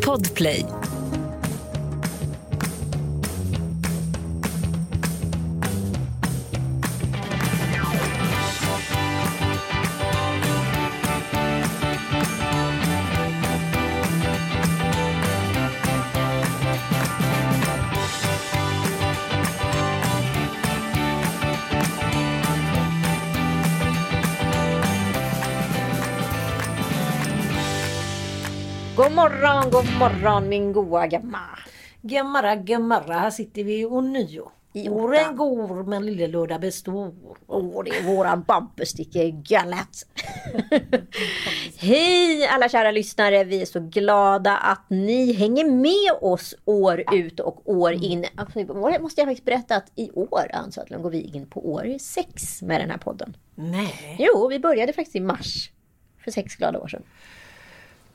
Podplay. 0.00 0.64
God 29.00 29.12
morgon, 29.12 29.70
god 29.70 29.98
morgon 29.98 30.48
min 30.48 30.72
goa 30.72 31.06
gamma. 31.06 31.58
Gammara, 32.02 32.56
gammara, 32.56 33.18
här 33.18 33.30
sitter 33.30 33.64
vi 33.64 33.86
ånyo. 33.86 34.50
I 34.72 34.88
Åren 34.88 35.36
går 35.36 35.84
men 35.84 36.06
lille 36.06 36.26
lördag 36.26 36.60
består. 36.60 37.14
Åh, 37.46 37.84
det 37.84 37.90
är 37.90 38.02
våran 38.02 38.44
bumpersticka 38.48 39.18
galet. 39.28 40.06
Hej 41.76 42.46
alla 42.46 42.68
kära 42.68 42.90
lyssnare. 42.90 43.44
Vi 43.44 43.62
är 43.62 43.66
så 43.66 43.80
glada 43.80 44.56
att 44.56 44.90
ni 44.90 45.32
hänger 45.32 45.64
med 45.64 46.30
oss 46.30 46.54
år 46.64 47.04
ut 47.12 47.40
och 47.40 47.70
år 47.70 47.92
in. 47.92 48.26
Alltså, 48.36 48.58
måste 49.00 49.20
jag 49.20 49.28
faktiskt 49.28 49.44
berätta 49.44 49.76
att 49.76 49.92
i 49.96 50.10
år 50.10 50.50
Ann 50.52 51.02
går 51.02 51.10
vi 51.10 51.20
in 51.20 51.46
på 51.46 51.72
år 51.72 51.98
sex 51.98 52.62
med 52.62 52.80
den 52.80 52.90
här 52.90 52.98
podden. 52.98 53.36
Nej. 53.54 54.16
Jo, 54.18 54.48
vi 54.48 54.58
började 54.58 54.92
faktiskt 54.92 55.16
i 55.16 55.20
mars. 55.20 55.70
För 56.24 56.30
sex 56.30 56.56
glada 56.56 56.78
år 56.78 56.88
sedan. 56.88 57.02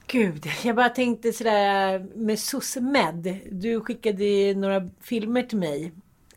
Gud, 0.07 0.45
jag 0.63 0.75
bara 0.75 0.89
tänkte 0.89 1.33
sådär 1.33 2.05
med 2.15 2.39
SOSMED. 2.39 3.37
Du 3.51 3.81
skickade 3.81 4.53
några 4.55 4.89
filmer 5.01 5.43
till 5.43 5.57
mig. 5.57 5.91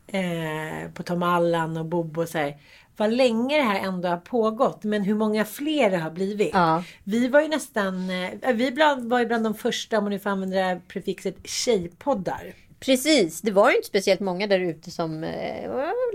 Eh, 0.07 0.91
på 0.95 1.03
Tom 1.03 1.23
Allan 1.23 1.77
och 1.77 1.85
Bobo 1.85 2.23
och 2.23 2.29
så 2.29 2.39
här. 2.39 2.57
Vad 2.97 3.13
länge 3.13 3.57
det 3.57 3.63
här 3.63 3.81
ändå 3.89 4.09
har 4.09 4.17
pågått. 4.17 4.85
Men 4.85 5.03
hur 5.03 5.15
många 5.15 5.45
fler 5.45 5.91
det 5.91 5.97
har 5.97 6.11
blivit. 6.11 6.51
Ja. 6.53 6.85
Vi 7.05 7.29
var 7.29 7.41
ju 7.41 7.49
nästan, 7.49 8.11
eh, 8.11 8.53
vi 8.55 8.71
bland, 8.73 9.11
var 9.11 9.21
ju 9.21 9.27
bland 9.27 9.45
de 9.45 9.55
första, 9.55 9.99
om 9.99 10.05
man 10.05 10.11
nu 10.11 10.19
får 10.19 10.31
använda 10.31 10.57
det 10.57 10.63
här 10.63 10.81
prefixet, 10.89 11.37
tjejpoddar. 11.45 12.55
Precis, 12.81 13.41
det 13.41 13.51
var 13.51 13.71
ju 13.71 13.77
inte 13.77 13.89
speciellt 13.89 14.21
många 14.21 14.47
där 14.47 14.61
ute 14.61 14.91
som 14.91 15.25
eh, 15.25 15.71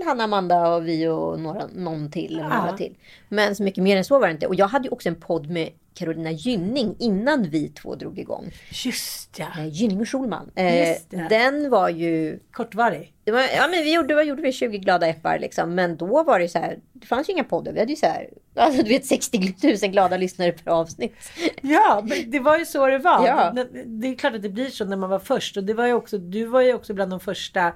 Hanna, 0.06 0.24
Amanda 0.24 0.74
och 0.74 0.86
vi 0.88 1.08
och 1.08 1.40
några, 1.40 1.66
någon 1.74 2.10
till. 2.10 2.36
och 2.40 2.42
Några 2.44 2.66
Ja. 2.70 2.76
till. 2.76 2.94
Men 3.28 3.56
så 3.56 3.62
mycket 3.62 3.82
mer 3.84 3.96
än 3.96 4.04
så 4.04 4.18
var 4.18 4.26
det 4.26 4.32
inte. 4.32 4.46
Och 4.46 4.54
jag 4.54 4.68
hade 4.68 4.84
ju 4.84 4.90
också 4.92 5.08
en 5.08 5.20
podd 5.20 5.50
med 5.50 5.70
Carolina 5.94 6.30
Gynning 6.30 6.96
innan 6.98 7.42
vi 7.42 7.68
två 7.68 7.94
drog 7.94 8.18
igång. 8.18 8.50
Just 8.84 9.38
ja, 9.38 9.46
Eh, 9.58 9.66
Gynning 9.66 10.00
och 10.00 10.08
Schulman. 10.08 10.50
Eh, 10.54 10.96
den 11.28 11.70
var 11.70 11.88
ju... 11.88 12.38
kortvarig. 12.50 13.14
Det 13.24 13.30
var, 13.32 13.40
ja 13.40 13.68
men 13.70 13.82
vi 13.82 13.94
gjorde, 13.94 14.14
vad 14.14 14.24
gjorde 14.26 14.42
vi? 14.42 14.52
20 14.52 14.78
glada 14.78 15.06
äppar 15.06 15.38
liksom. 15.38 15.74
Men 15.74 15.96
då 15.96 16.22
var 16.22 16.38
det 16.38 16.48
så 16.48 16.58
här. 16.58 16.78
Det 16.92 17.06
fanns 17.06 17.28
ju 17.28 17.32
inga 17.32 17.44
poddar. 17.44 17.72
Vi 17.72 17.78
hade 17.80 17.92
ju 17.92 17.96
så 17.96 18.06
här. 18.06 18.28
Alltså 18.56 18.82
du 18.82 18.88
vet 18.88 19.06
60 19.06 19.54
000 19.82 19.90
glada 19.90 20.16
lyssnare 20.16 20.52
per 20.52 20.70
avsnitt. 20.70 21.14
Ja, 21.62 22.04
men 22.04 22.30
det 22.30 22.40
var 22.40 22.58
ju 22.58 22.64
så 22.64 22.86
det 22.86 22.98
var. 22.98 23.26
Ja. 23.26 23.52
Det, 23.54 23.84
det 23.86 24.08
är 24.08 24.14
klart 24.14 24.34
att 24.34 24.42
det 24.42 24.48
blir 24.48 24.70
så 24.70 24.84
när 24.84 24.96
man 24.96 25.10
var 25.10 25.18
först. 25.18 25.56
Och 25.56 25.64
det 25.64 25.74
var 25.74 25.86
ju 25.86 25.92
också, 25.92 26.18
du 26.18 26.44
var 26.44 26.60
ju 26.60 26.74
också 26.74 26.94
bland 26.94 27.10
de 27.10 27.20
första 27.20 27.72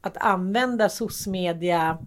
att 0.00 0.16
använda 0.16 0.88
SOS-media 0.88 1.98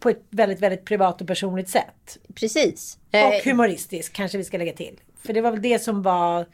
på 0.00 0.10
ett 0.10 0.22
väldigt, 0.30 0.60
väldigt 0.60 0.84
privat 0.84 1.20
och 1.20 1.26
personligt 1.26 1.68
sätt. 1.68 2.18
Precis. 2.34 2.98
Och 3.08 3.14
Eh, 3.14 3.44
humoristiskt 3.44 4.12
kanske 4.12 4.38
vi 4.38 4.44
ska 4.44 4.58
lägga 4.58 4.72
till. 4.72 5.00
För 5.22 5.32
det 5.32 5.40
var 5.40 5.50
väl 5.50 5.62
det 5.62 5.78
som 5.78 6.02
var 6.02 6.46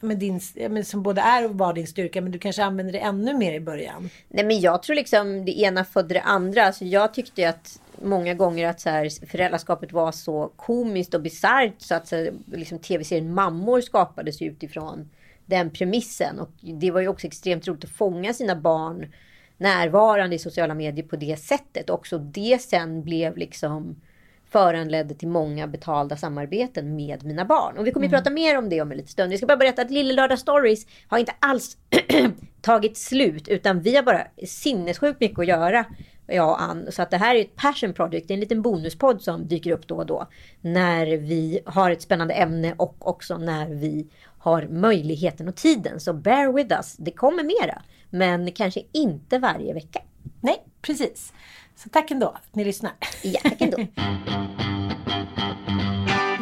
men 0.00 0.18
din, 0.18 0.40
men 0.70 0.84
som 0.84 1.02
både 1.02 1.20
är 1.20 1.44
och 1.44 1.58
var 1.58 1.72
din 1.72 1.86
styrka. 1.86 2.20
Men 2.20 2.32
du 2.32 2.38
kanske 2.38 2.64
använde 2.64 2.92
det 2.92 2.98
ännu 2.98 3.34
mer 3.34 3.54
i 3.54 3.60
början. 3.60 4.10
Nej 4.28 4.44
men 4.44 4.60
jag 4.60 4.82
tror 4.82 4.96
liksom 4.96 5.44
det 5.44 5.58
ena 5.60 5.84
födde 5.84 6.14
det 6.14 6.20
andra. 6.20 6.64
Alltså 6.64 6.84
jag 6.84 7.14
tyckte 7.14 7.40
ju 7.40 7.46
att 7.46 7.80
många 8.02 8.34
gånger 8.34 8.68
att 8.68 8.80
så 8.80 8.90
här, 8.90 9.26
föräldraskapet 9.26 9.92
var 9.92 10.12
så 10.12 10.52
komiskt 10.56 11.14
och 11.14 11.22
bisarrt 11.22 11.74
så 11.78 11.94
att 11.94 12.08
så 12.08 12.16
här, 12.16 12.32
liksom, 12.52 12.78
tv-serien 12.78 13.34
Mammor 13.34 13.80
skapades 13.80 14.42
utifrån 14.42 15.10
den 15.46 15.70
premissen. 15.70 16.40
Och 16.40 16.50
det 16.60 16.90
var 16.90 17.00
ju 17.00 17.08
också 17.08 17.26
extremt 17.26 17.68
roligt 17.68 17.84
att 17.84 17.90
fånga 17.90 18.34
sina 18.34 18.56
barn 18.56 19.12
närvarande 19.56 20.36
i 20.36 20.38
sociala 20.38 20.74
medier 20.74 21.04
på 21.04 21.16
det 21.16 21.36
sättet. 21.40 21.90
Också 21.90 22.18
det 22.18 22.62
sen 22.62 23.02
blev 23.02 23.36
liksom 23.36 23.96
föranledde 24.54 25.14
till 25.14 25.28
många 25.28 25.66
betalda 25.66 26.16
samarbeten 26.16 26.96
med 26.96 27.24
mina 27.24 27.44
barn. 27.44 27.78
Och 27.78 27.86
vi 27.86 27.92
kommer 27.92 28.06
ju 28.06 28.10
prata 28.10 28.30
mer 28.30 28.58
om 28.58 28.68
det 28.68 28.80
om 28.80 28.90
en 28.90 28.96
liten 28.96 29.10
stund. 29.10 29.30
Vi 29.30 29.36
ska 29.36 29.46
bara 29.46 29.56
berätta 29.56 29.82
att 29.82 29.90
Lille 29.90 30.12
Lördag 30.12 30.38
Stories 30.38 30.86
har 31.08 31.18
inte 31.18 31.32
alls 31.38 31.76
tagit 32.60 32.96
slut 32.96 33.48
utan 33.48 33.80
vi 33.80 33.96
har 33.96 34.02
bara 34.02 34.26
sinnessjukt 34.46 35.20
mycket 35.20 35.38
att 35.38 35.46
göra. 35.46 35.84
Jag 36.26 36.48
och 36.48 36.62
Ann. 36.62 36.92
Så 36.92 37.02
att 37.02 37.10
det 37.10 37.16
här 37.16 37.34
är 37.34 37.40
ett 37.40 37.56
passion 37.56 37.92
project. 37.92 38.28
Det 38.28 38.32
är 38.32 38.36
en 38.36 38.40
liten 38.40 38.62
bonuspodd 38.62 39.22
som 39.22 39.48
dyker 39.48 39.70
upp 39.70 39.86
då 39.86 39.96
och 39.96 40.06
då. 40.06 40.28
När 40.60 41.06
vi 41.06 41.60
har 41.66 41.90
ett 41.90 42.02
spännande 42.02 42.34
ämne 42.34 42.74
och 42.76 43.08
också 43.08 43.38
när 43.38 43.68
vi 43.68 44.06
har 44.38 44.66
möjligheten 44.66 45.48
och 45.48 45.56
tiden. 45.56 46.00
Så 46.00 46.12
bear 46.12 46.52
with 46.52 46.76
us. 46.76 46.96
Det 46.96 47.10
kommer 47.10 47.44
mera. 47.44 47.82
Men 48.14 48.52
kanske 48.52 48.82
inte 48.92 49.38
varje 49.38 49.74
vecka. 49.74 50.00
Nej, 50.40 50.62
precis. 50.82 51.32
Så 51.76 51.88
tack 51.88 52.10
ändå 52.10 52.26
att 52.26 52.54
ni 52.54 52.64
lyssnar. 52.64 52.92
Ja, 53.22 53.40
tack 53.42 53.60
ändå. 53.60 53.76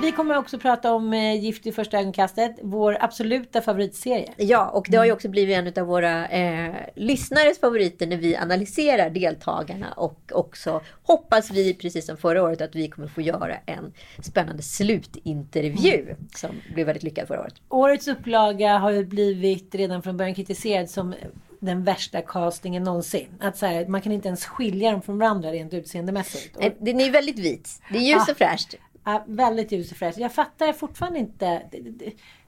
Vi 0.03 0.13
kommer 0.13 0.37
också 0.37 0.59
prata 0.59 0.93
om 0.93 1.13
eh, 1.13 1.41
Gift 1.41 1.67
i 1.67 1.73
första 1.73 1.99
ögonkastet. 1.99 2.57
Vår 2.63 2.97
absoluta 3.01 3.61
favoritserie. 3.61 4.33
Ja, 4.37 4.69
och 4.69 4.87
det 4.91 4.97
har 4.97 5.05
ju 5.05 5.13
också 5.13 5.29
blivit 5.29 5.57
en 5.57 5.83
av 5.83 5.89
våra 5.89 6.29
eh, 6.29 6.75
lyssnares 6.95 7.61
favoriter 7.61 8.07
när 8.07 8.17
vi 8.17 8.37
analyserar 8.37 9.11
deltagarna. 9.11 9.93
Och 9.93 10.21
också 10.33 10.81
hoppas 11.03 11.51
vi, 11.51 11.75
precis 11.75 12.07
som 12.07 12.17
förra 12.17 12.43
året, 12.43 12.61
att 12.61 12.75
vi 12.75 12.89
kommer 12.89 13.09
få 13.09 13.21
göra 13.21 13.57
en 13.67 13.93
spännande 14.23 14.63
slutintervju. 14.63 16.15
Som 16.37 16.51
blev 16.75 16.87
väldigt 16.87 17.03
lyckad 17.03 17.29
förra 17.29 17.41
året. 17.41 17.55
Årets 17.69 18.09
upplaga 18.09 18.79
har 18.79 18.91
ju 18.91 19.05
blivit 19.05 19.75
redan 19.75 20.03
från 20.03 20.17
början 20.17 20.35
kritiserad 20.35 20.91
som 20.91 21.15
den 21.63 21.85
värsta 21.85 22.21
castingen 22.23 22.83
någonsin. 22.83 23.29
Att 23.41 23.57
så 23.57 23.67
här, 23.67 23.87
man 23.87 24.01
kan 24.01 24.13
inte 24.13 24.29
ens 24.29 24.45
skilja 24.47 24.91
dem 24.93 25.03
från 25.03 25.19
varandra 25.19 25.53
rent 25.53 25.75
utseendemässigt. 25.75 26.57
Eh, 26.61 26.73
Den 26.81 27.01
är 27.01 27.11
väldigt 27.11 27.39
vit. 27.39 27.83
Det 27.91 27.97
är 27.99 28.01
ljus 28.03 28.29
och 28.29 28.37
fräscht. 28.37 28.75
ja, 29.05 29.25
väldigt 29.27 29.73
ljus 29.73 29.91
och 29.91 29.97
fräscht. 29.97 30.19
Jag 30.19 30.33
fattar 30.33 30.73
fortfarande 30.73 31.19
inte. 31.19 31.63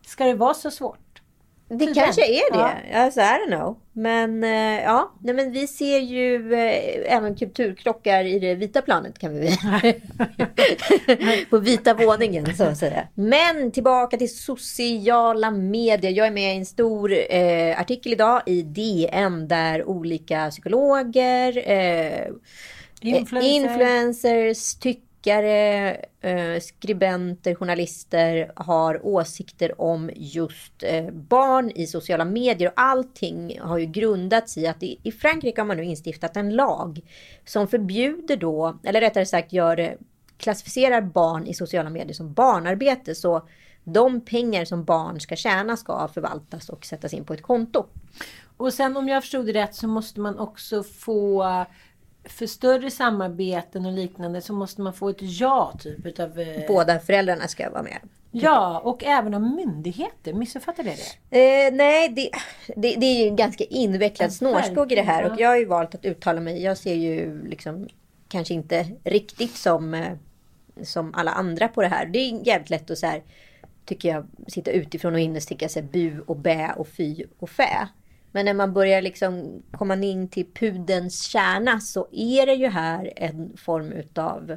Ska 0.06 0.25
det 0.25 0.34
vara 0.34 0.55
så 0.55 0.70
svårt? 0.70 0.99
Det 1.78 1.86
Tydligen. 1.86 2.04
kanske 2.04 2.26
är 2.26 2.52
det. 2.52 2.82
Ja. 2.92 2.98
Alltså, 3.04 3.20
I 3.20 3.24
don't 3.24 3.46
know. 3.46 3.76
Men 3.92 4.44
eh, 4.44 4.82
ja, 4.84 5.12
nej, 5.20 5.34
men 5.34 5.52
vi 5.52 5.66
ser 5.66 5.98
ju 5.98 6.54
eh, 6.54 7.14
även 7.16 7.34
kulturkrockar 7.36 8.24
i 8.24 8.38
det 8.38 8.54
vita 8.54 8.82
planet 8.82 9.18
kan 9.18 9.32
vi 9.40 9.58
På 11.50 11.58
vita 11.58 11.94
våningen 11.94 12.56
så 12.56 12.64
att 12.64 12.78
säga. 12.78 13.08
Men 13.14 13.72
tillbaka 13.72 14.16
till 14.16 14.36
sociala 14.36 15.50
medier. 15.50 16.10
Jag 16.10 16.26
är 16.26 16.30
med 16.30 16.54
i 16.54 16.58
en 16.58 16.66
stor 16.66 17.12
eh, 17.30 17.80
artikel 17.80 18.12
idag 18.12 18.42
i 18.46 18.62
DN 18.62 19.48
där 19.48 19.84
olika 19.88 20.50
psykologer, 20.50 21.70
eh, 21.70 22.26
Influencer. 23.00 23.54
influencers 23.54 24.74
tycker 24.74 25.03
tyckare, 25.24 25.96
eh, 26.20 26.60
skribenter, 26.60 27.54
journalister 27.54 28.52
har 28.56 29.06
åsikter 29.06 29.80
om 29.80 30.10
just 30.14 30.82
eh, 30.82 31.10
barn 31.10 31.70
i 31.70 31.86
sociala 31.86 32.24
medier. 32.24 32.68
Och 32.68 32.74
allting 32.76 33.60
har 33.60 33.78
ju 33.78 33.86
grundats 33.86 34.58
i 34.58 34.66
att 34.66 34.82
i, 34.82 35.00
i 35.02 35.12
Frankrike 35.12 35.60
har 35.60 35.66
man 35.66 35.76
nu 35.76 35.84
instiftat 35.84 36.36
en 36.36 36.54
lag 36.54 37.00
som 37.44 37.68
förbjuder 37.68 38.36
då, 38.36 38.78
eller 38.84 39.00
rättare 39.00 39.26
sagt 39.26 39.52
gör 39.52 39.80
eh, 39.80 39.90
klassificerar 40.38 41.00
barn 41.00 41.46
i 41.46 41.54
sociala 41.54 41.90
medier 41.90 42.14
som 42.14 42.32
barnarbete. 42.32 43.14
Så 43.14 43.48
de 43.84 44.20
pengar 44.20 44.64
som 44.64 44.84
barn 44.84 45.20
ska 45.20 45.36
tjäna 45.36 45.76
ska 45.76 46.08
förvaltas 46.08 46.68
och 46.68 46.84
sättas 46.84 47.14
in 47.14 47.24
på 47.24 47.34
ett 47.34 47.42
konto. 47.42 47.86
Och 48.56 48.72
sen 48.72 48.96
om 48.96 49.08
jag 49.08 49.22
förstod 49.22 49.46
det 49.46 49.52
rätt 49.52 49.74
så 49.74 49.88
måste 49.88 50.20
man 50.20 50.38
också 50.38 50.82
få 50.82 51.44
för 52.24 52.46
större 52.46 52.90
samarbeten 52.90 53.86
och 53.86 53.92
liknande 53.92 54.40
så 54.40 54.52
måste 54.52 54.80
man 54.80 54.92
få 54.92 55.08
ett 55.08 55.16
ja 55.20 55.72
typ 55.80 56.06
utav... 56.06 56.40
Eh... 56.40 56.66
Båda 56.68 56.98
föräldrarna 56.98 57.48
ska 57.48 57.70
vara 57.70 57.82
med. 57.82 57.98
Ja, 58.30 58.80
och 58.84 59.04
även 59.04 59.34
av 59.34 59.40
myndigheter. 59.40 60.32
Missuppfattade 60.32 60.88
jag 60.88 60.98
det? 61.30 61.66
Eh, 61.66 61.74
nej, 61.74 62.08
det, 62.08 62.30
det, 62.76 62.96
det, 62.96 63.06
är 63.06 63.22
ju 63.22 63.28
en 63.28 63.36
ganska 63.36 63.64
invecklad 63.64 64.32
snårskog 64.32 64.92
i 64.92 64.94
det 64.94 65.02
här. 65.02 65.32
Och 65.32 65.40
jag 65.40 65.48
har 65.48 65.56
ju 65.56 65.64
valt 65.64 65.94
att 65.94 66.04
uttala 66.04 66.40
mig. 66.40 66.62
Jag 66.62 66.78
ser 66.78 66.94
ju 66.94 67.46
liksom 67.48 67.88
kanske 68.28 68.54
inte 68.54 68.86
riktigt 69.04 69.56
som, 69.56 69.94
eh, 69.94 70.12
som 70.82 71.14
alla 71.14 71.30
andra 71.30 71.68
på 71.68 71.82
det 71.82 71.88
här. 71.88 72.06
Det 72.06 72.18
är 72.18 72.46
jävligt 72.46 72.70
lätt 72.70 72.90
att 72.90 72.98
så 72.98 73.06
här, 73.06 73.22
tycker 73.84 74.08
jag, 74.08 74.26
sitta 74.48 74.70
utifrån 74.70 75.14
och 75.14 75.20
inne 75.20 75.40
sticka 75.40 75.68
sig 75.68 75.82
bu 75.82 76.20
och 76.26 76.36
bä 76.36 76.72
och 76.76 76.88
fy 76.88 77.24
och 77.38 77.50
fä. 77.50 77.88
Men 78.34 78.44
när 78.44 78.54
man 78.54 78.72
börjar 78.72 79.02
liksom 79.02 79.62
komma 79.72 79.94
in 79.94 80.28
till 80.28 80.46
pudens 80.54 81.22
kärna 81.22 81.81
så 81.81 82.08
är 82.12 82.46
det 82.46 82.54
ju 82.54 82.69
här 82.69 83.12
en 83.16 83.56
form 83.56 83.92
utav 83.92 84.56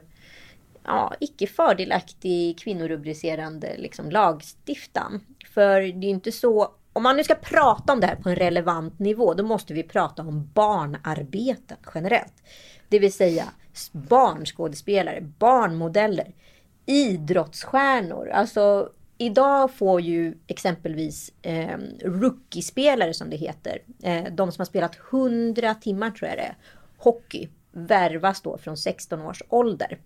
ja, 0.84 1.14
icke 1.20 1.48
fördelaktig 1.48 2.60
kvinnorubricerande 2.60 3.78
liksom, 3.78 4.12
lagstiftan. 4.12 5.22
För 5.54 5.82
det 5.82 5.88
är 5.88 6.10
ju 6.10 6.10
inte 6.10 6.32
så 6.32 6.76
om 6.94 7.04
man 7.04 7.16
nu 7.16 7.24
ska 7.24 7.36
prata 7.36 7.94
om 7.94 8.00
det 8.00 8.08
här 8.08 8.16
på 8.16 8.30
en 8.30 8.36
relevant 8.36 9.00
nivå, 9.00 9.34
då 9.34 9.44
måste 9.44 9.74
vi 9.74 9.84
prata 9.84 10.22
om 10.22 10.50
barnarbeten 10.54 11.78
generellt. 11.96 12.44
Det 12.90 13.00
vill 13.00 13.14
säga 13.14 13.44
barnskådespelare, 13.92 15.22
barnmodeller, 15.22 16.34
idrottsstjärnor. 16.86 18.30
Alltså 18.30 18.90
Idag 19.18 19.72
får 19.72 20.02
ju 20.02 20.38
exempelvis 20.48 21.34
eh, 21.42 21.78
rookie-spelare 22.02 23.14
som 23.14 23.30
det 23.30 23.38
heter, 23.38 23.80
eh, 24.04 24.24
de 24.32 24.52
som 24.52 24.62
har 24.62 24.66
spelat 24.66 24.98
100 25.12 25.76
timmar 25.76 26.12
tror 26.12 26.30
jag 26.30 26.38
det 26.38 26.44
är, 26.44 26.58
hockey, 26.98 27.50
värvas 27.72 28.42
då 28.42 28.58
från 28.58 28.78
16 28.78 29.22
års 29.22 29.44
ålder. 29.50 29.98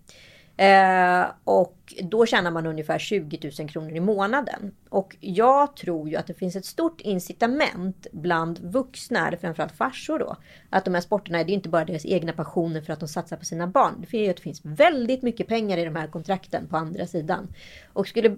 Eh, 0.56 1.24
och 1.44 1.94
då 2.02 2.26
tjänar 2.26 2.50
man 2.50 2.66
ungefär 2.66 2.98
20 2.98 3.52
000 3.58 3.68
kronor 3.68 3.92
i 3.92 4.00
månaden. 4.00 4.74
Och 4.88 5.16
jag 5.20 5.76
tror 5.76 6.08
ju 6.08 6.16
att 6.16 6.26
det 6.26 6.34
finns 6.34 6.56
ett 6.56 6.64
stort 6.64 7.00
incitament 7.00 8.06
bland 8.12 8.58
vuxna, 8.58 9.28
eller 9.28 9.38
framförallt 9.38 9.72
farsor 9.72 10.18
då. 10.18 10.36
Att 10.70 10.84
de 10.84 10.94
här 10.94 11.00
sporterna, 11.00 11.44
det 11.44 11.52
är 11.52 11.54
inte 11.54 11.68
bara 11.68 11.84
deras 11.84 12.06
egna 12.06 12.32
passioner 12.32 12.80
för 12.80 12.92
att 12.92 13.00
de 13.00 13.08
satsar 13.08 13.36
på 13.36 13.44
sina 13.44 13.66
barn. 13.66 14.06
Det 14.10 14.18
ju 14.18 14.30
att 14.30 14.36
det 14.36 14.42
finns 14.42 14.64
väldigt 14.64 15.22
mycket 15.22 15.48
pengar 15.48 15.78
i 15.78 15.84
de 15.84 15.96
här 15.96 16.06
kontrakten 16.06 16.66
på 16.68 16.76
andra 16.76 17.06
sidan. 17.06 17.48
Och 17.92 18.08
skulle 18.08 18.36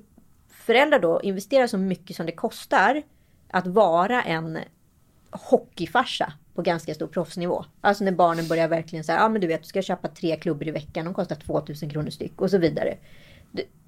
föräldrar 0.64 0.98
då 0.98 1.20
investerar 1.22 1.66
så 1.66 1.78
mycket 1.78 2.16
som 2.16 2.26
det 2.26 2.32
kostar 2.32 3.02
att 3.50 3.66
vara 3.66 4.22
en 4.22 4.58
hockeyfarsa 5.30 6.32
på 6.54 6.62
ganska 6.62 6.94
stor 6.94 7.06
proffsnivå. 7.06 7.64
Alltså 7.80 8.04
när 8.04 8.12
barnen 8.12 8.48
börjar 8.48 8.68
verkligen 8.68 9.04
säga, 9.04 9.18
ja 9.18 9.28
men 9.28 9.40
du 9.40 9.46
vet, 9.46 9.62
du 9.62 9.68
ska 9.68 9.82
köpa 9.82 10.08
tre 10.08 10.36
klubbor 10.36 10.68
i 10.68 10.70
veckan, 10.70 11.04
de 11.04 11.14
kostar 11.14 11.36
2000 11.36 11.90
kronor 11.90 12.10
styck 12.10 12.40
och 12.40 12.50
så 12.50 12.58
vidare. 12.58 12.96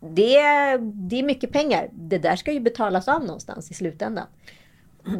Det, 0.00 0.76
det 0.80 1.18
är 1.18 1.22
mycket 1.22 1.52
pengar. 1.52 1.88
Det 1.92 2.18
där 2.18 2.36
ska 2.36 2.52
ju 2.52 2.60
betalas 2.60 3.08
av 3.08 3.20
någonstans 3.24 3.70
i 3.70 3.74
slutändan. 3.74 4.26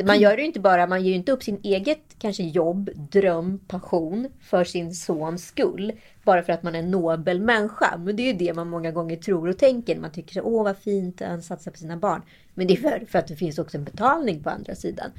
Man 0.04 0.20
gör 0.20 0.36
det 0.36 0.42
ju 0.42 0.46
inte 0.46 0.60
bara, 0.60 0.86
man 0.86 1.02
ger 1.02 1.10
ju 1.10 1.16
inte 1.16 1.32
upp 1.32 1.42
sin 1.42 1.60
eget 1.62 2.16
kanske 2.18 2.42
jobb, 2.42 2.90
dröm, 2.94 3.58
passion 3.58 4.28
för 4.40 4.64
sin 4.64 4.94
sons 4.94 5.46
skull. 5.46 5.92
Bara 6.24 6.42
för 6.42 6.52
att 6.52 6.62
man 6.62 6.74
är 6.74 6.78
en 6.78 6.90
nobel 6.90 7.40
människa. 7.40 7.96
Men 7.98 8.16
det 8.16 8.22
är 8.22 8.32
ju 8.32 8.32
det 8.32 8.54
man 8.54 8.68
många 8.68 8.90
gånger 8.90 9.16
tror 9.16 9.48
och 9.48 9.58
tänker. 9.58 9.96
Man 9.96 10.12
tycker 10.12 10.34
så, 10.34 10.40
åh 10.40 10.64
vad 10.64 10.78
fint 10.78 11.22
att 11.22 11.28
han 11.28 11.42
satsar 11.42 11.70
på 11.70 11.78
sina 11.78 11.96
barn. 11.96 12.22
Men 12.54 12.66
det 12.66 12.74
är 12.74 12.76
för, 12.76 13.06
för 13.08 13.18
att 13.18 13.26
det 13.26 13.36
finns 13.36 13.58
också 13.58 13.76
en 13.76 13.84
betalning 13.84 14.42
på 14.42 14.50
andra 14.50 14.74
sidan. 14.74 15.10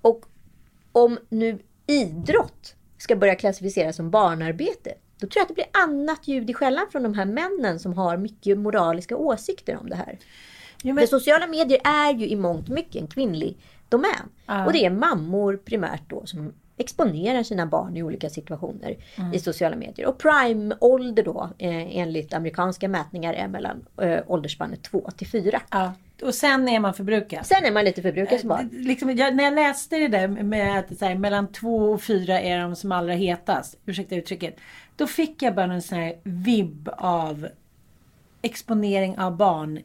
Och 0.00 0.24
om 0.92 1.18
nu 1.28 1.58
idrott 1.86 2.74
ska 2.98 3.16
börja 3.16 3.34
klassificeras 3.34 3.96
som 3.96 4.10
barnarbete. 4.10 4.94
Då 5.18 5.26
tror 5.26 5.40
jag 5.40 5.42
att 5.42 5.48
det 5.48 5.54
blir 5.54 5.66
annat 5.72 6.28
ljud 6.28 6.50
i 6.50 6.54
skällan 6.54 6.86
från 6.92 7.02
de 7.02 7.14
här 7.14 7.24
männen 7.24 7.78
som 7.78 7.92
har 7.92 8.16
mycket 8.16 8.58
moraliska 8.58 9.16
åsikter 9.16 9.76
om 9.76 9.88
det 9.88 9.96
här. 9.96 10.18
Jo, 10.82 10.94
men... 10.94 11.02
För 11.02 11.06
sociala 11.06 11.46
medier 11.46 11.80
är 11.84 12.14
ju 12.14 12.28
i 12.28 12.36
mångt 12.36 12.68
mycket 12.68 13.02
en 13.02 13.06
kvinnlig 13.06 13.58
domän. 13.94 14.28
Uh. 14.50 14.66
Och 14.66 14.72
det 14.72 14.84
är 14.84 14.90
mammor 14.90 15.56
primärt 15.56 16.02
då 16.10 16.26
som 16.26 16.52
exponerar 16.76 17.42
sina 17.42 17.66
barn 17.66 17.96
i 17.96 18.02
olika 18.02 18.30
situationer 18.30 18.96
mm. 19.16 19.32
i 19.32 19.38
sociala 19.38 19.76
medier. 19.76 20.06
Och 20.06 20.18
prime-ålder 20.18 21.22
då 21.22 21.50
eh, 21.58 21.98
enligt 21.98 22.34
amerikanska 22.34 22.88
mätningar 22.88 23.34
är 23.34 23.48
mellan 23.48 23.86
eh, 24.02 24.18
åldersspannet 24.26 24.82
2 24.82 25.10
till 25.16 25.26
4. 25.26 25.62
Ja. 25.70 25.92
Och 26.22 26.34
sen 26.34 26.68
är 26.68 26.80
man 26.80 26.94
förbrukad. 26.94 27.46
Sen 27.46 27.64
är 27.64 27.72
man 27.72 27.84
lite 27.84 28.02
förbrukad 28.02 28.40
som 28.40 28.48
barn. 28.48 28.70
Eh, 28.72 28.86
liksom, 28.86 29.16
jag, 29.16 29.36
när 29.36 29.44
jag 29.44 29.54
läste 29.54 29.96
det 29.96 30.08
där 30.08 30.28
med 30.28 30.78
att 30.78 31.00
här, 31.00 31.14
mellan 31.14 31.52
2 31.52 31.76
och 31.76 32.02
4 32.02 32.40
är 32.40 32.60
de 32.60 32.76
som 32.76 32.92
allra 32.92 33.12
hetast. 33.12 33.78
Ursäkta 33.86 34.14
uttrycket. 34.14 34.56
Då 34.96 35.06
fick 35.06 35.42
jag 35.42 35.54
bara 35.54 35.72
en 35.72 35.82
sån 35.82 35.98
här 35.98 36.14
vibb 36.22 36.88
av 36.96 37.48
exponering 38.42 39.18
av 39.18 39.36
barn 39.36 39.80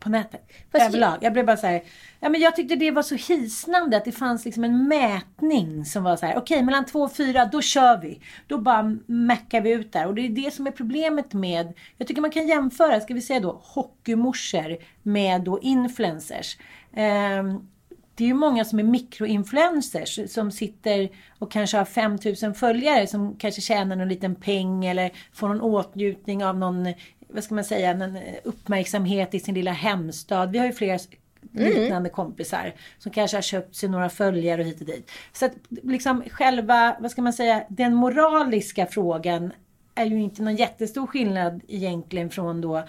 på 0.00 0.08
nätet. 0.08 0.48
Fast 0.72 0.84
överlag. 0.84 1.18
Jag 1.20 1.32
blev 1.32 1.46
bara 1.46 1.56
så 1.56 1.66
här, 1.66 1.82
ja 2.20 2.28
men 2.28 2.40
jag 2.40 2.56
tyckte 2.56 2.76
det 2.76 2.90
var 2.90 3.02
så 3.02 3.14
hisnande 3.14 3.96
att 3.96 4.04
det 4.04 4.12
fanns 4.12 4.44
liksom 4.44 4.64
en 4.64 4.88
mätning 4.88 5.84
som 5.84 6.04
var 6.04 6.16
så 6.16 6.26
här, 6.26 6.32
okej 6.32 6.56
okay, 6.56 6.64
mellan 6.64 6.86
två 6.86 7.00
och 7.00 7.12
fyra, 7.12 7.44
då 7.44 7.62
kör 7.62 8.00
vi. 8.00 8.20
Då 8.46 8.58
bara 8.58 8.96
meckar 9.06 9.60
vi 9.60 9.70
ut 9.70 9.92
där. 9.92 10.06
Och 10.06 10.14
det 10.14 10.22
är 10.22 10.28
det 10.28 10.54
som 10.54 10.66
är 10.66 10.70
problemet 10.70 11.32
med, 11.32 11.72
jag 11.96 12.08
tycker 12.08 12.20
man 12.22 12.30
kan 12.30 12.48
jämföra, 12.48 13.00
ska 13.00 13.14
vi 13.14 13.20
säga 13.20 13.40
då, 13.40 13.60
hockeymorsor 13.64 14.76
med 15.02 15.42
då 15.42 15.60
influencers. 15.60 16.56
Um, 16.96 17.68
det 18.20 18.24
är 18.24 18.28
ju 18.28 18.34
många 18.34 18.64
som 18.64 18.78
är 18.78 18.82
mikroinfluencers 18.82 20.32
som 20.32 20.50
sitter 20.50 21.08
och 21.38 21.52
kanske 21.52 21.76
har 21.76 21.84
5000 21.84 22.54
följare 22.54 23.06
som 23.06 23.36
kanske 23.36 23.60
tjänar 23.60 23.96
någon 23.96 24.08
liten 24.08 24.34
peng 24.34 24.84
eller 24.84 25.10
får 25.32 25.48
någon 25.48 25.60
åtnjutning 25.60 26.44
av 26.44 26.58
någon 26.58 26.86
vad 27.32 27.44
ska 27.44 27.54
man 27.54 27.64
säga, 27.64 27.90
en 27.90 28.18
uppmärksamhet 28.44 29.34
i 29.34 29.40
sin 29.40 29.54
lilla 29.54 29.72
hemstad. 29.72 30.50
Vi 30.50 30.58
har 30.58 30.66
ju 30.66 30.72
flera 30.72 30.98
liknande 31.52 31.96
mm. 31.96 32.10
kompisar 32.10 32.74
som 32.98 33.12
kanske 33.12 33.36
har 33.36 33.42
köpt 33.42 33.76
sig 33.76 33.88
några 33.88 34.08
följare 34.08 34.60
och 34.60 34.66
hit 34.66 34.80
och 34.80 34.86
dit. 34.86 35.10
Så 35.32 35.46
att 35.46 35.52
liksom 35.68 36.24
själva, 36.30 36.96
vad 37.00 37.10
ska 37.10 37.22
man 37.22 37.32
säga, 37.32 37.64
den 37.68 37.94
moraliska 37.94 38.86
frågan 38.86 39.52
är 39.94 40.04
ju 40.04 40.20
inte 40.20 40.42
någon 40.42 40.56
jättestor 40.56 41.06
skillnad 41.06 41.60
egentligen 41.68 42.30
från 42.30 42.60
då 42.60 42.84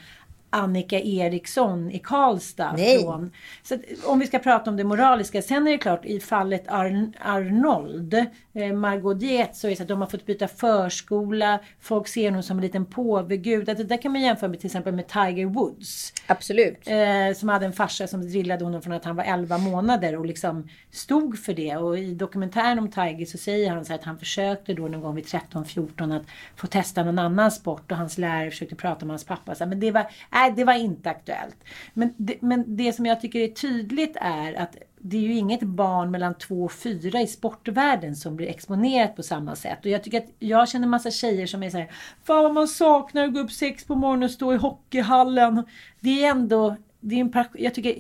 Annika 0.54 1.00
Eriksson 1.00 1.92
i 1.92 2.00
Karlstad. 2.00 2.74
Nej. 2.78 3.04
Från. 3.04 3.32
Så 3.64 3.78
om 4.06 4.20
vi 4.20 4.28
ska 4.28 4.40
prata 4.40 4.70
om 4.70 4.78
det 4.78 4.84
moraliska. 4.84 5.42
Sen 5.42 5.68
är 5.68 5.72
det 5.72 5.78
klart 5.78 6.06
i 6.06 6.20
fallet 6.20 6.64
Ar 6.68 7.12
Arnold, 7.20 8.14
eh, 8.54 8.74
Margot 8.74 9.20
Dietz, 9.20 9.60
så 9.60 9.68
är 9.68 9.72
det 9.72 9.76
så 9.76 9.84
att 9.84 9.90
de 9.90 10.02
har 10.02 10.08
fått 10.08 10.26
byta 10.26 10.48
förskola. 10.48 11.60
Folk 11.80 12.08
ser 12.08 12.26
honom 12.26 12.44
som 12.44 12.58
en 12.58 12.64
liten 12.64 12.86
påvegud. 12.86 13.66
Det 13.66 13.74
där 13.74 14.02
kan 14.02 14.12
man 14.12 14.22
jämföra 14.22 14.50
med 14.50 14.60
till 14.60 14.68
exempel 14.68 14.96
med 14.96 15.08
Tiger 15.08 15.46
Woods. 15.46 16.14
Absolut. 16.28 16.88
Eh, 16.88 17.36
som 17.36 17.50
hade 17.50 17.66
en 17.66 17.74
farsa 17.74 18.08
som 18.08 18.22
drillade 18.22 18.66
honom 18.66 18.82
från 18.82 18.94
att 18.94 19.06
han 19.06 19.16
var 19.16 19.24
11 19.24 19.58
månader 19.58 20.16
och 20.16 20.26
liksom 20.26 20.70
stod 20.92 21.40
för 21.40 21.54
det. 21.54 21.76
Och 21.76 21.98
i 22.00 22.14
dokumentären 22.14 22.80
om 22.80 22.92
Tiger 22.92 23.26
så 23.26 23.38
säger 23.38 23.72
han 23.72 23.86
så 23.86 23.94
att 23.94 24.04
han 24.04 24.18
försökte 24.18 24.74
då 24.74 24.88
någon 24.88 25.02
gång 25.02 25.16
vid 25.16 25.26
13-14 25.26 26.16
att 26.16 26.24
få 26.56 26.68
testa 26.68 27.04
någon 27.04 27.20
annan 27.20 27.52
sport 27.52 27.92
och 27.92 27.98
hans 27.98 28.18
lärare 28.18 28.52
försökte 28.52 28.76
prata 28.76 29.06
med 29.06 29.12
hans 29.14 29.24
pappa. 29.24 29.56
Så, 29.56 29.66
men 29.66 29.80
det 29.80 29.92
var 29.92 30.08
Nej, 30.42 30.54
det 30.56 30.64
var 30.64 30.74
inte 30.74 31.10
aktuellt. 31.10 31.58
Men 31.94 32.14
det, 32.18 32.42
men 32.42 32.76
det 32.76 32.94
som 32.94 33.06
jag 33.06 33.22
tycker 33.22 33.40
är 33.40 33.48
tydligt 33.48 34.18
är 34.22 34.54
att 34.54 34.76
det 34.98 35.18
är 35.18 35.22
ju 35.22 35.34
inget 35.34 35.62
barn 35.62 36.12
mellan 36.12 36.38
två 36.38 36.64
och 36.64 36.72
fyra 36.72 37.22
i 37.22 37.28
sportvärlden 37.28 38.16
som 38.16 38.36
blir 38.36 38.48
exponerat 38.48 39.16
på 39.16 39.24
samma 39.24 39.56
sätt. 39.56 39.80
Och 39.80 39.92
jag 39.92 40.04
tycker 40.04 40.18
att 40.18 40.30
jag 40.40 40.70
känner 40.70 40.88
massa 40.88 41.12
tjejer 41.12 41.48
som 41.48 41.64
är 41.64 41.70
så 41.70 41.78
här, 41.78 41.92
Fan 42.24 42.44
vad 42.44 42.54
man 42.54 42.68
saknar 42.68 43.26
att 43.26 43.34
gå 43.34 43.40
upp 43.40 43.52
sex 43.52 43.86
på 43.86 43.96
morgonen 43.96 44.24
och 44.24 44.32
stå 44.32 44.54
i 44.54 44.58
hockeyhallen. 44.58 45.64
Det 46.00 46.26
är 46.26 46.32
ändå, 46.32 46.76
det 47.00 47.16
är 47.16 47.20
en, 47.20 47.46
jag 47.54 47.74
tycker 47.74 47.96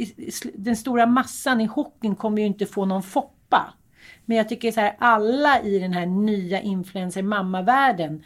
den 0.54 0.76
stora 0.76 1.06
massan 1.06 1.62
i 1.62 1.66
hockeyn 1.66 2.16
kommer 2.16 2.42
ju 2.42 2.48
inte 2.48 2.66
få 2.66 2.86
någon 2.86 3.04
foppa. 3.04 3.74
Men 4.26 4.38
jag 4.38 4.50
tycker 4.50 4.72
så 4.72 4.80
här, 4.80 4.96
alla 5.00 5.62
i 5.62 5.80
den 5.80 5.94
här 5.94 6.06
nya 6.06 6.62
influencer 6.62 7.22
mamma-världen 7.22 8.24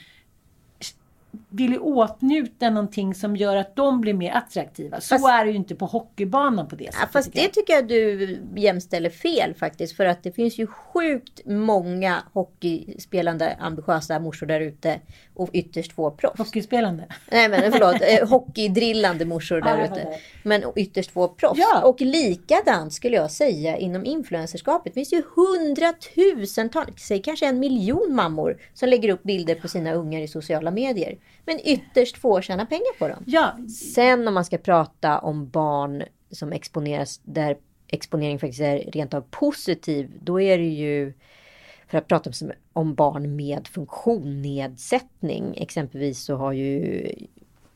vill 1.50 1.72
ju 1.72 1.80
åtnjuta 1.80 2.70
någonting 2.70 3.15
som 3.15 3.36
gör 3.36 3.56
att 3.56 3.75
de 3.75 4.01
blir 4.01 4.13
mer 4.13 4.32
attraktiva. 4.32 5.01
Så 5.01 5.15
Fast- 5.15 5.27
är 5.30 5.46
det 5.46 5.51
ju 5.51 5.58
inte 5.58 5.75
på 5.75 5.86
hockeybanan 5.86 6.68
på 6.68 6.75
det 6.75 6.84
sättet. 6.84 7.00
Ja, 7.01 7.08
fast 7.12 7.34
det 7.34 7.48
tycker 7.48 7.74
jag 7.74 7.88
du 7.88 8.39
jämställer 8.56 9.10
fel 9.10 9.54
faktiskt. 9.54 9.96
För 9.96 10.06
att 10.06 10.24
det 10.24 10.32
finns 10.32 10.58
ju 10.58 10.68
sjukt 10.68 11.42
många 11.46 12.24
hockeyspelande 12.34 13.58
ambitiösa 13.60 14.20
morsor 14.20 14.46
där 14.46 14.60
ute. 14.62 15.00
Och 15.36 15.50
ytterst 15.54 15.94
få 15.94 16.12
proffs. 16.12 16.38
Hockeyspelande. 16.38 17.08
Nej 17.32 17.50
men 17.50 17.72
förlåt, 17.72 17.96
eh, 18.01 18.30
hockeydrillande 18.30 19.25
morsor 19.25 19.62
där 19.62 19.84
ute. 19.84 20.20
Men 20.44 20.63
ytterst 20.75 21.12
få 21.12 21.27
proffs. 21.27 21.60
Ja. 21.60 21.82
Och 21.84 22.01
likadant 22.01 22.94
skulle 22.94 23.15
jag 23.15 23.32
säga 23.32 23.77
inom 23.77 24.06
influencerskapet. 24.06 24.94
Det 24.94 25.00
finns 25.00 25.13
ju 25.13 25.24
hundratusentals, 25.36 27.01
säg 27.01 27.22
kanske 27.22 27.46
en 27.46 27.60
miljon 27.60 28.15
mammor 28.15 28.58
som 28.74 28.89
lägger 28.89 29.10
upp 29.10 29.24
bilder 29.24 29.56
på 29.56 29.68
sina 29.68 29.94
ungar 29.94 30.22
i 30.22 30.27
sociala 30.27 30.72
medier. 30.72 31.18
Men 31.46 31.60
ytterst 31.63 32.18
få 32.18 32.42
tjänar 32.42 32.65
pengar 32.65 33.00
på 33.00 33.08
dem. 33.08 33.24
Ja, 33.25 33.58
Sen 33.94 34.27
om 34.27 34.34
man 34.34 34.46
ska 34.46 34.58
prata 34.58 35.20
om 35.20 35.50
barn 35.50 36.04
som 36.32 36.51
exponeras 36.51 37.22
där 37.24 37.58
exponering 37.88 38.39
faktiskt 38.39 38.62
är 38.62 38.77
rent 38.77 39.13
av 39.13 39.22
positiv. 39.22 40.12
Då 40.22 40.42
är 40.42 40.58
det 40.58 40.63
ju 40.63 41.13
för 41.88 41.98
att 41.98 42.08
prata 42.08 42.30
om, 42.30 42.51
om 42.74 42.96
barn 42.96 43.36
med 43.36 43.68
funktionnedsättning. 43.68 45.54
Exempelvis 45.58 46.24
så 46.24 46.36
har 46.36 46.51
ju 46.51 47.08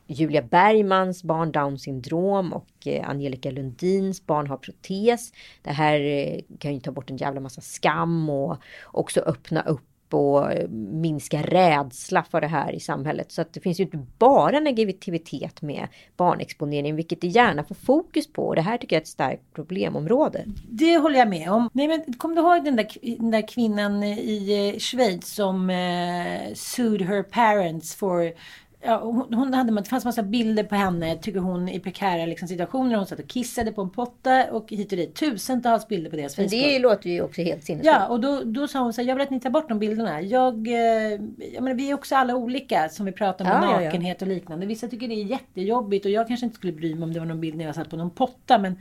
Julia 0.06 0.42
Bergmans 0.42 1.22
barn 1.22 1.52
Down 1.52 1.78
syndrom 1.78 2.52
och 2.52 2.86
eh, 2.86 3.08
Angelica 3.08 3.50
Lundins 3.50 4.26
barn 4.26 4.46
har 4.46 4.56
protes. 4.56 5.32
Det 5.62 5.70
här 5.70 6.00
eh, 6.00 6.40
kan 6.58 6.74
ju 6.74 6.80
ta 6.80 6.90
bort 6.90 7.10
en 7.10 7.16
jävla 7.16 7.40
massa 7.40 7.60
skam 7.60 8.30
och 8.30 8.56
också 8.84 9.20
öppna 9.20 9.62
upp 9.62 9.89
och 10.14 10.50
minska 10.70 11.42
rädsla 11.42 12.24
för 12.30 12.40
det 12.40 12.46
här 12.46 12.72
i 12.72 12.80
samhället. 12.80 13.32
Så 13.32 13.42
att 13.42 13.52
det 13.52 13.60
finns 13.60 13.80
ju 13.80 13.84
inte 13.84 14.06
bara 14.18 14.60
negativitet 14.60 15.62
med 15.62 15.88
barnexponering, 16.16 16.96
vilket 16.96 17.20
det 17.20 17.26
gärna 17.26 17.64
får 17.64 17.74
fokus 17.74 18.32
på. 18.32 18.46
Och 18.46 18.56
det 18.56 18.62
här 18.62 18.78
tycker 18.78 18.96
jag 18.96 19.00
är 19.00 19.02
ett 19.02 19.08
starkt 19.08 19.42
problemområde. 19.54 20.44
det 20.68 20.96
håller 20.96 21.18
jag 21.18 21.28
med 21.28 21.50
om. 21.50 21.70
Nej, 21.72 21.88
men 21.88 22.12
kommer 22.12 22.36
du 22.36 22.42
ihåg 22.42 22.64
den 22.64 22.76
där, 22.76 22.86
den 23.18 23.30
där 23.30 23.48
kvinnan 23.48 24.02
i 24.02 24.72
eh, 24.74 24.78
Schweiz 24.78 25.34
som 25.34 25.70
eh, 25.70 26.54
sued 26.54 27.02
her 27.02 27.22
parents 27.22 27.94
for 27.94 28.32
Ja, 28.82 28.98
hon, 28.98 29.34
hon 29.34 29.54
hade, 29.54 29.72
det 29.80 29.88
fanns 29.88 30.04
massa 30.04 30.22
bilder 30.22 30.64
på 30.64 30.74
henne, 30.74 31.16
tycker 31.16 31.40
hon, 31.40 31.68
i 31.68 31.80
prekära 31.80 32.26
liksom, 32.26 32.48
situationer. 32.48 32.96
Hon 32.96 33.06
satt 33.06 33.18
och 33.18 33.28
kissade 33.28 33.72
på 33.72 33.82
en 33.82 33.90
potta 33.90 34.52
och 34.52 34.70
hit 34.70 34.92
och 34.92 34.98
dit. 34.98 35.14
Tusentals 35.14 35.88
bilder 35.88 36.10
på 36.10 36.16
deras 36.16 36.38
Men 36.38 36.48
Facebook. 36.48 36.64
det 36.64 36.78
låter 36.78 37.10
ju 37.10 37.22
också 37.22 37.42
helt 37.42 37.64
sinnessjukt. 37.64 37.94
Ja, 37.94 38.06
och 38.06 38.20
då, 38.20 38.42
då 38.44 38.68
sa 38.68 38.78
hon 38.78 38.92
så 38.92 39.00
här, 39.00 39.08
jag 39.08 39.14
vill 39.14 39.22
att 39.22 39.30
ni 39.30 39.40
tar 39.40 39.50
bort 39.50 39.68
de 39.68 39.78
bilderna. 39.78 40.20
Jag, 40.20 40.68
eh, 40.68 40.74
jag 41.54 41.62
menar, 41.62 41.74
vi 41.74 41.90
är 41.90 41.94
också 41.94 42.16
alla 42.16 42.34
olika 42.34 42.88
som 42.88 43.06
vi 43.06 43.12
pratar 43.12 43.44
om 43.44 43.50
Ja, 43.50 43.60
med 43.60 43.68
ja, 43.68 43.80
ja. 43.82 43.86
nakenhet 43.86 44.22
och 44.22 44.28
liknande. 44.28 44.66
Vissa 44.66 44.88
tycker 44.88 45.08
det 45.08 45.14
är 45.14 45.24
jättejobbigt 45.24 46.04
och 46.04 46.10
jag 46.10 46.28
kanske 46.28 46.46
inte 46.46 46.56
skulle 46.56 46.72
bry 46.72 46.94
mig 46.94 47.04
om 47.04 47.12
det 47.12 47.18
var 47.18 47.26
någon 47.26 47.40
bild 47.40 47.56
när 47.56 47.64
jag 47.64 47.74
satt 47.74 47.90
på 47.90 47.96
någon 47.96 48.10
potta. 48.10 48.58
Men 48.58 48.76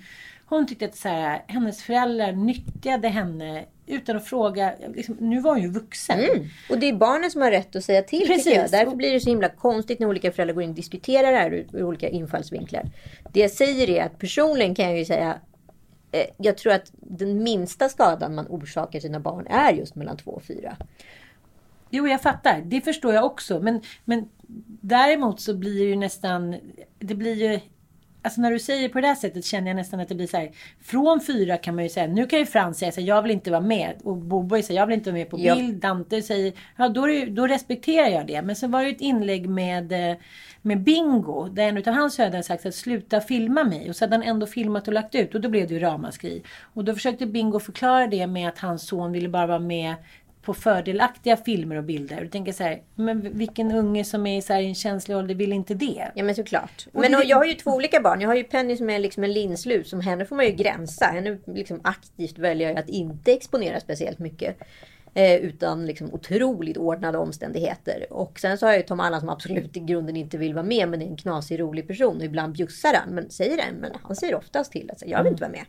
hon 0.50 0.68
tyckte 0.68 0.86
att 0.86 0.96
så 0.96 1.10
här, 1.10 1.44
hennes 1.48 1.84
föräldrar 1.84 2.32
nyttjade 2.32 3.08
henne 3.08 3.66
utan 3.88 4.18
att 4.18 4.26
fråga. 4.26 4.74
Liksom, 4.96 5.18
nu 5.20 5.40
var 5.40 5.52
hon 5.52 5.62
ju 5.62 5.72
vuxen. 5.72 6.20
Mm. 6.20 6.46
Och 6.70 6.80
det 6.80 6.90
är 6.90 6.94
barnen 6.94 7.32
som 7.32 7.42
har 7.42 7.52
rätt 7.52 7.76
att 7.76 7.84
säga 7.84 8.02
till 8.02 8.28
Precis. 8.28 8.56
jag. 8.56 8.72
Därför 8.72 8.96
blir 8.96 9.14
det 9.14 9.20
så 9.20 9.30
himla 9.30 9.50
konstigt 9.50 10.00
när 10.00 10.08
olika 10.08 10.32
föräldrar 10.32 10.54
går 10.54 10.64
in 10.64 10.70
och 10.70 10.76
diskuterar 10.76 11.32
det 11.32 11.38
här 11.38 11.52
ur, 11.52 11.68
ur 11.74 11.84
olika 11.84 12.10
infallsvinklar. 12.10 12.84
Det 13.34 13.40
jag 13.40 13.52
säger 13.52 13.90
är 13.90 14.06
att 14.06 14.20
personligen 14.20 14.76
kan 14.76 14.86
jag 14.86 14.98
ju 14.98 15.06
säga 15.06 15.40
eh, 16.12 16.26
jag 16.38 16.58
tror 16.58 16.74
att 16.74 16.92
den 16.94 17.44
minsta 17.44 17.90
skadan 17.90 18.36
man 18.36 18.46
orsakar 18.50 19.00
sina 19.00 19.20
barn 19.20 19.48
är 19.48 19.74
just 19.74 19.96
mellan 19.96 20.18
två 20.18 20.32
och 20.32 20.44
fyra. 20.44 20.78
Jo, 21.90 22.08
jag 22.08 22.22
fattar. 22.22 22.62
Det 22.66 22.82
förstår 22.82 23.14
jag 23.14 23.26
också. 23.26 23.60
Men, 23.60 23.82
men 24.06 24.30
däremot 24.82 25.42
så 25.42 25.54
blir 25.54 25.80
det 25.84 25.90
ju 25.90 25.96
nästan... 25.96 26.56
Det 27.00 27.16
blir 27.16 27.36
ju... 27.36 27.60
Alltså 28.22 28.42
när 28.42 28.52
du 28.52 28.60
säger 28.60 28.90
på 28.90 29.02
det 29.02 29.08
här 29.08 29.16
sättet 29.16 29.46
känner 29.46 29.68
jag 29.68 29.76
nästan 29.76 30.00
att 30.00 30.10
det 30.10 30.16
blir 30.16 30.28
så 30.28 30.38
här. 30.38 30.52
Från 30.82 31.22
fyra 31.22 31.58
kan 31.58 31.76
man 31.76 31.84
ju 31.84 31.90
säga, 31.90 32.08
nu 32.08 32.26
kan 32.28 32.40
ju 32.40 32.46
Frans 32.46 32.78
säga 32.78 32.92
så 32.92 33.02
här, 33.02 33.08
jag 33.08 33.22
vill 33.22 33.32
inte 33.32 33.52
vara 33.52 33.62
med. 33.62 33.94
Och 34.04 34.18
Bobo 34.18 34.62
säger, 34.62 34.80
jag 34.80 34.88
vill 34.88 34.98
inte 34.98 35.10
vara 35.12 35.18
med 35.20 35.30
på 35.30 35.40
Ja. 35.40 35.56
bild. 35.56 35.76
Dante 35.82 36.22
säger, 36.22 36.54
ja 36.78 36.90
då, 36.90 37.06
det, 37.06 37.26
då 37.26 37.48
respekterar 37.48 38.08
jag 38.08 38.28
det. 38.28 38.42
Men 38.42 38.56
sen 38.56 38.72
var 38.72 38.80
det 38.82 38.90
ju 38.90 38.96
ett 38.96 39.02
inlägg 39.02 39.50
med, 39.50 39.92
eh, 40.12 40.18
med 40.62 40.84
Bingo. 40.84 41.48
Där 41.50 41.64
en 41.70 41.78
utav 41.78 41.94
hans 41.94 42.14
söner 42.14 42.42
sagt 42.42 42.66
att 42.66 42.76
sluta 42.76 43.22
filma 43.22 43.64
mig. 43.64 43.90
Och 43.90 43.96
så 43.96 44.06
hade 44.06 44.16
han 44.16 44.24
ändå 44.24 44.46
filmat 44.48 44.88
och 44.88 44.94
lagt 44.94 45.16
ut. 45.16 45.36
Och 45.36 45.42
då 45.42 45.50
blev 45.50 45.68
det 45.68 45.74
ju 45.74 45.80
ramaskri. 45.80 46.44
Och 46.74 46.86
då 46.86 46.94
försökte 46.94 47.26
Bingo 47.26 47.60
förklara 47.60 48.08
det 48.08 48.28
med 48.28 48.48
att 48.50 48.60
hans 48.60 48.88
son 48.88 49.12
ville 49.12 49.30
bara 49.30 49.48
vara 49.48 49.60
med 49.60 49.96
på 50.50 50.54
fördelaktiga 50.54 51.38
filmer 51.38 51.76
och 51.76 51.84
bilder. 51.84 52.22
Du 52.22 52.28
tänker 52.28 52.52
så 52.52 52.64
här, 52.64 52.82
men 52.96 53.38
vilken 53.38 53.72
unge 53.72 54.04
som 54.04 54.28
är 54.28 54.38
i 54.38 54.42
så 54.42 54.54
här 54.54 54.62
en 54.62 54.76
känslig 54.76 55.18
ålder 55.18 55.36
vill 55.36 55.54
inte 55.54 55.74
det? 55.74 56.12
Ja 56.16 56.24
men 56.24 56.36
såklart. 56.36 56.88
Och 56.94 57.02
Men 57.02 57.12
det- 57.12 57.24
jag 57.24 57.38
har 57.38 57.46
ju 57.46 57.54
två 57.54 57.72
olika 57.72 58.02
barn. 58.02 58.22
Jag 58.22 58.30
har 58.30 58.36
ju 58.36 58.44
Penny 58.44 58.78
som 58.78 58.90
är 58.90 59.00
liksom 59.00 59.24
en 59.24 59.34
linslus. 59.34 59.90
Som 59.90 60.02
henne 60.02 60.26
får 60.26 60.36
man 60.36 60.46
ju 60.46 60.52
gränsa. 60.52 61.06
Henne 61.06 61.38
liksom 61.46 61.80
aktivt 61.84 62.38
väljer 62.38 62.70
jag 62.70 62.78
att 62.80 62.90
inte 62.90 63.32
exponera 63.34 63.80
speciellt 63.80 64.20
mycket. 64.20 64.58
Eh, 65.14 65.36
utan 65.36 65.86
liksom 65.86 66.14
otroligt 66.14 66.78
ordnade 66.78 67.18
omständigheter. 67.18 68.06
Och 68.14 68.40
sen 68.40 68.58
så 68.58 68.66
har 68.66 68.72
jag 68.72 68.78
ju 68.80 68.86
Tom 68.88 69.00
Allan 69.00 69.20
som 69.20 69.30
absolut 69.30 69.78
i 69.78 69.80
grunden 69.80 70.16
inte 70.16 70.38
vill 70.38 70.54
vara 70.54 70.66
med. 70.66 70.90
Men 70.90 71.02
är 71.02 71.06
en 71.06 71.18
knasig 71.18 71.60
rolig 71.60 71.88
person. 71.88 72.18
Och 72.18 72.24
ibland 72.24 72.54
bjussar 72.54 72.94
han. 72.94 73.10
Men 73.16 73.30
säger 73.30 73.58
det. 73.58 73.64
Men 73.80 73.92
han 74.04 74.16
säger 74.16 74.36
oftast 74.36 74.72
till 74.72 74.92
att 74.92 75.04
jag 75.08 75.24
vill 75.24 75.32
inte 75.32 75.44
vara 75.44 75.52
med. 75.52 75.66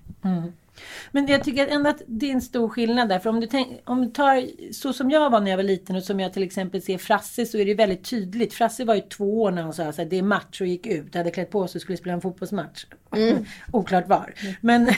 Men 1.10 1.26
jag 1.26 1.44
tycker 1.44 1.66
ändå 1.66 1.90
att 1.90 2.02
det 2.06 2.30
är 2.30 2.32
en 2.32 2.40
stor 2.40 2.68
skillnad 2.68 3.08
där. 3.08 3.18
För 3.18 3.30
om 3.30 3.40
du, 3.40 3.46
tänk, 3.46 3.80
om 3.84 4.04
du 4.04 4.10
tar 4.10 4.72
så 4.72 4.92
som 4.92 5.10
jag 5.10 5.30
var 5.30 5.40
när 5.40 5.50
jag 5.50 5.58
var 5.58 5.64
liten 5.64 5.96
och 5.96 6.02
som 6.02 6.20
jag 6.20 6.32
till 6.32 6.42
exempel 6.42 6.82
ser 6.82 6.98
Frasse 6.98 7.46
så 7.46 7.58
är 7.58 7.66
det 7.66 7.74
väldigt 7.74 8.04
tydligt. 8.04 8.54
Frasse 8.54 8.84
var 8.84 8.94
ju 8.94 9.00
två 9.00 9.42
år 9.42 9.50
när 9.50 9.62
han 9.62 9.72
sa 9.72 9.84
att 9.84 10.10
det 10.10 10.18
är 10.18 10.22
match 10.22 10.60
och 10.60 10.66
gick 10.66 10.86
ut. 10.86 11.14
Hade 11.14 11.30
klätt 11.30 11.50
på 11.50 11.68
sig 11.68 11.78
och 11.78 11.82
skulle 11.82 11.98
spela 11.98 12.12
en 12.12 12.20
fotbollsmatch. 12.20 12.86
Oklart 13.72 14.08
var. 14.08 14.34
Men 14.60 14.90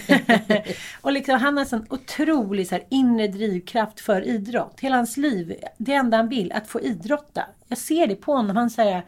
och 1.00 1.12
liksom, 1.12 1.41
han 1.41 1.57
har 1.57 1.75
en 1.75 1.87
otrolig 1.91 2.69
så 2.69 2.75
här, 2.75 2.85
inre 2.88 3.29
drivkraft 3.29 4.00
för 4.00 4.26
idrott. 4.26 4.81
Hela 4.81 4.97
hans 4.97 5.17
liv, 5.17 5.55
det 5.79 5.95
enda 5.95 6.17
han 6.17 6.29
vill, 6.29 6.52
att 6.52 6.69
få 6.69 6.81
idrotta. 6.81 7.47
Jag 7.69 7.79
ser 7.79 8.07
det 8.07 8.14
på 8.17 8.33
honom. 8.33 8.57
Han 8.57 8.71
säger 8.71 9.05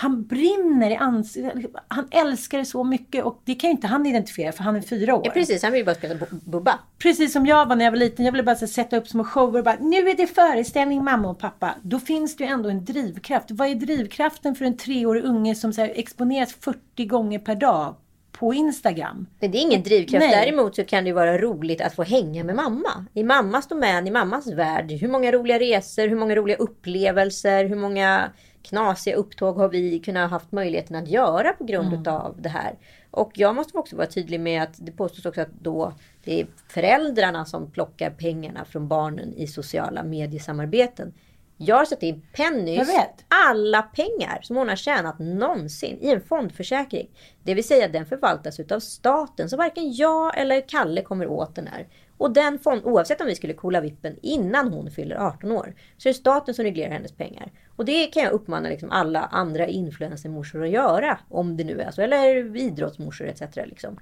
han 0.00 0.26
brinner 0.26 0.90
i 0.90 0.96
ansiktet. 0.96 1.54
Han 1.88 2.08
älskar 2.10 2.58
det 2.58 2.64
så 2.64 2.84
mycket 2.84 3.24
och 3.24 3.40
det 3.44 3.54
kan 3.54 3.70
ju 3.70 3.72
inte 3.72 3.86
han 3.86 4.06
identifiera 4.06 4.52
för 4.52 4.64
han 4.64 4.76
är 4.76 4.80
fyra 4.80 5.14
år. 5.14 5.22
Ja 5.24 5.30
precis, 5.30 5.62
han 5.62 5.72
vill 5.72 5.78
ju 5.78 5.84
bara 5.84 5.94
spela 5.94 6.14
bu- 6.14 6.40
bubba. 6.44 6.78
Precis 6.98 7.32
som 7.32 7.46
jag 7.46 7.66
var 7.66 7.76
när 7.76 7.84
jag 7.84 7.92
var 7.92 7.98
liten. 7.98 8.24
Jag 8.24 8.32
ville 8.32 8.42
bara 8.42 8.56
så, 8.56 8.66
sätta 8.66 8.96
upp 8.96 9.08
små 9.08 9.24
shower 9.24 9.58
och 9.58 9.64
bara 9.64 9.76
nu 9.80 9.96
är 10.08 10.16
det 10.16 10.26
föreställning 10.26 11.04
mamma 11.04 11.30
och 11.30 11.38
pappa. 11.38 11.74
Då 11.82 11.98
finns 11.98 12.36
det 12.36 12.44
ju 12.44 12.50
ändå 12.50 12.68
en 12.70 12.84
drivkraft. 12.84 13.50
Vad 13.50 13.68
är 13.68 13.74
drivkraften 13.74 14.54
för 14.54 14.64
en 14.64 14.76
treårig 14.76 15.24
unge 15.24 15.54
som 15.54 15.72
så 15.72 15.80
här, 15.80 15.92
exponeras 15.94 16.54
40 16.60 17.04
gånger 17.04 17.38
per 17.38 17.54
dag 17.54 17.94
på 18.32 18.54
Instagram? 18.54 19.26
Men 19.40 19.50
det 19.50 19.58
är 19.58 19.62
ingen 19.62 19.82
drivkraft. 19.82 20.26
Nej. 20.26 20.44
Däremot 20.44 20.76
så 20.76 20.84
kan 20.84 21.04
det 21.04 21.08
ju 21.08 21.14
vara 21.14 21.38
roligt 21.38 21.80
att 21.80 21.94
få 21.94 22.02
hänga 22.02 22.44
med 22.44 22.56
mamma. 22.56 23.04
I 23.14 23.24
mammas 23.24 23.66
domän, 23.66 24.06
i 24.06 24.10
mammas 24.10 24.46
värld. 24.46 24.90
Hur 24.92 25.08
många 25.08 25.32
roliga 25.32 25.58
resor, 25.58 26.08
hur 26.08 26.16
många 26.16 26.34
roliga 26.34 26.56
upplevelser, 26.56 27.64
hur 27.64 27.76
många 27.76 28.30
knasiga 28.62 29.16
upptåg 29.16 29.56
har 29.56 29.68
vi 29.68 29.98
kunnat 29.98 30.30
haft 30.30 30.52
möjligheten 30.52 30.96
att 30.96 31.08
göra 31.08 31.52
på 31.52 31.64
grund 31.64 31.94
utav 31.94 32.36
det 32.38 32.48
här. 32.48 32.74
Och 33.10 33.32
jag 33.34 33.54
måste 33.54 33.78
också 33.78 33.96
vara 33.96 34.06
tydlig 34.06 34.40
med 34.40 34.62
att 34.62 34.74
det 34.78 34.92
påstås 34.92 35.26
också 35.26 35.40
att 35.40 35.60
då 35.60 35.92
det 36.24 36.40
är 36.40 36.46
föräldrarna 36.68 37.44
som 37.44 37.70
plockar 37.70 38.10
pengarna 38.10 38.64
från 38.64 38.88
barnen 38.88 39.34
i 39.34 39.46
sociala 39.46 40.02
mediesamarbeten. 40.02 41.12
Jag 41.56 41.76
har 41.76 41.84
satt 41.84 42.02
in 42.02 42.26
Pennys 42.32 42.88
alla 43.28 43.82
pengar 43.82 44.38
som 44.42 44.56
hon 44.56 44.68
har 44.68 44.76
tjänat 44.76 45.18
någonsin 45.18 45.98
i 46.00 46.10
en 46.10 46.20
fondförsäkring. 46.20 47.08
Det 47.42 47.54
vill 47.54 47.64
säga 47.64 47.88
den 47.88 48.06
förvaltas 48.06 48.60
utav 48.60 48.80
staten 48.80 49.50
så 49.50 49.56
varken 49.56 49.92
jag 49.92 50.38
eller 50.38 50.68
Kalle 50.68 51.02
kommer 51.02 51.26
åt 51.26 51.54
den 51.54 51.66
här. 51.66 51.86
Och 52.20 52.30
den 52.30 52.58
fond, 52.58 52.80
oavsett 52.84 53.20
om 53.20 53.26
vi 53.26 53.34
skulle 53.34 53.52
kolla 53.52 53.80
vippen 53.80 54.16
innan 54.22 54.72
hon 54.72 54.90
fyller 54.90 55.16
18 55.16 55.52
år, 55.52 55.74
så 55.96 56.08
är 56.08 56.12
det 56.12 56.18
staten 56.18 56.54
som 56.54 56.64
reglerar 56.64 56.90
hennes 56.90 57.12
pengar. 57.12 57.52
Och 57.76 57.84
det 57.84 58.06
kan 58.06 58.22
jag 58.22 58.32
uppmana 58.32 58.68
liksom 58.68 58.90
alla 58.90 59.20
andra 59.20 59.66
influencermorsor 59.66 60.64
att 60.64 60.70
göra, 60.70 61.18
om 61.28 61.56
det 61.56 61.64
nu 61.64 61.80
är 61.80 61.90
så. 61.90 62.02
Eller 62.02 62.56
idrottsmorsor 62.56 63.26
etc. 63.26 63.42
Liksom. 63.56 63.98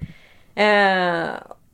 Eh, 0.55 1.29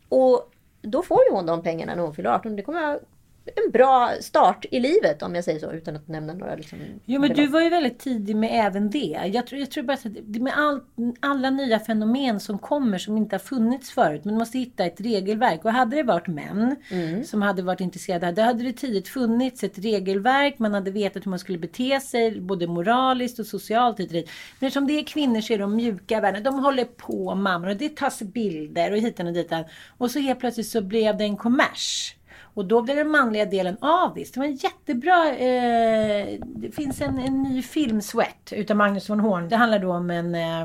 och 0.09 0.51
då 0.83 1.03
får 1.03 1.19
ju 1.29 1.37
hon 1.37 1.47
de 1.47 1.63
pengarna 1.63 1.95
när 1.95 2.03
hon 2.03 2.15
fyller 2.15 2.31
18. 2.31 2.57
Det 2.57 2.63
kommer 2.63 2.83
jag 2.83 2.99
en 3.47 3.71
bra 3.71 4.11
start 4.21 4.65
i 4.71 4.81
livet 4.81 5.23
om 5.23 5.35
jag 5.35 5.45
säger 5.45 5.59
så, 5.59 5.73
utan 5.73 5.97
att 5.97 6.09
nämna 6.09 6.33
några 6.33 6.55
liksom, 6.55 6.79
Jo 7.05 7.21
men 7.21 7.35
du 7.35 7.47
var 7.47 7.61
ju 7.61 7.69
väldigt 7.69 7.99
tidig 7.99 8.37
med 8.37 8.67
även 8.67 8.91
det. 8.91 9.31
Jag 9.33 9.47
tror, 9.47 9.61
jag 9.61 9.71
tror 9.71 9.85
bara 9.85 9.93
att 9.93 10.05
med 10.41 10.53
all, 10.57 10.81
alla 11.21 11.51
nya 11.51 11.81
fenomen 11.81 12.41
som 12.41 12.59
kommer 12.59 12.99
som 12.99 13.17
inte 13.17 13.35
har 13.35 13.41
funnits 13.41 13.91
förut. 13.91 14.25
Man 14.25 14.35
måste 14.35 14.59
hitta 14.59 14.85
ett 14.85 15.01
regelverk. 15.01 15.65
Och 15.65 15.73
hade 15.73 15.97
det 15.97 16.03
varit 16.03 16.27
män 16.27 16.77
som 17.25 17.43
hade 17.43 17.63
varit 17.63 17.81
intresserade. 17.81 18.33
Då 18.33 18.43
hade 18.43 18.65
det 18.65 18.73
tidigt 18.73 19.09
funnits 19.09 19.65
ett 19.65 19.79
regelverk. 19.79 20.59
Man 20.59 20.75
hade 20.75 20.91
vetat 20.91 21.27
hur 21.27 21.31
man 21.31 21.39
skulle 21.39 21.59
bete 21.59 22.01
sig. 22.01 22.41
Både 22.41 22.67
moraliskt 22.67 23.39
och 23.39 23.47
socialt. 23.47 24.01
hit 24.01 24.07
och 24.07 24.13
dit. 24.13 24.31
Men 24.61 24.67
eftersom 24.67 24.87
det 24.87 24.93
är 24.93 25.05
kvinnor 25.05 25.41
så 25.41 25.53
är 25.53 25.59
de 25.59 25.77
mjuka 25.77 26.21
värden. 26.21 26.43
De 26.43 26.59
håller 26.59 26.85
på 26.85 27.35
mammor 27.35 27.69
och 27.69 27.77
det 27.77 27.97
tas 27.97 28.23
bilder 28.23 28.93
och 28.93 28.99
hitan 28.99 29.27
och 29.27 29.33
ditan. 29.33 29.65
Och 29.99 30.11
så 30.11 30.19
helt 30.19 30.41
plötsligt 30.41 30.69
så 30.69 30.81
blev 30.81 31.17
det 31.17 31.25
en 31.25 31.37
kommers. 31.37 32.15
Och 32.55 32.65
då 32.65 32.83
blir 32.83 32.95
den 32.95 33.11
manliga 33.11 33.45
delen 33.45 33.77
avis. 33.81 34.33
Det 34.33 34.41
var 34.41 34.47
en 34.47 34.57
jättebra... 34.57 35.29
Eh, 35.29 36.39
det 36.45 36.71
finns 36.75 37.01
en, 37.01 37.19
en 37.19 37.43
ny 37.43 37.63
film, 37.63 38.03
Sweat, 38.03 38.53
utav 38.53 38.77
Magnus 38.77 39.11
von 39.11 39.21
Horn. 39.21 39.49
Det 39.49 39.57
handlar 39.57 39.79
då 39.79 39.93
om 39.93 40.11
en... 40.11 40.35
Eh, 40.35 40.63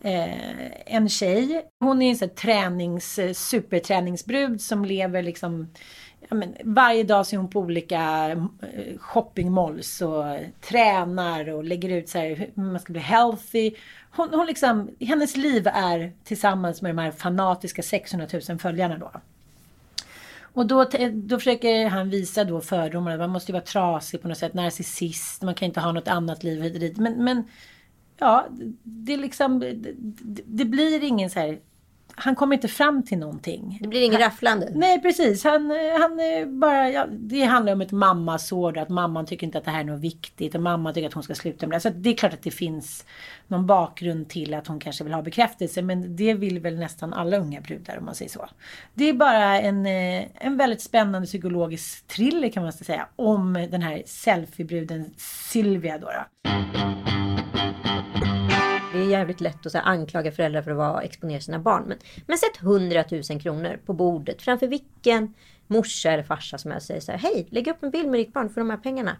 eh, 0.00 0.94
en 0.94 1.08
tjej. 1.08 1.64
Hon 1.80 2.02
är 2.02 2.10
en 2.10 2.16
sån 2.16 2.28
tränings, 2.28 3.18
eh, 3.18 3.32
superträningsbrud 3.32 4.60
som 4.60 4.84
lever 4.84 5.22
liksom 5.22 5.68
men, 6.30 6.56
varje 6.64 7.04
dag 7.04 7.26
så 7.26 7.36
är 7.36 7.38
hon 7.38 7.50
på 7.50 7.60
olika 7.60 8.30
eh, 8.30 8.98
shoppingmalls 8.98 10.02
och 10.02 10.24
tränar 10.60 11.48
och 11.48 11.64
lägger 11.64 11.88
ut 11.88 12.08
så 12.08 12.18
här, 12.18 12.50
hur 12.54 12.62
man 12.62 12.80
ska 12.80 12.92
bli 12.92 13.02
healthy. 13.02 13.74
Hon, 14.10 14.28
hon 14.32 14.46
liksom, 14.46 14.90
hennes 15.00 15.36
liv 15.36 15.66
är 15.66 16.12
tillsammans 16.24 16.82
med 16.82 16.90
de 16.90 17.02
här 17.02 17.10
fanatiska 17.10 17.82
600 17.82 18.26
000 18.48 18.58
följarna 18.58 18.98
då. 18.98 19.12
Och 20.54 20.66
då, 20.66 20.84
då 21.12 21.38
försöker 21.38 21.88
han 21.88 22.10
visa 22.10 22.44
då 22.44 22.60
fördomarna. 22.60 23.16
Man 23.16 23.30
måste 23.30 23.52
ju 23.52 23.54
vara 23.54 23.64
trasig 23.64 24.22
på 24.22 24.28
något 24.28 24.38
sätt, 24.38 24.54
narcissist, 24.54 25.42
man 25.42 25.54
kan 25.54 25.66
inte 25.66 25.80
ha 25.80 25.92
något 25.92 26.08
annat 26.08 26.42
liv 26.42 26.62
hit 26.62 26.74
och 26.74 26.80
dit. 26.80 26.96
Men, 26.96 27.24
men 27.24 27.44
ja, 28.18 28.46
det 28.82 29.12
är 29.12 29.16
liksom, 29.16 29.60
det, 29.60 29.94
det 30.44 30.64
blir 30.64 31.04
ingen 31.04 31.30
så 31.30 31.40
här 31.40 31.58
han 32.16 32.34
kommer 32.34 32.54
inte 32.54 32.68
fram 32.68 33.02
till 33.02 33.18
någonting. 33.18 33.78
Det 33.80 33.88
blir 33.88 34.02
inget 34.02 34.20
rafflande. 34.20 34.72
Nej 34.74 35.02
precis. 35.02 35.44
Han, 35.44 35.70
han 36.00 36.20
bara, 36.60 36.90
ja, 36.90 37.06
det 37.10 37.42
handlar 37.42 37.72
om 37.72 37.80
ett 37.80 37.92
mammasår. 37.92 38.78
Att 38.78 38.88
mamman 38.88 39.26
tycker 39.26 39.46
inte 39.46 39.58
att 39.58 39.64
det 39.64 39.70
här 39.70 39.80
är 39.80 39.84
något 39.84 40.00
viktigt. 40.00 40.54
Och 40.54 40.60
mamman 40.60 40.94
tycker 40.94 41.08
att 41.08 41.14
hon 41.14 41.22
ska 41.22 41.34
sluta 41.34 41.66
med 41.66 41.76
det. 41.76 41.80
Så 41.80 41.88
det 41.88 42.10
är 42.10 42.14
klart 42.14 42.32
att 42.32 42.42
det 42.42 42.50
finns 42.50 43.04
någon 43.46 43.66
bakgrund 43.66 44.28
till 44.28 44.54
att 44.54 44.66
hon 44.66 44.80
kanske 44.80 45.04
vill 45.04 45.12
ha 45.12 45.22
bekräftelse. 45.22 45.82
Men 45.82 46.16
det 46.16 46.34
vill 46.34 46.60
väl 46.60 46.78
nästan 46.78 47.12
alla 47.12 47.36
unga 47.36 47.60
brudar 47.60 47.98
om 47.98 48.04
man 48.04 48.14
säger 48.14 48.30
så. 48.30 48.48
Det 48.94 49.08
är 49.08 49.12
bara 49.12 49.60
en, 49.60 49.86
eh, 49.86 50.24
en 50.34 50.56
väldigt 50.56 50.82
spännande 50.82 51.26
psykologisk 51.26 52.06
thriller 52.06 52.48
kan 52.48 52.62
man 52.62 52.72
säga. 52.72 53.08
Om 53.16 53.66
den 53.70 53.82
här 53.82 54.02
selfiebruden 54.06 55.10
Silvia 55.16 55.98
då. 55.98 56.06
då 56.06 57.03
är 59.04 59.10
jävligt 59.10 59.40
lätt 59.40 59.66
att 59.66 59.72
så 59.72 59.78
här, 59.78 59.84
anklaga 59.84 60.32
föräldrar 60.32 60.62
för 60.62 60.70
att 60.70 60.76
vara, 60.76 61.02
exponera 61.02 61.40
sina 61.40 61.58
barn. 61.58 61.84
Men, 61.86 61.98
men 62.26 62.38
sätt 62.38 62.62
100 62.62 63.04
000 63.30 63.40
kronor 63.40 63.80
på 63.86 63.92
bordet 63.92 64.42
framför 64.42 64.66
vilken 64.66 65.34
morsa 65.66 66.10
eller 66.10 66.22
farsa 66.22 66.58
som 66.58 66.70
jag 66.70 66.82
säger 66.82 67.00
så 67.00 67.12
här. 67.12 67.18
Hej, 67.18 67.46
lägg 67.50 67.68
upp 67.68 67.82
en 67.82 67.90
bild 67.90 68.08
med 68.08 68.20
ditt 68.20 68.32
barn 68.32 68.48
för 68.48 68.60
de 68.60 68.70
här 68.70 68.76
pengarna. 68.76 69.16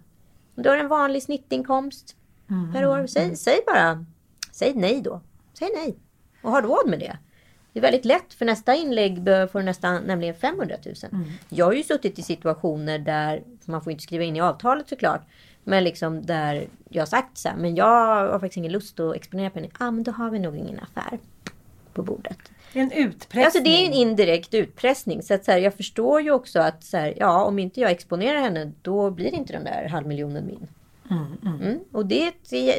Du 0.55 0.69
har 0.69 0.77
en 0.77 0.89
vanlig 0.89 1.23
snittinkomst 1.23 2.17
mm. 2.51 2.73
per 2.73 2.87
år. 2.87 3.07
Säg, 3.07 3.37
säg 3.37 3.61
bara, 3.67 4.05
säg 4.53 4.75
nej 4.75 5.01
då. 5.01 5.21
Säg 5.59 5.69
nej. 5.75 5.97
Och 6.43 6.51
har 6.51 6.63
råd 6.63 6.89
med 6.89 6.99
det. 6.99 7.19
Det 7.73 7.81
är 7.81 7.83
väldigt 7.83 8.05
lätt 8.05 8.35
för 8.35 8.45
nästa 8.45 8.75
inlägg 8.75 9.17
får 9.25 9.59
du 9.59 9.63
nästan 9.65 10.03
nämligen 10.03 10.35
500 10.35 10.77
000. 10.85 10.95
Mm. 11.13 11.31
Jag 11.49 11.65
har 11.65 11.73
ju 11.73 11.83
suttit 11.83 12.19
i 12.19 12.23
situationer 12.23 12.99
där, 12.99 13.43
man 13.65 13.83
får 13.83 13.91
inte 13.93 14.03
skriva 14.03 14.25
in 14.25 14.37
i 14.37 14.41
avtalet 14.41 14.89
såklart, 14.89 15.23
men 15.65 15.85
liksom 15.85 16.27
där 16.27 16.67
jag 16.89 17.09
sagt 17.09 17.39
så 17.39 17.49
här, 17.49 17.57
men 17.57 17.75
jag 17.75 18.31
har 18.31 18.39
faktiskt 18.39 18.57
ingen 18.57 18.73
lust 18.73 19.01
att 19.01 19.17
exponera 19.17 19.51
pengar. 19.51 19.71
Ja, 19.79 19.87
ah, 19.87 19.91
men 19.91 20.03
då 20.03 20.13
har 20.13 20.31
vi 20.31 20.39
nog 20.39 20.57
ingen 20.57 20.81
affär 20.81 21.19
på 21.93 22.03
bordet. 22.03 22.39
En 22.73 22.93
utpressning. 22.93 23.45
Alltså 23.45 23.63
det 23.63 23.71
är 23.71 23.87
en 23.87 23.93
indirekt 23.93 24.55
utpressning. 24.55 25.23
Så 25.23 25.35
att 25.35 25.45
så 25.45 25.51
här, 25.53 25.59
jag 25.59 25.75
förstår 25.75 26.21
ju 26.21 26.31
också 26.31 26.61
att 26.61 26.85
så 26.85 26.97
här, 26.97 27.15
ja, 27.17 27.45
om 27.45 27.59
inte 27.59 27.81
jag 27.81 27.91
exponerar 27.91 28.41
henne, 28.41 28.73
då 28.83 29.11
blir 29.11 29.35
inte 29.35 29.53
den 29.53 29.65
där 29.65 29.89
halvmiljonen 29.89 30.47
min. 30.47 30.69
Mm, 31.11 31.27
mm. 31.43 31.63
Mm. 31.63 31.81
Och 31.93 32.07
det, 32.07 32.33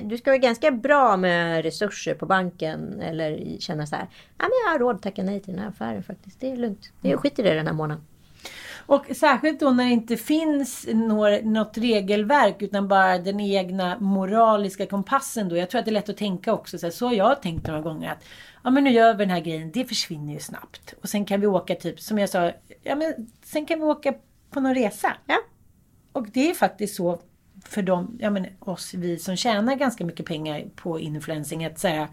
du 0.04 0.18
ska 0.18 0.32
vara 0.32 0.38
ganska 0.38 0.72
bra 0.72 1.18
med 1.18 1.64
resurser 1.64 2.14
på 2.14 2.26
banken 2.26 3.02
eller 3.02 3.60
känna 3.60 3.88
så 3.88 3.96
här, 3.96 4.08
ja 4.38 4.44
men 4.44 4.52
jag 4.66 4.72
har 4.72 4.80
råd 4.80 4.96
att 4.96 5.02
tacka 5.02 5.24
nej 5.24 5.40
till 5.40 5.54
den 5.54 5.62
här 5.62 5.70
affären 5.70 6.04
faktiskt. 6.04 6.40
Det 6.40 6.52
är 6.52 6.58
lugnt. 6.58 6.92
Jag 7.02 7.10
mm. 7.10 7.22
skiter 7.22 7.46
i 7.46 7.50
det 7.50 7.56
den 7.56 7.68
här 7.68 7.74
månaden. 7.74 8.04
Och 8.86 9.06
särskilt 9.16 9.60
då 9.60 9.72
när 9.72 9.86
det 9.86 9.92
inte 9.92 10.18
finns 10.18 10.88
något 11.44 11.78
regelverk 11.78 12.62
utan 12.62 12.88
bara 12.88 13.18
den 13.18 13.40
egna 13.40 14.00
moraliska 14.00 14.86
kompassen 14.86 15.50
då. 15.50 15.58
Jag 15.58 15.70
tror 15.70 15.80
att 15.80 15.86
det 15.86 15.92
är 15.92 15.94
lätt 15.94 16.10
att 16.10 16.18
tänka 16.18 16.54
också 16.54 16.78
så, 16.78 16.86
här, 16.86 16.92
så 16.92 17.08
har 17.08 17.14
jag 17.14 17.42
tänkt 17.42 17.68
några 17.68 17.82
gånger 17.82 18.12
att 18.12 18.24
ja 18.64 18.70
men 18.70 18.84
nu 18.84 18.90
gör 18.90 19.14
vi 19.14 19.24
den 19.24 19.30
här 19.30 19.40
grejen, 19.40 19.72
det 19.72 19.86
försvinner 19.86 20.34
ju 20.34 20.40
snabbt. 20.40 20.94
Och 21.02 21.10
sen 21.10 21.26
kan 21.26 21.42
vi 21.42 21.48
åka 21.48 21.76
typ, 21.76 22.00
som 22.00 22.20
jag 22.20 22.30
sa, 22.30 22.52
ja 22.84 22.96
men 22.96 23.14
sen 23.44 23.66
kan 23.66 23.80
vi 23.80 23.86
åka 23.86 24.14
på 24.50 24.60
någon 24.60 24.76
resa. 24.76 25.14
Ja. 25.26 25.38
Och 26.12 26.28
det 26.30 26.50
är 26.50 26.54
faktiskt 26.54 26.96
så 26.96 27.20
för 27.66 27.82
dem, 27.82 28.18
ja 28.20 28.30
men 28.30 28.48
oss 28.60 28.94
vi 28.94 29.20
som 29.20 29.36
tjänar 29.36 29.76
ganska 29.76 30.06
mycket 30.06 30.26
pengar 30.26 30.64
på 30.76 31.00
influencing 31.00 31.66
att 31.66 31.80
säga 31.80 32.08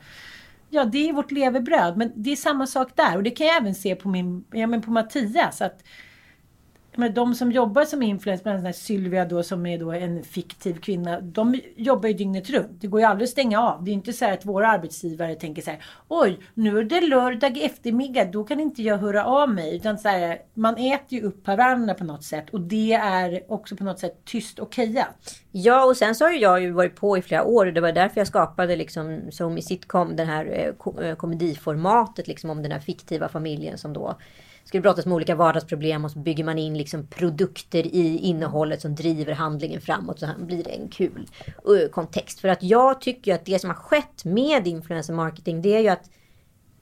Ja, 0.74 0.84
det 0.84 1.08
är 1.08 1.12
vårt 1.12 1.30
levebröd. 1.30 1.96
Men 1.96 2.12
det 2.14 2.32
är 2.32 2.36
samma 2.36 2.66
sak 2.66 2.88
där. 2.94 3.16
Och 3.16 3.22
det 3.22 3.30
kan 3.30 3.46
jag 3.46 3.56
även 3.56 3.74
se 3.74 3.94
på, 3.94 4.08
min, 4.08 4.44
ja, 4.52 4.66
men 4.66 4.82
på 4.82 4.90
Mattias. 4.90 5.62
Att 5.62 5.84
men 6.96 7.14
de 7.14 7.34
som 7.34 7.52
jobbar 7.52 7.84
som 7.84 8.02
influencer, 8.02 8.42
bland 8.42 8.58
annat 8.58 8.76
Sylvia 8.76 9.24
då 9.24 9.42
som 9.42 9.66
är 9.66 9.78
då 9.78 9.92
en 9.92 10.22
fiktiv 10.24 10.74
kvinna. 10.74 11.20
De 11.20 11.60
jobbar 11.76 12.08
ju 12.08 12.14
dygnet 12.14 12.50
runt. 12.50 12.80
Det 12.80 12.86
går 12.86 13.00
ju 13.00 13.06
aldrig 13.06 13.26
att 13.26 13.30
stänga 13.30 13.60
av. 13.60 13.84
Det 13.84 13.90
är 13.90 13.92
inte 13.92 14.12
så 14.12 14.24
att 14.24 14.46
våra 14.46 14.68
arbetsgivare 14.68 15.34
tänker 15.34 15.62
så 15.62 15.70
här. 15.70 15.84
Oj, 16.08 16.38
nu 16.54 16.78
är 16.78 16.84
det 16.84 17.00
lördag 17.00 17.58
eftermiddag. 17.58 18.24
Då 18.24 18.44
kan 18.44 18.60
inte 18.60 18.82
jag 18.82 18.98
höra 18.98 19.24
av 19.24 19.50
mig. 19.50 19.76
Utan 19.76 19.98
så 19.98 20.08
här, 20.08 20.38
man 20.54 20.76
äter 20.76 21.18
ju 21.18 21.22
upp 21.22 21.46
varandra 21.46 21.94
på 21.94 22.04
något 22.04 22.24
sätt. 22.24 22.50
Och 22.50 22.60
det 22.60 22.92
är 22.92 23.52
också 23.52 23.76
på 23.76 23.84
något 23.84 23.98
sätt 23.98 24.24
tyst 24.24 24.58
och 24.58 24.66
okejat. 24.66 25.40
Ja, 25.50 25.84
och 25.84 25.96
sen 25.96 26.14
så 26.14 26.24
har 26.24 26.32
ju 26.32 26.38
jag 26.38 26.62
ju 26.62 26.70
varit 26.70 26.96
på 26.96 27.18
i 27.18 27.22
flera 27.22 27.44
år. 27.44 27.66
Det 27.66 27.80
var 27.80 27.92
därför 27.92 28.20
jag 28.20 28.26
skapade 28.26 28.76
liksom 28.76 29.20
som 29.30 29.58
i 29.58 29.62
sitcom, 29.62 30.16
den 30.16 30.26
här 30.26 30.46
eh, 30.46 31.08
eh, 31.08 31.16
komediformatet 31.16 32.28
liksom 32.28 32.50
om 32.50 32.62
den 32.62 32.72
här 32.72 32.80
fiktiva 32.80 33.28
familjen 33.28 33.78
som 33.78 33.92
då 33.92 34.16
ska 34.64 34.80
brottas 34.80 35.06
med 35.06 35.14
olika 35.14 35.34
vardagsproblem 35.34 36.04
och 36.04 36.10
så 36.10 36.18
bygger 36.18 36.44
man 36.44 36.58
in 36.58 36.78
liksom 36.78 37.06
produkter 37.06 37.86
i 37.86 38.18
innehållet 38.18 38.80
som 38.80 38.94
driver 38.94 39.32
handlingen 39.32 39.80
framåt. 39.80 40.18
Så 40.18 40.26
blir 40.38 40.64
det 40.64 40.70
en 40.70 40.88
kul 40.88 41.28
eh, 41.46 41.90
kontext. 41.90 42.40
För 42.40 42.48
att 42.48 42.62
jag 42.62 43.00
tycker 43.00 43.34
att 43.34 43.44
det 43.44 43.58
som 43.58 43.70
har 43.70 43.76
skett 43.76 44.24
med 44.24 44.66
influencer 44.66 45.14
marketing 45.14 45.62
det 45.62 45.76
är 45.76 45.80
ju 45.80 45.88
att 45.88 46.10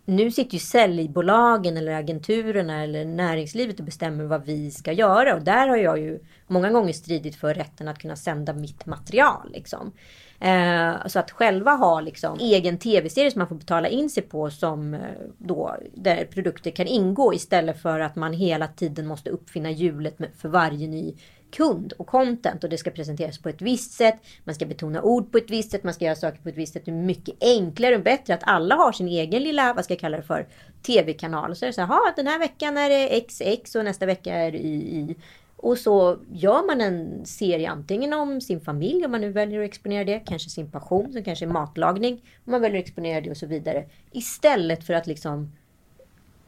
nu 0.05 0.31
sitter 0.31 0.53
ju 0.53 0.59
säljbolagen 0.59 1.77
eller 1.77 1.93
agenturerna 1.93 2.83
eller 2.83 3.05
näringslivet 3.05 3.79
och 3.79 3.85
bestämmer 3.85 4.25
vad 4.25 4.45
vi 4.45 4.71
ska 4.71 4.93
göra. 4.93 5.35
Och 5.35 5.43
där 5.43 5.69
har 5.69 5.77
jag 5.77 5.99
ju 5.99 6.21
många 6.47 6.71
gånger 6.71 6.93
stridit 6.93 7.37
för 7.37 7.55
rätten 7.55 7.89
att 7.89 7.99
kunna 7.99 8.17
sända 8.17 8.53
mitt 8.53 8.87
material. 8.87 9.51
Liksom. 9.53 9.93
Eh, 10.41 11.07
så 11.07 11.19
att 11.19 11.31
själva 11.31 11.71
ha 11.71 12.01
liksom 12.01 12.39
egen 12.41 12.79
tv-serie 12.79 13.31
som 13.31 13.39
man 13.39 13.49
får 13.49 13.57
betala 13.57 13.89
in 13.89 14.11
sig 14.11 14.23
på 14.23 14.51
som 14.51 14.95
eh, 14.95 15.01
då 15.39 15.77
där 15.95 16.25
produkter 16.25 16.71
kan 16.71 16.87
ingå 16.87 17.35
istället 17.35 17.83
för 17.83 18.01
att 18.01 18.17
man 18.17 18.33
hela 18.33 18.69
tiden 18.69 19.07
måste 19.07 19.31
uppfinna 19.31 19.71
hjulet 19.71 20.19
med, 20.19 20.29
för 20.39 20.49
varje 20.49 20.89
ny 20.89 21.15
kund 21.51 21.93
och 21.93 22.07
content 22.07 22.65
och 22.65 22.71
det 22.71 22.79
ska 22.79 22.91
presenteras 22.91 23.39
på 23.39 23.49
ett 23.49 23.63
visst 23.63 23.93
sätt. 23.93 24.21
Man 24.45 24.55
ska 24.55 24.67
betona 24.67 25.03
ord 25.03 25.33
på 25.33 25.39
ett 25.39 25.51
visst 25.51 25.71
sätt. 25.71 25.85
Man 25.85 25.95
ska 25.95 26.05
göra 26.05 26.17
saker 26.17 26.43
på 26.43 26.49
ett 26.49 26.57
visst 26.57 26.73
sätt. 26.73 26.85
Det 26.85 26.91
är 26.91 26.95
mycket 26.95 27.35
enklare 27.41 27.97
och 27.97 28.03
bättre 28.03 28.35
att 28.35 28.43
alla 28.43 28.75
har 28.75 28.93
sin 28.93 29.09
egen 29.09 29.43
lilla, 29.43 29.75
vad 29.75 29.85
ska 29.85 29.95
jag 29.95 30.01
kalla 30.01 30.17
det 30.17 30.23
för, 30.23 30.47
tv-kanal. 30.83 31.57
Så 31.57 31.65
är 31.65 31.67
det 31.67 31.73
så 31.73 31.81
här, 31.81 32.17
den 32.17 32.27
här 32.27 32.39
veckan 32.39 32.77
är 32.77 32.89
det 32.89 33.21
XX 33.21 33.75
och 33.75 33.85
nästa 33.85 34.07
vecka 34.07 34.35
är 34.35 34.53
det 34.53 34.59
YY. 34.59 35.15
Och 35.63 35.79
så 35.79 36.19
gör 36.33 36.67
man 36.67 36.81
en 36.81 37.27
serie 37.27 37.71
antingen 37.71 38.13
om 38.13 38.41
sin 38.41 38.61
familj, 38.61 39.05
om 39.05 39.11
man 39.11 39.21
nu 39.21 39.33
väljer 39.33 39.61
att 39.61 39.69
exponera 39.69 40.05
det, 40.05 40.19
kanske 40.19 40.51
sin 40.51 40.71
passion, 40.71 41.13
som 41.13 41.25
kanske 41.25 41.45
är 41.45 41.51
matlagning, 41.51 42.15
om 42.45 42.51
man 42.53 42.61
väljer 42.61 42.79
att 42.81 42.87
exponera 42.87 43.21
det 43.21 43.31
och 43.31 43.37
så 43.37 43.47
vidare. 43.47 43.85
Istället 44.13 44.85
för 44.85 44.95
att 44.95 45.07
liksom 45.07 45.53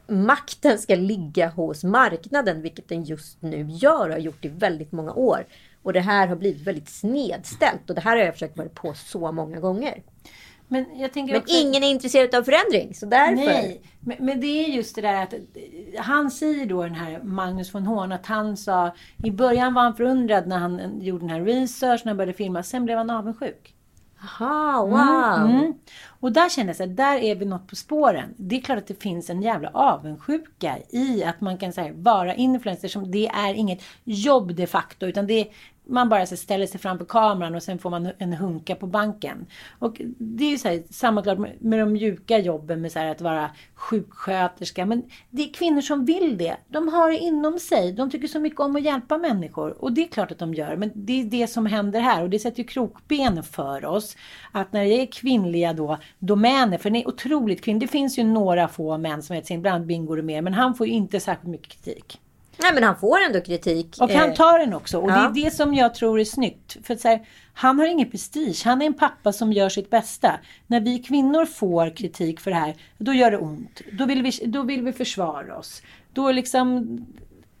makten 0.07 0.79
ska 0.79 0.95
ligga 0.95 1.49
hos 1.49 1.83
marknaden, 1.83 2.61
vilket 2.61 2.89
den 2.89 3.03
just 3.03 3.41
nu 3.41 3.67
gör 3.69 4.07
och 4.07 4.13
har 4.13 4.19
gjort 4.19 4.45
i 4.45 4.47
väldigt 4.47 4.91
många 4.91 5.13
år. 5.13 5.45
Och 5.83 5.93
det 5.93 5.99
här 5.99 6.27
har 6.27 6.35
blivit 6.35 6.67
väldigt 6.67 6.89
snedställt 6.89 7.89
och 7.89 7.95
det 7.95 8.01
här 8.01 8.17
har 8.17 8.23
jag 8.23 8.33
försökt 8.33 8.57
vara 8.57 8.69
på 8.69 8.93
så 8.93 9.31
många 9.31 9.59
gånger. 9.59 10.01
Men, 10.73 10.85
men 11.15 11.35
också... 11.37 11.55
ingen 11.55 11.83
är 11.83 11.91
intresserad 11.91 12.35
av 12.35 12.43
förändring. 12.43 12.93
Så 12.93 13.05
därför... 13.05 13.35
Nej, 13.35 13.81
men, 13.99 14.17
men, 14.19 14.41
det 14.41 14.47
är 14.47 14.67
just 14.67 14.95
det 14.95 15.01
där 15.01 15.23
att 15.23 15.33
han 15.97 16.31
säger 16.31 16.65
då 16.65 16.83
den 16.83 16.95
här 16.95 17.19
Magnus 17.23 17.75
von 17.75 17.85
Horn 17.85 18.11
att 18.11 18.25
han 18.25 18.57
sa 18.57 18.91
i 19.23 19.31
början 19.31 19.73
var 19.73 19.81
han 19.81 19.95
förundrad 19.95 20.47
när 20.47 20.57
han 20.57 21.01
gjorde 21.01 21.19
den 21.19 21.29
här 21.29 21.41
research, 21.41 22.01
när 22.05 22.09
han 22.09 22.17
började 22.17 22.33
filma. 22.33 22.63
Sen 22.63 22.85
blev 22.85 22.97
han 22.97 23.09
avundsjuk. 23.09 23.73
Aha, 24.23 24.85
wow! 24.85 25.49
Mm, 25.49 25.59
mm. 25.59 25.73
Och 26.19 26.31
där 26.31 26.49
kände 26.49 26.75
jag 26.77 26.89
att 26.89 26.97
där 26.97 27.17
är 27.17 27.35
vi 27.35 27.45
något 27.45 27.67
på 27.67 27.75
spåren. 27.75 28.33
Det 28.37 28.55
är 28.55 28.61
klart 28.61 28.77
att 28.77 28.87
det 28.87 29.01
finns 29.01 29.29
en 29.29 29.41
jävla 29.41 29.69
avundsjuka 29.69 30.77
i 30.89 31.23
att 31.23 31.41
man 31.41 31.57
kan 31.57 31.73
säga 31.73 31.93
vara 31.95 32.35
influencer. 32.35 32.87
Som, 32.87 33.11
det 33.11 33.27
är 33.27 33.53
inget 33.53 33.83
jobb 34.03 34.55
de 34.55 34.67
facto, 34.67 35.05
utan 35.05 35.27
det 35.27 35.47
man 35.85 36.09
bara 36.09 36.25
så 36.25 36.37
ställer 36.37 36.65
sig 36.65 36.79
framför 36.79 37.05
kameran 37.05 37.55
och 37.55 37.63
sen 37.63 37.79
får 37.79 37.89
man 37.89 38.11
en 38.17 38.33
hunka 38.33 38.75
på 38.75 38.87
banken. 38.87 39.45
Och 39.79 40.01
det 40.17 40.43
är 40.45 40.49
ju 40.49 40.57
så 40.57 40.67
här, 40.67 40.83
samma 40.89 41.23
klart 41.23 41.37
med, 41.37 41.79
de 41.79 41.93
mjuka 41.93 42.39
jobben 42.39 42.81
med 42.81 42.91
så 42.91 42.99
här, 42.99 43.11
att 43.11 43.21
vara 43.21 43.49
sjuksköterska. 43.75 44.85
Men 44.85 45.03
det 45.29 45.43
är 45.43 45.53
kvinnor 45.53 45.81
som 45.81 46.05
vill 46.05 46.37
det. 46.37 46.57
De 46.67 46.87
har 46.87 47.11
det 47.11 47.17
inom 47.17 47.59
sig. 47.59 47.91
De 47.91 48.09
tycker 48.09 48.27
så 48.27 48.39
mycket 48.39 48.59
om 48.59 48.75
att 48.75 48.83
hjälpa 48.83 49.17
människor. 49.17 49.83
Och 49.83 49.93
det 49.93 50.03
är 50.03 50.07
klart 50.07 50.31
att 50.31 50.39
de 50.39 50.53
gör. 50.53 50.75
Men 50.75 50.91
det 50.95 51.21
är 51.21 51.25
det 51.25 51.47
som 51.47 51.65
händer 51.65 51.99
här. 51.99 52.23
Och 52.23 52.29
det 52.29 52.39
sätter 52.39 52.57
ju 52.57 52.63
krokben 52.63 53.43
för 53.43 53.85
oss. 53.85 54.17
Att 54.51 54.73
när 54.73 54.83
det 54.83 55.01
är 55.01 55.05
kvinnliga 55.05 55.73
då, 55.73 55.97
domäner. 56.19 56.77
För 56.77 56.89
den 56.89 57.01
är 57.01 57.07
otroligt 57.07 57.61
kvinnlig. 57.61 57.87
Det 57.89 57.91
finns 57.91 58.19
ju 58.19 58.23
några 58.23 58.67
få 58.67 58.97
män 58.97 59.23
som 59.23 59.35
heter 59.35 59.47
sin, 59.47 59.61
bland 59.61 59.85
Bingo 59.85 60.17
och 60.17 60.25
mer. 60.25 60.41
Men 60.41 60.53
han 60.53 60.75
får 60.75 60.87
ju 60.87 60.93
inte 60.93 61.19
särskilt 61.19 61.51
mycket 61.51 61.83
kritik. 61.83 62.19
Nej 62.57 62.73
men 62.73 62.83
han 62.83 62.95
får 62.99 63.17
ändå 63.21 63.41
kritik. 63.41 63.95
Och 63.99 64.09
han 64.11 64.29
Eh, 64.29 64.35
tar 64.35 64.59
den 64.59 64.73
också. 64.73 64.97
Och 64.99 65.11
ja. 65.11 65.31
det 65.33 65.41
är 65.41 65.45
det 65.45 65.51
som 65.51 65.73
jag 65.73 65.95
tror 65.95 66.19
är 66.19 66.25
snyggt. 66.25 66.77
För 66.83 66.95
så 66.95 67.07
här, 67.07 67.27
han 67.53 67.79
har 67.79 67.85
ingen 67.85 68.11
prestige. 68.11 68.61
Han 68.65 68.81
är 68.81 68.85
en 68.85 68.93
pappa 68.93 69.31
som 69.33 69.53
gör 69.53 69.69
sitt 69.69 69.89
bästa. 69.89 70.39
När 70.67 70.79
vi 70.79 70.99
kvinnor 70.99 71.45
får 71.45 71.95
kritik 71.95 72.39
för 72.39 72.51
det 72.51 72.57
här, 72.57 72.75
då 72.97 73.13
gör 73.13 73.31
det 73.31 73.37
ont. 73.37 73.81
Då 73.91 74.05
vill 74.05 74.23
vi, 74.23 74.31
då 74.45 74.61
vill 74.63 74.81
vi 74.81 74.93
försvara 74.93 75.57
oss. 75.57 75.81
Då 76.13 76.31
liksom... 76.31 76.97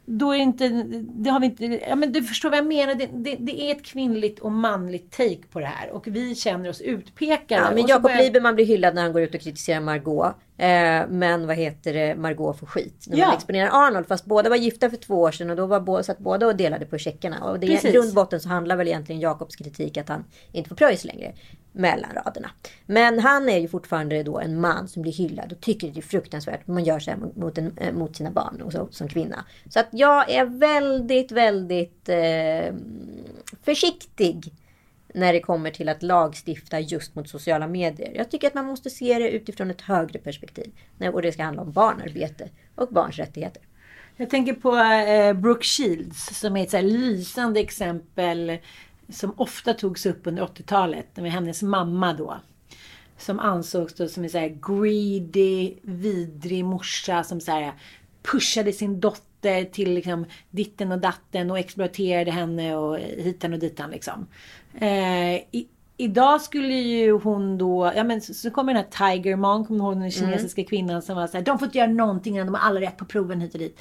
Då 0.05 0.31
är 0.31 0.37
inte... 0.37 0.69
Det 1.03 1.29
har 1.29 1.39
vi 1.39 1.45
inte... 1.45 1.65
Ja, 1.65 1.95
men 1.95 2.11
du 2.11 2.23
förstår 2.23 2.49
vad 2.49 2.57
jag 2.57 2.65
menar. 2.65 2.95
Det, 2.95 3.09
det, 3.13 3.35
det 3.39 3.61
är 3.61 3.75
ett 3.75 3.83
kvinnligt 3.85 4.39
och 4.39 4.51
manligt 4.51 5.11
take 5.11 5.37
på 5.51 5.59
det 5.59 5.65
här. 5.65 5.89
Och 5.89 6.07
vi 6.07 6.35
känner 6.35 6.69
oss 6.69 6.81
utpekade. 6.81 7.61
Ja, 7.61 7.71
men 7.75 7.87
Jakob 7.87 8.03
börjar- 8.03 8.17
Lieberman 8.17 8.55
blir 8.55 8.65
hyllad 8.65 8.95
när 8.95 9.01
han 9.01 9.13
går 9.13 9.21
ut 9.21 9.35
och 9.35 9.41
kritiserar 9.41 9.79
Margot. 9.79 10.35
Eh, 10.63 11.07
men 11.09 11.47
vad 11.47 11.55
heter 11.55 11.93
det, 11.93 12.15
Margot 12.15 12.59
får 12.59 12.67
skit 12.67 13.05
när 13.07 13.17
Ja. 13.17 13.25
man 13.25 13.35
exponerar 13.35 13.69
Arnold. 13.87 14.07
Fast 14.07 14.25
båda 14.25 14.49
var 14.49 14.55
gifta 14.55 14.89
för 14.89 14.97
två 14.97 15.21
år 15.21 15.31
sedan 15.31 15.49
och 15.49 15.55
då 15.55 15.65
var 15.65 15.79
båda, 15.79 16.03
satt 16.03 16.19
båda 16.19 16.47
och 16.47 16.55
delade 16.55 16.85
på 16.85 16.97
checkarna. 16.97 17.43
Och 17.43 17.59
det, 17.59 17.67
i 17.85 17.91
grund 17.91 18.13
botten 18.13 18.39
så 18.39 18.49
handlar 18.49 18.75
väl 18.75 18.87
egentligen 18.87 19.21
Jakobs 19.21 19.55
kritik 19.55 19.97
att 19.97 20.09
han 20.09 20.23
inte 20.51 20.69
får 20.69 20.75
pröjs 20.75 21.05
längre. 21.05 21.33
Mellan 21.75 22.09
raderna. 22.25 22.49
Men 22.85 23.19
han 23.19 23.49
är 23.49 23.57
ju 23.57 23.67
fortfarande 23.67 24.23
då 24.23 24.39
en 24.39 24.61
man 24.61 24.87
som 24.87 25.01
blir 25.01 25.11
hyllad 25.11 25.51
och 25.51 25.61
tycker 25.61 25.87
det 25.91 25.99
är 25.99 26.01
fruktansvärt 26.01 26.67
man 26.67 26.83
gör 26.83 26.99
så 26.99 27.11
här 27.11 27.17
mot, 27.17 27.35
mot, 27.35 27.57
en, 27.57 27.77
eh, 27.77 27.93
mot 27.93 28.15
sina 28.15 28.31
barn 28.31 28.61
och 28.61 28.71
så, 28.71 28.87
som 28.91 29.07
kvinna. 29.07 29.45
Så 29.69 29.79
att 29.79 29.87
jag 29.91 30.31
är 30.31 30.45
väldigt, 30.45 31.31
väldigt 31.31 32.09
eh, 32.09 32.73
försiktig 33.63 34.53
när 35.13 35.33
det 35.33 35.39
kommer 35.39 35.71
till 35.71 35.89
att 35.89 36.03
lagstifta 36.03 36.79
just 36.79 37.15
mot 37.15 37.29
sociala 37.29 37.67
medier. 37.67 38.11
Jag 38.15 38.31
tycker 38.31 38.47
att 38.47 38.53
man 38.53 38.65
måste 38.65 38.89
se 38.89 39.19
det 39.19 39.29
utifrån 39.29 39.71
ett 39.71 39.81
högre 39.81 40.19
perspektiv. 40.19 40.71
Och 41.13 41.21
det 41.21 41.31
ska 41.31 41.43
handla 41.43 41.61
om 41.61 41.71
barnarbete 41.71 42.49
och 42.75 42.87
barns 42.87 43.17
rättigheter. 43.17 43.61
Jag 44.17 44.29
tänker 44.29 44.53
på 44.53 44.75
eh, 44.77 45.33
Brooke 45.33 45.65
Shields 45.65 46.39
som 46.39 46.57
är 46.57 46.63
ett 46.63 46.71
så 46.71 46.77
här 46.77 46.83
lysande 46.83 47.59
exempel 47.59 48.57
som 49.09 49.33
ofta 49.37 49.73
togs 49.73 50.05
upp 50.05 50.27
under 50.27 50.43
80-talet. 50.43 51.17
med 51.17 51.31
hennes 51.31 51.61
mamma 51.61 52.13
då. 52.13 52.39
Som 53.17 53.39
ansågs 53.39 53.93
då 53.93 54.07
som 54.07 54.23
en 54.23 54.29
så 54.29 54.37
här 54.37 54.57
greedy, 54.61 55.73
vidrig 55.81 56.65
morsa 56.65 57.23
som 57.23 57.41
så 57.41 57.51
här 57.51 57.73
pushade 58.31 58.73
sin 58.73 58.99
dotter 58.99 59.63
till 59.63 59.93
liksom 59.93 60.25
ditten 60.49 60.91
och 60.91 60.99
datten 60.99 61.51
och 61.51 61.59
exploaterade 61.59 62.31
henne 62.31 62.75
och 62.75 62.97
hitan 62.99 63.53
och 63.53 63.59
ditan 63.59 63.89
liksom. 63.89 64.27
Eh, 64.79 65.35
i, 65.35 65.67
Idag 65.97 66.41
skulle 66.41 66.73
ju 66.73 67.11
hon 67.11 67.57
då, 67.57 67.91
ja 67.95 68.03
men 68.03 68.21
så, 68.21 68.33
så 68.33 68.51
kommer 68.51 68.73
den 68.73 68.83
här 68.83 69.13
Tiger 69.13 69.35
Mom, 69.35 69.65
kommer 69.65 69.85
ihåg 69.85 69.99
den 69.99 70.11
kinesiska 70.11 70.63
kvinnan 70.63 71.01
som 71.01 71.15
var 71.15 71.27
så 71.27 71.37
här, 71.37 71.45
de 71.45 71.59
får 71.59 71.65
inte 71.65 71.77
göra 71.77 71.91
någonting 71.91 72.35
innan 72.35 72.47
de 72.47 72.55
har 72.55 72.69
alla 72.69 72.81
rätt 72.81 72.97
på 72.97 73.05
proven 73.05 73.41
hit 73.41 73.53
och 73.53 73.59
dit. 73.59 73.79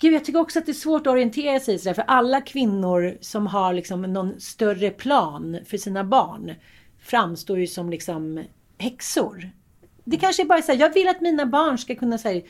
Gud, 0.00 0.14
jag 0.14 0.24
tycker 0.24 0.40
också 0.40 0.58
att 0.58 0.66
det 0.66 0.72
är 0.72 0.74
svårt 0.74 1.06
att 1.06 1.12
orientera 1.12 1.60
sig 1.60 1.78
sådär. 1.78 1.94
För 1.94 2.02
alla 2.02 2.40
kvinnor 2.40 3.18
som 3.20 3.46
har 3.46 3.72
liksom 3.72 4.02
någon 4.02 4.40
större 4.40 4.90
plan 4.90 5.58
för 5.66 5.76
sina 5.76 6.04
barn 6.04 6.54
framstår 7.00 7.58
ju 7.58 7.66
som 7.66 7.90
liksom 7.90 8.44
häxor. 8.78 9.50
Det 10.04 10.16
kanske 10.16 10.42
är 10.42 10.46
bara 10.46 10.62
så 10.62 10.72
här, 10.72 10.80
jag 10.80 10.94
vill 10.94 11.08
att 11.08 11.20
mina 11.20 11.46
barn 11.46 11.78
ska 11.78 11.94
kunna 11.94 12.18
säga 12.18 12.42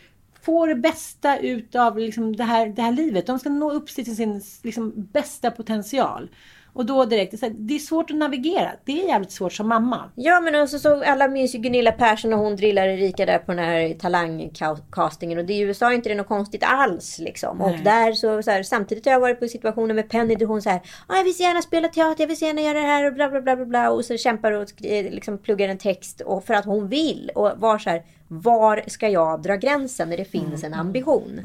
få 0.43 0.67
det 0.67 0.75
bästa 0.75 1.39
utav 1.39 1.99
liksom 1.99 2.37
det, 2.37 2.45
här, 2.45 2.67
det 2.67 2.83
här 2.83 2.93
livet. 2.93 3.27
De 3.27 3.39
ska 3.39 3.49
nå 3.49 3.73
upp 3.73 3.87
till 3.87 4.17
sin 4.17 4.43
liksom, 4.63 4.93
bästa 4.97 5.51
potential. 5.51 6.31
Och 6.75 6.87
då 6.87 7.05
direkt, 7.05 7.39
så 7.39 7.49
det 7.49 7.75
är 7.75 7.79
svårt 7.79 8.11
att 8.11 8.17
navigera. 8.17 8.71
Det 8.85 9.03
är 9.03 9.09
jävligt 9.09 9.33
svårt 9.33 9.53
som 9.53 9.69
mamma. 9.69 10.11
Ja 10.15 10.41
men 10.41 10.55
alltså, 10.55 10.79
så 10.79 11.05
alla 11.05 11.29
minns 11.29 11.55
ju 11.55 11.59
Gunilla 11.59 11.93
Persson 11.93 12.33
och 12.33 12.39
hon 12.39 12.57
drillar 12.57 12.89
Erika 12.89 13.27
där 13.27 13.39
på 13.39 13.53
den 13.53 13.65
här 13.65 13.95
talangcastingen. 13.95 15.39
Och 15.39 15.45
det 15.45 15.53
i 15.53 15.61
USA 15.61 15.91
är 15.91 15.95
inte 15.95 16.09
det 16.09 16.15
något 16.15 16.29
konstigt 16.29 16.63
alls. 16.65 17.19
Liksom. 17.19 17.61
Och 17.61 17.79
där 17.85 18.13
så, 18.13 18.43
så 18.43 18.51
här, 18.51 18.63
samtidigt 18.63 19.05
har 19.05 19.13
jag 19.13 19.21
varit 19.21 19.41
på 19.41 19.49
situationer 19.49 19.95
med 19.95 20.09
Penny 20.09 20.35
där 20.35 20.47
hon 20.47 20.63
säger 20.63 20.81
ah, 21.07 21.17
jag 21.17 21.25
vill 21.25 21.37
så 21.37 21.43
gärna 21.43 21.63
spela 21.63 21.89
teater, 21.89 22.23
jag 22.23 22.29
vill 22.29 22.37
så 22.37 22.45
gärna 22.45 22.61
göra 22.61 22.81
det 22.81 22.87
här 22.87 23.07
och 23.07 23.15
bla 23.15 23.29
bla 23.29 23.41
bla 23.41 23.57
bla. 23.57 23.65
bla. 23.65 23.91
Och 23.91 24.05
så 24.05 24.17
kämpar 24.17 24.53
och 24.53 24.85
eh, 24.85 25.13
liksom, 25.13 25.39
pluggar 25.39 25.69
en 25.69 25.79
text 25.79 26.21
och 26.21 26.45
för 26.45 26.55
att 26.55 26.65
hon 26.65 26.89
vill. 26.89 27.31
Och 27.35 27.51
var 27.57 27.79
så 27.79 27.91
här, 27.91 28.03
var 28.29 28.83
ska 28.87 29.09
jag 29.09 29.43
dra 29.43 29.57
gränsen 29.57 30.09
när 30.09 30.17
det 30.17 30.25
finns 30.25 30.65
en 30.65 30.75
ambition? 30.75 31.41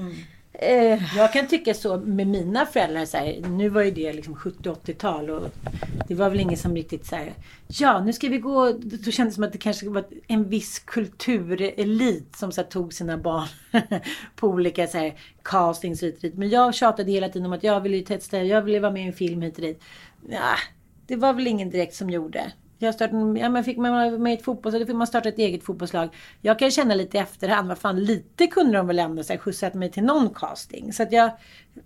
Eh, 0.60 1.18
Jag 1.18 1.34
kan 1.34 1.48
tycka 1.48 1.74
så 1.74 1.98
med 1.98 2.28
mina 2.28 2.66
föräldrar. 2.66 3.06
Så 3.06 3.18
här, 3.18 3.40
nu 3.50 3.70
var 3.70 3.82
ju 3.82 3.92
det 3.92 4.14
liksom 4.14 4.36
70-80-tal 4.36 5.30
och 5.30 5.50
det 6.08 6.16
var 6.16 6.30
väl 6.30 6.40
ingen 6.40 6.58
som 6.58 6.76
riktigt 6.76 7.06
så 7.06 7.16
här. 7.16 7.34
Ja, 7.68 8.04
nu 8.04 8.14
ska 8.14 8.28
vi 8.28 8.38
gå. 8.38 8.72
Då 8.72 9.12
kändes 9.12 9.34
det 9.34 9.36
som 9.36 9.44
att 9.44 9.52
det 9.52 9.58
kanske 9.58 9.90
var 9.90 10.06
en 10.28 10.50
viss 10.50 10.80
kulturelit 10.80 12.36
som 12.36 12.52
så 12.52 12.62
här, 12.62 12.68
tog 12.70 12.94
sina 12.94 13.18
barn 13.18 13.48
på 14.36 14.48
olika 14.48 14.88
så 14.88 14.98
här, 14.98 15.20
castings 15.44 16.04
hit 16.04 16.16
och 16.16 16.22
dit. 16.22 16.36
Men 16.38 16.50
jag 16.50 16.76
tjatade 16.76 17.12
hela 17.12 17.30
tiden 17.30 17.46
om 17.46 17.54
att 17.54 17.64
jag 17.64 17.82
ville 17.82 17.98
ju 17.98 18.04
testa, 18.04 18.44
jag 18.44 18.62
ville 18.62 18.80
vara 18.80 18.92
med 18.92 19.04
i 19.04 19.08
en 19.08 19.14
film 19.14 19.42
hit 19.42 19.56
och 19.56 19.62
dit. 19.62 19.82
Ja, 20.30 20.56
det 21.08 21.16
var 21.16 21.34
väl 21.34 21.48
ingen 21.48 21.70
direkt 21.70 21.96
som 21.96 22.10
gjorde. 22.10 22.52
Jag 22.80 22.94
startade, 22.94 23.40
ja, 23.40 23.50
men 23.50 23.64
fick 23.64 23.78
man 23.78 23.92
vara 23.92 24.10
med 24.12 24.34
i 24.34 24.36
ett 24.38 24.44
fotbollslag, 24.44 24.82
då 24.82 24.86
fick 24.86 24.96
man 24.96 25.08
starta 25.08 25.30
ett 25.30 25.40
eget 25.40 25.64
fotbollslag. 25.64 26.10
Jag 26.42 26.60
kan 26.60 26.72
känna 26.72 26.96
lite 26.96 27.18
i 27.18 27.20
efterhand, 27.20 27.68
vad 27.68 27.78
fan, 27.78 28.04
lite 28.04 28.48
kunde 28.48 28.78
de 28.78 28.88
väl 28.88 29.00
ändå 29.00 29.24
så 29.24 29.34
här, 29.34 29.40
skjutsat 29.40 29.74
mig 29.74 29.92
till 29.92 30.04
någon 30.04 30.30
casting. 30.30 30.94
Så 30.94 31.04
att 31.04 31.12
jag, 31.12 31.32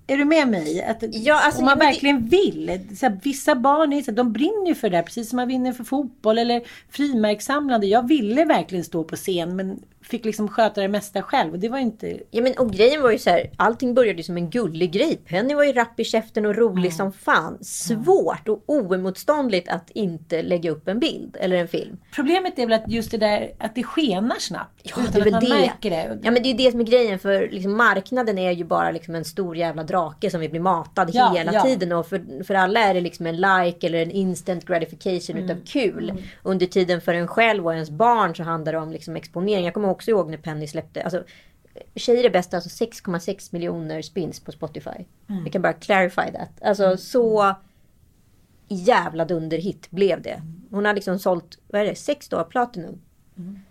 är 0.07 0.17
du 0.17 0.25
med 0.25 0.47
mig? 0.47 0.83
Att, 0.83 1.03
Ja, 1.11 1.41
alltså, 1.45 1.59
om 1.59 1.65
man 1.65 1.79
det- 1.79 1.85
verkligen 1.85 2.25
vill. 2.27 2.87
Så 2.97 3.05
här, 3.05 3.19
vissa 3.23 3.55
barn 3.55 3.93
är, 3.93 4.01
så 4.01 4.11
här, 4.11 4.15
de 4.17 4.33
brinner 4.33 4.67
ju 4.67 4.75
för 4.75 4.89
det 4.89 4.95
här, 4.97 5.03
precis 5.03 5.29
som 5.29 5.37
man 5.37 5.47
vinner 5.47 5.73
för 5.73 5.83
fotboll 5.83 6.37
eller 6.37 6.61
frimärkssamlande. 6.89 7.87
Jag 7.87 8.07
ville 8.07 8.45
verkligen 8.45 8.83
stå 8.83 9.03
på 9.03 9.15
scen 9.15 9.55
men 9.55 9.79
fick 10.11 10.25
liksom 10.25 10.47
sköta 10.47 10.81
det 10.81 10.87
mesta 10.87 11.21
själv 11.21 11.53
och 11.53 11.59
det 11.59 11.69
var 11.69 11.77
inte 11.77 12.19
Ja 12.31 12.41
men 12.41 12.53
och 12.53 12.71
grejen 12.71 13.01
var 13.01 13.11
ju 13.11 13.17
så 13.17 13.29
här, 13.29 13.51
allting 13.57 13.93
började 13.93 14.17
ju 14.17 14.23
som 14.23 14.37
en 14.37 14.49
gullig 14.49 14.91
grej. 14.91 15.17
Penny 15.27 15.53
var 15.53 15.63
ju 15.63 15.73
rapp 15.73 15.99
i 15.99 16.03
käften 16.03 16.45
och 16.45 16.55
rolig 16.55 16.93
som 16.93 17.11
fan. 17.13 17.57
Svårt 17.63 18.47
och 18.47 18.63
oemotståndligt 18.65 19.69
att 19.69 19.89
inte 19.89 20.41
lägga 20.41 20.71
upp 20.71 20.87
en 20.87 20.99
bild 20.99 21.37
eller 21.39 21.55
en 21.57 21.67
film. 21.67 21.97
Problemet 22.15 22.59
är 22.59 22.67
väl 22.67 22.73
att 22.73 22.91
just 22.91 23.11
det 23.11 23.17
där 23.17 23.51
att 23.59 23.75
det 23.75 23.83
skenar 23.83 24.35
snabbt. 24.39 24.81
Ja, 24.83 24.95
utan 25.01 25.11
det 25.13 25.19
är 25.19 25.23
väl 25.23 25.33
att 25.35 25.43
man 25.43 25.51
det. 25.51 25.57
märker 25.65 25.89
det. 25.89 26.19
Ja 26.23 26.31
men 26.31 26.43
det 26.43 26.49
är 26.49 26.53
det 26.57 26.71
som 26.71 26.79
är 26.79 26.83
grejen 26.85 27.19
för 27.19 27.49
liksom, 27.51 27.77
marknaden 27.77 28.37
är 28.37 28.51
ju 28.51 28.63
bara 28.63 28.91
liksom 28.91 29.15
en 29.15 29.25
stor 29.25 29.57
jävla 29.57 29.83
drake 29.83 30.29
som 30.31 30.39
vi 30.39 30.49
blir 30.49 30.61
matad 30.61 31.09
Ja, 31.13 31.33
hela 31.37 31.53
ja. 31.53 31.61
tiden. 31.63 31.91
Och 31.91 32.07
för, 32.07 32.43
för 32.43 32.53
alla 32.53 32.79
är 32.79 32.93
det 32.93 33.01
liksom 33.01 33.25
en 33.27 33.35
like 33.35 33.87
eller 33.87 34.01
en 34.01 34.11
instant 34.11 34.65
gratification 34.65 35.31
Mm. 35.31 35.45
utav 35.45 35.57
kul. 35.65 36.13
Under 36.43 36.65
tiden 36.65 37.01
för 37.01 37.13
en 37.13 37.27
själv 37.27 37.65
och 37.65 37.73
ens 37.73 37.89
barn 37.89 38.35
så 38.35 38.43
handlar 38.43 38.71
det 38.73 38.79
om 38.79 38.91
liksom 38.91 39.15
exponering. 39.15 39.65
Jag 39.65 39.73
kommer 39.73 39.89
också 40.01 40.11
ihåg 40.11 40.29
när 40.29 40.37
Penny 40.37 40.67
släppte, 40.67 41.03
alltså 41.03 41.23
Tjejer 41.95 42.23
är 42.23 42.29
bäst, 42.29 42.53
alltså 42.53 42.85
6,6 42.85 43.49
miljoner 43.53 44.01
spins 44.01 44.39
på 44.39 44.51
Spotify. 44.51 45.05
Mm. 45.29 45.43
Vi 45.43 45.49
kan 45.49 45.61
bara 45.61 45.73
clarify 45.73 46.31
that. 46.31 46.61
Alltså 46.61 46.97
så 46.97 47.55
jävla 48.67 49.25
dunderhit 49.25 49.91
blev 49.91 50.21
det. 50.21 50.41
Hon 50.71 50.85
har 50.85 50.93
liksom 50.93 51.19
sålt, 51.19 51.59
vad 51.67 51.81
är 51.81 51.85
det, 51.85 51.95
sex 51.95 52.29
då, 52.29 52.43
Platinum. 52.43 53.01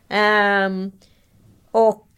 Ehm, 0.08 0.92
och 1.70 2.08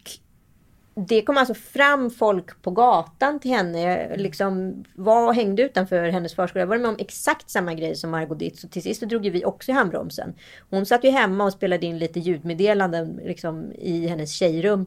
det 0.95 1.21
kom 1.21 1.37
alltså 1.37 1.53
fram 1.53 2.09
folk 2.09 2.61
på 2.61 2.71
gatan 2.71 3.39
till 3.39 3.51
henne. 3.51 4.17
Liksom 4.17 4.83
var 4.95 5.27
och 5.27 5.35
hängde 5.35 5.63
utanför 5.63 6.09
hennes 6.09 6.35
förskola. 6.35 6.61
Jag 6.61 6.67
var 6.67 6.77
med 6.77 6.89
om 6.89 6.95
exakt 6.99 7.49
samma 7.49 7.73
grej 7.73 7.95
som 7.95 8.11
Margot 8.11 8.39
Dietz. 8.39 8.61
Så 8.61 8.67
till 8.67 8.81
sist 8.81 8.99
så 8.99 9.05
drog 9.05 9.25
ju 9.25 9.31
vi 9.31 9.45
också 9.45 9.71
i 9.71 9.73
handbromsen. 9.73 10.33
Hon 10.69 10.85
satt 10.85 11.03
ju 11.03 11.09
hemma 11.09 11.43
och 11.43 11.53
spelade 11.53 11.85
in 11.85 11.97
lite 11.97 12.19
ljudmeddelanden 12.19 13.19
liksom, 13.23 13.71
i 13.71 14.07
hennes 14.07 14.31
tjejrum. 14.31 14.85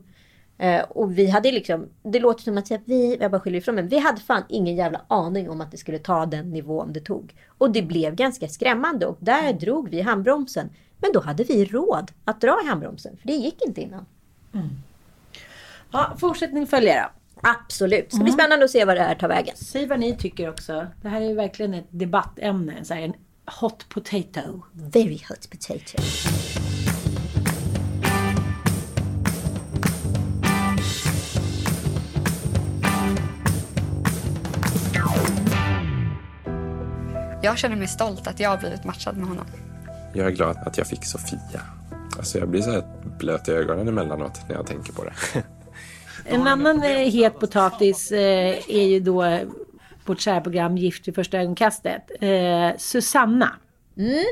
Eh, 0.59 0.83
och 0.83 1.19
vi 1.19 1.31
hade 1.31 1.53
liksom, 1.53 1.88
det 2.03 2.21
låter 2.21 2.42
som 2.42 2.59
att 2.59 2.66
säga, 2.66 2.81
vi, 2.85 3.16
jag 3.21 3.31
bara 3.31 3.40
skyller 3.40 3.59
ifrån 3.59 3.75
mig. 3.75 3.85
Vi 3.85 3.99
hade 3.99 4.21
fan 4.21 4.42
ingen 4.49 4.77
jävla 4.77 5.01
aning 5.09 5.51
om 5.51 5.61
att 5.61 5.71
det 5.71 5.77
skulle 5.77 5.99
ta 5.99 6.27
den 6.27 6.51
nivån 6.51 6.92
det 6.92 7.01
tog. 7.01 7.35
Och 7.59 7.71
det 7.71 7.83
blev 7.83 8.14
ganska 8.14 8.49
skrämmande 8.49 9.07
och 9.07 9.19
där 9.21 9.53
drog 9.53 9.88
vi 9.88 9.99
i 9.99 10.03
handbromsen. 10.03 10.71
Men 10.99 11.12
då 11.12 11.21
hade 11.21 11.45
vi 11.45 11.64
råd 11.64 12.11
att 12.25 12.40
dra 12.40 12.61
i 12.64 12.66
handbromsen, 12.66 13.16
för 13.16 13.27
det 13.27 13.35
gick 13.35 13.62
inte 13.66 13.81
innan. 13.81 14.07
Ja, 15.90 16.16
fortsättning 16.18 16.66
följer 16.66 17.03
då. 17.03 17.09
Absolut. 17.42 18.11
Det 18.11 18.16
ska 18.16 18.25
bli 18.25 18.33
spännande 18.33 18.64
att 18.64 18.70
se 18.70 18.85
vad 18.85 18.96
det 18.96 19.03
här 19.03 19.14
tar 19.14 19.29
vägen. 19.29 19.57
Säg 19.57 19.87
vad 19.87 20.01
ni 20.01 20.16
tycker 20.16 20.51
också. 20.51 20.87
Det 21.03 21.09
här 21.09 21.20
är 21.20 21.29
ju 21.29 21.35
verkligen 21.35 21.75
ett 21.75 21.87
debattämne. 21.90 22.85
Så 22.85 22.94
här, 22.94 23.03
en 23.03 23.14
hot 23.61 23.88
potato. 23.88 24.62
Very 24.72 25.20
hot 25.29 25.51
potato. 25.51 26.03
Jag 37.42 37.59
känner 37.59 37.77
mig 37.77 37.88
stolt 37.88 38.27
att 38.27 38.40
jag 38.40 38.51
har 38.51 38.59
blivit 38.59 38.85
matchad 38.85 39.16
med 39.16 39.29
honom. 39.29 39.46
Jag 40.14 40.27
är 40.27 40.31
glad 40.31 40.57
att 40.57 40.79
jag 40.79 40.87
fick 40.87 41.05
Sofia. 41.05 41.61
Alltså 42.18 42.38
jag 42.38 42.49
blir 42.49 42.62
så 42.62 42.70
här 42.70 42.85
blöt 43.18 43.49
i 43.49 43.53
ögonen 43.53 43.88
emellanåt 43.88 44.40
när 44.49 44.57
jag 44.57 44.66
tänker 44.66 44.92
på 44.92 45.05
det. 45.05 45.44
En 46.29 46.47
annan 46.47 46.83
eh, 46.83 47.15
het 47.15 47.39
potatis 47.39 48.12
eh, 48.12 48.71
är 48.71 48.87
ju 48.87 49.01
då 49.01 49.39
vårt 50.05 50.21
kära 50.21 50.41
program 50.41 50.77
Gift 50.77 51.09
vid 51.09 51.15
första 51.15 51.39
ögonkastet. 51.39 52.11
Eh, 52.21 52.71
Susanna. 52.79 53.51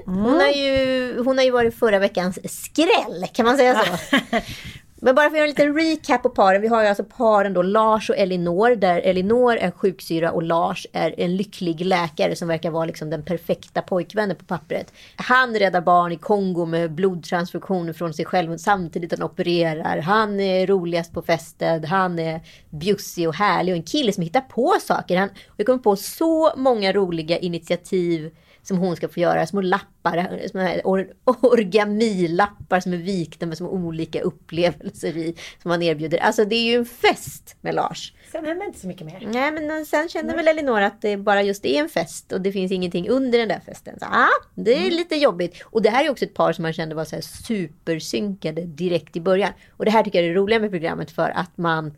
Hon, 0.05 0.41
har 0.41 0.49
ju, 0.49 1.19
hon 1.25 1.39
har 1.39 1.45
ju 1.45 1.51
varit 1.51 1.79
förra 1.79 1.99
veckans 1.99 2.39
skräll, 2.63 3.27
kan 3.33 3.47
man 3.47 3.57
säga 3.57 3.85
så? 3.85 4.17
Men 5.05 5.15
bara 5.15 5.31
för 5.31 5.37
att 5.37 5.37
göra 5.37 5.45
en 5.45 5.51
liten 5.51 5.75
recap 5.75 6.23
på 6.23 6.29
paren. 6.29 6.63
Vi 6.63 6.69
har 6.69 6.83
ju 6.83 6.89
alltså 6.89 7.05
paren 7.05 7.53
då 7.53 7.63
Lars 7.63 8.11
och 8.11 8.17
Elinor. 8.17 8.77
Där 8.77 9.01
Elinor 9.01 9.57
är 9.57 9.71
sjuksyra 9.71 10.33
och 10.33 10.43
Lars 10.43 10.87
är 10.93 11.21
en 11.21 11.37
lycklig 11.37 11.81
läkare 11.81 12.37
som 12.37 12.49
verkar 12.49 12.71
vara 12.71 12.85
liksom 12.85 13.11
den 13.11 13.23
perfekta 13.23 13.83
pojkvännen 13.83 14.37
på 14.37 14.45
pappret. 14.45 14.93
Han 15.17 15.55
räddar 15.55 15.81
barn 15.81 16.13
i 16.13 16.17
Kongo 16.17 16.65
med 16.65 16.93
blodtransfusioner 16.93 17.93
från 17.93 18.15
sig 18.15 18.25
själv 18.25 18.57
samtidigt 18.57 19.11
som 19.11 19.21
han 19.21 19.31
opererar. 19.31 19.99
Han 19.99 20.41
är 20.41 20.67
roligast 20.67 21.13
på 21.13 21.23
festen. 21.23 21.85
Han 21.85 22.19
är 22.19 22.41
bjussig 22.71 23.29
och 23.29 23.35
härlig 23.35 23.73
och 23.73 23.77
en 23.77 23.83
kille 23.83 24.13
som 24.13 24.23
hittar 24.23 24.41
på 24.41 24.75
saker. 24.81 25.17
Han 25.17 25.29
har 25.59 25.65
kommit 25.65 25.83
på 25.83 25.97
så 25.97 26.53
många 26.57 26.93
roliga 26.93 27.39
initiativ 27.39 28.31
som 28.65 28.79
hon 28.79 28.97
ska 28.97 29.09
få 29.09 29.21
göra. 29.21 29.47
Små 29.47 29.61
lappar, 29.61 30.49
små 30.51 30.61
här 30.61 30.81
or 30.85 31.13
origamilappar 31.25 32.81
som 32.81 32.93
är 32.93 32.97
vikta 32.97 33.47
med 33.47 33.57
små 33.57 33.69
olika 33.69 34.21
upplevelser 34.21 35.17
i. 35.17 35.35
Som 35.63 35.71
han 35.71 35.83
erbjuder. 35.83 36.19
Alltså 36.19 36.45
det 36.45 36.57
är 36.57 36.65
ju 36.65 36.75
en 36.75 36.85
fest 36.85 37.57
med 37.61 37.75
Lars. 37.75 38.13
Sen 38.33 38.45
händer 38.45 38.67
inte 38.67 38.81
så 38.81 38.87
mycket 38.87 39.07
mer. 39.07 39.29
Nej 39.33 39.53
men 39.53 39.87
sen 39.87 40.09
känner 40.09 40.37
väl 40.37 40.49
Elinor 40.49 40.81
att 40.81 41.03
det 41.03 41.17
bara 41.17 41.43
just 41.43 41.65
är 41.65 41.81
en 41.81 41.89
fest 41.89 42.33
och 42.33 42.41
det 42.41 42.53
finns 42.53 42.73
ingenting 42.73 43.09
under 43.09 43.39
den 43.39 43.49
där 43.49 43.61
festen. 43.67 43.99
Så, 43.99 44.07
ah, 44.07 44.29
det 44.55 44.87
är 44.87 44.91
lite 44.91 45.17
jobbigt. 45.17 45.63
Och 45.65 45.83
det 45.83 45.91
här 45.91 46.05
är 46.05 46.11
också 46.11 46.25
ett 46.25 46.35
par 46.35 46.53
som 46.53 46.63
man 46.63 46.73
kände 46.73 46.95
var 46.95 47.05
så 47.05 47.17
här 47.17 47.23
supersynkade 47.23 48.63
direkt 48.63 49.17
i 49.17 49.21
början. 49.21 49.53
Och 49.71 49.85
det 49.85 49.91
här 49.91 50.03
tycker 50.03 50.19
jag 50.19 50.29
är 50.29 50.35
det 50.35 50.41
roliga 50.41 50.59
med 50.59 50.71
programmet 50.71 51.11
för 51.11 51.31
att 51.31 51.57
man, 51.57 51.95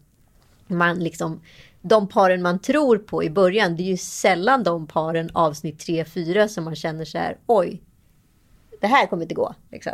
man 0.66 0.98
liksom 0.98 1.40
de 1.88 2.08
paren 2.08 2.42
man 2.42 2.58
tror 2.58 2.98
på 2.98 3.24
i 3.24 3.30
början, 3.30 3.76
det 3.76 3.82
är 3.82 3.90
ju 3.90 3.96
sällan 3.96 4.62
de 4.62 4.86
paren 4.86 5.30
avsnitt 5.32 5.78
3-4 5.86 6.48
som 6.48 6.64
man 6.64 6.76
känner 6.76 7.04
så 7.04 7.18
här, 7.18 7.36
oj, 7.46 7.82
det 8.80 8.86
här 8.86 9.06
kommer 9.06 9.22
inte 9.22 9.34
gå. 9.34 9.54
Liksom. 9.72 9.92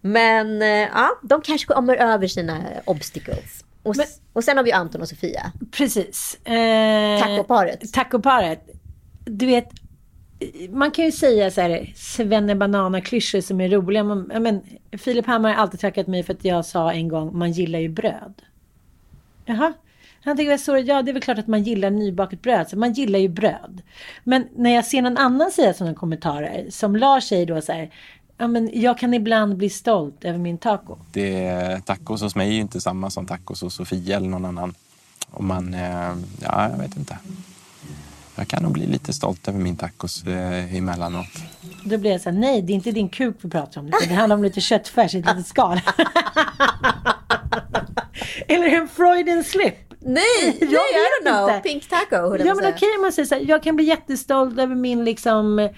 Men 0.00 0.62
eh, 0.62 0.68
ja, 0.68 1.08
de 1.22 1.40
kanske 1.40 1.66
kommer 1.74 1.96
över 1.96 2.26
sina 2.26 2.60
obstacles. 2.84 3.64
Och, 3.82 3.96
Men- 3.96 4.06
och 4.32 4.44
sen 4.44 4.56
har 4.56 4.64
vi 4.64 4.72
Anton 4.72 5.00
och 5.00 5.08
Sofia. 5.08 5.52
Precis. 5.72 6.34
Eh, 6.46 7.20
Tacoparet. 7.20 7.92
Tacoparet. 7.92 8.68
Du 9.24 9.46
vet, 9.46 9.68
man 10.70 10.90
kan 10.90 11.04
ju 11.04 11.12
säga 11.12 11.50
så 11.50 11.60
här 11.60 11.92
svennebanana-klyschor 11.96 13.40
som 13.40 13.60
är 13.60 13.68
roliga. 13.68 14.24
Ja, 14.32 14.40
men, 14.40 14.60
Filip 14.98 15.26
Hammar 15.26 15.48
har 15.52 15.56
alltid 15.62 15.80
tackat 15.80 16.06
mig 16.06 16.22
för 16.22 16.34
att 16.34 16.44
jag 16.44 16.64
sa 16.64 16.92
en 16.92 17.08
gång, 17.08 17.38
man 17.38 17.52
gillar 17.52 17.78
ju 17.78 17.88
bröd. 17.88 18.42
Jaha. 19.44 19.72
Han 20.24 20.36
tänker 20.36 20.56
så, 20.56 20.78
ja 20.78 21.02
det 21.02 21.10
är 21.10 21.12
väl 21.12 21.22
klart 21.22 21.38
att 21.38 21.46
man 21.46 21.62
gillar 21.62 21.90
nybakat 21.90 22.42
bröd, 22.42 22.68
så 22.68 22.78
man 22.78 22.92
gillar 22.92 23.18
ju 23.18 23.28
bröd. 23.28 23.82
Men 24.24 24.48
när 24.56 24.74
jag 24.74 24.86
ser 24.86 25.02
någon 25.02 25.16
annan 25.16 25.50
säga 25.50 25.74
sådana 25.74 25.94
kommentarer, 25.94 26.66
som 26.70 26.96
Lars 26.96 27.24
säger 27.24 27.46
då 27.46 27.60
så 27.60 27.72
här, 27.72 27.90
ja 28.38 28.48
men 28.48 28.70
jag 28.72 28.98
kan 28.98 29.14
ibland 29.14 29.56
bli 29.56 29.70
stolt 29.70 30.24
över 30.24 30.38
min 30.38 30.58
taco. 30.58 30.96
Det, 31.12 31.80
tacos 31.86 32.22
hos 32.22 32.36
mig 32.36 32.48
är 32.48 32.52
ju 32.52 32.60
inte 32.60 32.80
samma 32.80 33.10
som 33.10 33.26
tacos 33.26 33.62
hos 33.62 33.74
Sofia 33.74 34.16
eller 34.16 34.28
någon 34.28 34.44
annan. 34.44 34.74
Och 35.30 35.44
man, 35.44 35.74
eh, 35.74 36.16
ja 36.42 36.70
jag 36.70 36.78
vet 36.78 36.96
inte. 36.96 37.18
Jag 38.36 38.48
kan 38.48 38.62
nog 38.62 38.72
bli 38.72 38.86
lite 38.86 39.12
stolt 39.12 39.48
över 39.48 39.58
min 39.58 39.76
tacos 39.76 40.26
eh, 40.26 40.74
emellanåt. 40.74 41.26
Då 41.84 41.98
blir 41.98 42.10
jag 42.10 42.20
så 42.20 42.30
här, 42.30 42.36
nej 42.36 42.62
det 42.62 42.72
är 42.72 42.74
inte 42.74 42.92
din 42.92 43.08
kuk 43.08 43.36
vi 43.40 43.50
pratar 43.50 43.80
om. 43.80 43.90
Det 44.08 44.14
handlar 44.14 44.36
om 44.36 44.42
lite 44.42 44.60
köttfärs 44.60 45.14
i 45.14 45.18
ett 45.18 45.26
litet 45.26 45.46
skal. 45.46 45.80
Eller 48.48 48.68
en 48.68 48.88
Freudian 48.88 49.44
slip. 49.44 49.89
Nej, 50.00 50.24
Jag 50.60 50.70
nej, 50.70 50.70
I 50.70 51.22
don't 51.22 51.30
know. 51.30 51.56
inte. 51.56 51.68
Pink 51.68 51.88
taco. 51.88 52.36
Ja 52.44 52.54
men 52.54 52.74
okej 52.74 52.88
om 52.96 53.02
man 53.02 53.12
säger 53.12 53.26
så 53.26 53.34
här, 53.34 53.42
jag 53.48 53.62
kan 53.62 53.76
bli 53.76 53.84
jättestolt 53.84 54.58
över 54.58 54.74
min 54.74 55.04
liksom 55.04 55.68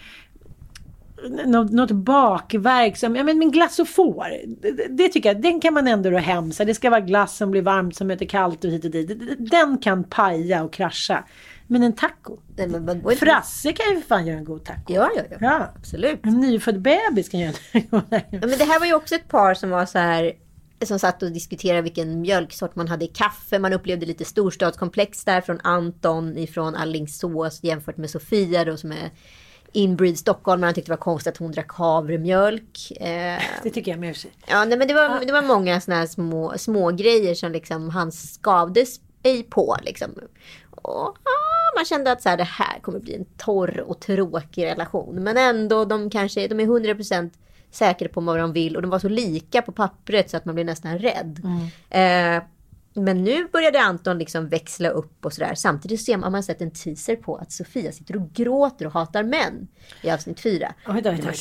något, 1.47 1.71
något 1.73 1.91
bakverk 1.91 2.97
som, 2.97 3.17
ja 3.17 3.25
men 3.25 3.39
min 3.39 3.51
glass 3.51 3.79
och 3.79 3.89
får. 3.89 4.27
Det, 4.63 4.87
det 4.89 5.09
tycker 5.09 5.29
jag, 5.29 5.43
den 5.43 5.61
kan 5.61 5.75
man 5.75 5.89
ändå 5.89 6.11
ro 6.11 6.17
hem. 6.17 6.53
Så 6.53 6.65
det 6.65 6.75
ska 6.75 6.91
vara 6.91 7.01
glass 7.01 7.37
som 7.37 7.51
blir 7.51 7.63
varmt 7.63 7.97
som 7.97 8.07
möter 8.07 8.27
kallt 8.27 8.65
och 8.65 8.71
hit 8.71 8.85
och 8.85 8.91
dit. 8.91 9.19
Den 9.39 9.79
kan 9.79 10.05
paja 10.05 10.63
och 10.63 10.73
krascha. 10.73 11.25
Men 11.67 11.83
en 11.83 11.93
taco. 11.93 12.39
Nej, 12.57 12.69
men 12.69 13.17
Frasse 13.17 13.73
kan 13.73 13.95
ju 13.95 14.01
för 14.01 14.09
fan 14.09 14.27
göra 14.27 14.39
en 14.39 14.45
god 14.45 14.65
taco. 14.65 14.83
Ja, 14.95 15.11
ja, 15.17 15.23
ja. 15.31 15.37
Ja. 15.41 15.69
Absolut. 15.77 16.21
En 16.27 16.41
nyfödd 16.41 16.81
bebis 16.81 17.29
kan 17.29 17.41
göra 17.41 17.53
en 17.73 17.83
god 17.91 18.03
Ja, 18.11 18.21
men 18.31 18.51
det 18.59 18.65
här 18.65 18.81
var 18.81 18.87
ju 18.87 18.95
också 18.95 19.15
ett 19.15 19.29
par 19.29 19.55
som 19.55 19.71
var 19.71 19.87
så 19.87 19.99
här 19.99 20.33
som 20.87 20.99
satt 20.99 21.23
och 21.23 21.33
diskuterade 21.33 21.83
vilken 21.83 22.21
mjölksort 22.21 22.77
man 22.77 22.89
hade 22.89 23.05
i 23.05 23.09
kaffe. 23.09 23.59
Man 23.59 23.73
upplevde 23.73 24.07
lite 24.07 24.25
storstadskomplex 24.25 25.25
där 25.25 25.41
från 25.41 25.61
Anton 25.63 26.39
ifrån 26.39 26.75
Allingsås 26.75 27.63
jämfört 27.63 27.97
med 27.97 28.11
Sofia 28.11 28.65
då 28.65 28.77
som 28.77 28.93
är 28.93 29.11
inbreed 29.73 30.19
Stockholm. 30.19 30.61
Man 30.61 30.75
tyckte 30.75 30.91
det 30.91 30.97
var 30.97 31.03
konstigt 31.03 31.33
att 31.33 31.37
hon 31.39 31.53
drack 31.53 31.73
havremjölk. 31.73 32.93
Eh, 33.01 33.43
Det 33.63 33.71
tycker 33.71 33.91
jag 33.91 34.01
med 34.01 34.17
ja, 34.47 34.65
nej, 34.65 34.79
men 34.79 34.89
det 34.89 34.95
var, 34.95 35.25
det 35.27 35.33
var 35.33 35.43
många 35.43 35.81
såna 35.81 35.97
här 35.97 36.07
små, 36.07 36.55
små 36.59 36.91
grejer 36.91 37.35
som 37.35 37.53
liksom 37.53 37.91
han 37.91 38.13
skavdes 38.13 39.01
i 39.23 39.43
på. 39.43 39.77
Liksom. 39.83 40.11
Och, 40.71 41.17
man 41.77 41.85
kände 41.85 42.13
att 42.13 42.23
så 42.23 42.29
här, 42.29 42.37
det 42.37 42.45
här 42.45 42.81
kommer 42.81 42.99
bli 43.01 43.15
en 43.15 43.25
torr 43.25 43.81
och 43.81 44.01
tråkig 44.01 44.65
relation. 44.65 45.23
Men 45.23 45.37
ändå, 45.37 45.85
de 45.85 46.11
kanske 46.11 46.49
de 46.49 46.61
är 46.61 46.67
100% 46.67 47.31
säkra 47.73 48.09
på 48.09 48.21
vad 48.21 48.39
de 48.39 48.53
vill. 48.53 48.77
Och 48.77 48.83
de 48.83 48.91
var 48.91 48.99
så 48.99 49.09
lika 49.09 49.63
på 49.63 49.73
pappret 49.73 50.31
så 50.31 50.37
att 50.37 50.45
man 50.45 50.55
blev 50.55 50.67
nästan 50.67 50.99
rädd. 50.99 51.41
Eh, 51.91 52.43
men 52.95 53.25
nu 53.25 53.49
började 53.53 53.81
Anton 53.81 54.19
liksom 54.19 54.49
växla 54.49 54.89
upp 54.89 55.25
och 55.25 55.33
sådär. 55.33 55.55
Samtidigt 55.55 56.05
ser 56.05 56.17
man, 56.17 56.23
har 56.23 56.31
man 56.31 56.43
sett 56.43 56.61
en 56.61 56.71
teaser 56.71 57.17
på 57.17 57.37
att 57.37 57.53
Sofia 57.53 57.93
sitter 57.93 58.17
och 58.17 58.33
gråter 58.33 58.87
och 58.87 58.93
hatar 58.93 59.23
män 59.23 59.69
i 60.03 60.11
avsnitt 60.11 60.41
fyra. 60.41 60.75
Oj 60.89 61.03
då, 61.03 61.11
oj 61.11 61.21
då, 61.23 61.29
oj 61.29 61.35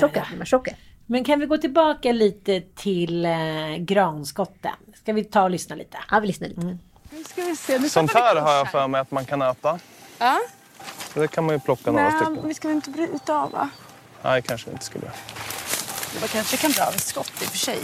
chockad? 0.46 0.74
Men 1.06 1.24
kan 1.24 1.40
vi 1.40 1.46
gå 1.46 1.58
tillbaka 1.58 2.12
lite 2.12 2.62
till 2.76 3.26
eh, 3.26 3.32
granskotten? 3.80 4.72
Ska 4.94 5.14
vi 5.14 5.24
ta 5.24 5.44
och 5.44 5.50
lyssna 5.50 5.76
lite? 5.76 5.98
Ja, 6.12 6.20
vi 6.20 6.28
lyssnar 6.28 6.48
Mm. 6.48 6.68
lite. 6.68 6.78
Nu 7.18 7.24
ska 7.24 7.42
vi 7.42 7.56
se. 7.56 7.80
Nu 7.80 7.90
Sånt 7.90 8.14
här 8.14 8.36
har 8.36 8.54
jag 8.54 8.72
för 8.72 8.88
mig 8.88 9.02
att 9.02 9.12
man 9.12 9.26
kan 9.26 9.42
äta. 9.42 9.80
Ja. 10.20 10.40
Det 11.14 11.28
kan 11.28 11.46
man 11.46 11.56
ju 11.56 11.60
plocka 11.60 11.92
några 11.92 12.10
Men 12.10 12.26
stycken. 12.26 12.48
vi 12.48 12.54
ska 12.54 12.72
inte 12.72 12.90
bryta 12.90 13.36
av 13.38 13.52
va? 13.52 13.70
Nej, 14.24 14.42
kanske 14.42 14.70
vi 14.70 14.74
inte 14.74 14.86
skulle. 14.86 15.12
Det 16.14 16.20
var 16.20 16.28
kanske 16.28 16.58
kan 16.58 16.72
dra 16.72 16.84
av 16.86 16.94
ett 16.96 17.02
skott 17.08 17.32
i 17.42 17.46
och 17.46 17.50
för 17.50 17.58
sig. 17.58 17.80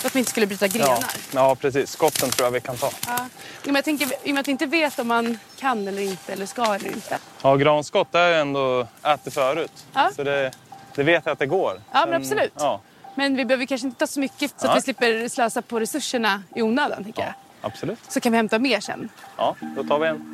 Så 0.00 0.06
att 0.06 0.14
vi 0.14 0.18
inte 0.18 0.30
skulle 0.30 0.46
bryta 0.46 0.68
grenar. 0.68 0.88
Ja, 0.88 1.04
ja, 1.34 1.54
precis. 1.54 1.90
Skotten 1.90 2.30
tror 2.30 2.46
jag 2.46 2.52
vi 2.52 2.60
kan 2.60 2.76
ta. 2.76 2.90
Ja. 3.06 3.18
Men 3.64 3.74
jag 3.74 3.84
tänker, 3.84 4.06
i 4.24 4.30
och 4.30 4.34
med 4.34 4.40
att 4.40 4.48
vi 4.48 4.52
inte 4.52 4.66
vet 4.66 4.98
om 4.98 5.08
man 5.08 5.38
kan 5.58 5.88
eller 5.88 6.02
inte 6.02 6.32
eller 6.32 6.46
ska 6.46 6.74
eller 6.74 6.88
inte. 6.92 7.18
Ja, 7.42 7.56
granskott 7.56 8.08
har 8.12 8.20
jag 8.20 8.40
ändå 8.40 8.86
ätit 9.02 9.34
förut. 9.34 9.72
Ja. 9.92 10.10
Så 10.16 10.22
det, 10.24 10.52
det 10.94 11.02
vet 11.02 11.26
jag 11.26 11.32
att 11.32 11.38
det 11.38 11.46
går. 11.46 11.80
Ja, 11.92 12.06
men 12.06 12.22
absolut. 12.22 12.52
Ja, 12.58 12.80
Men 13.14 13.36
vi 13.36 13.44
behöver 13.44 13.66
kanske 13.66 13.86
inte 13.86 13.98
ta 13.98 14.06
så 14.06 14.20
mycket 14.20 14.52
så 14.60 14.66
att 14.66 14.76
vi 14.76 14.82
slipper 14.82 15.28
slösa 15.28 15.62
på 15.62 15.80
resurserna 15.80 16.42
i 16.54 16.62
onödan. 16.62 17.04
Tänker 17.04 17.22
jag. 17.22 17.32
absolut. 17.60 17.98
Så 18.08 18.20
kan 18.20 18.32
vi 18.32 18.36
hämta 18.36 18.58
mer 18.58 18.80
sen. 18.80 19.08
Ja, 19.36 19.56
då 19.76 19.84
tar 19.84 19.98
vi 19.98 20.06
en. 20.08 20.32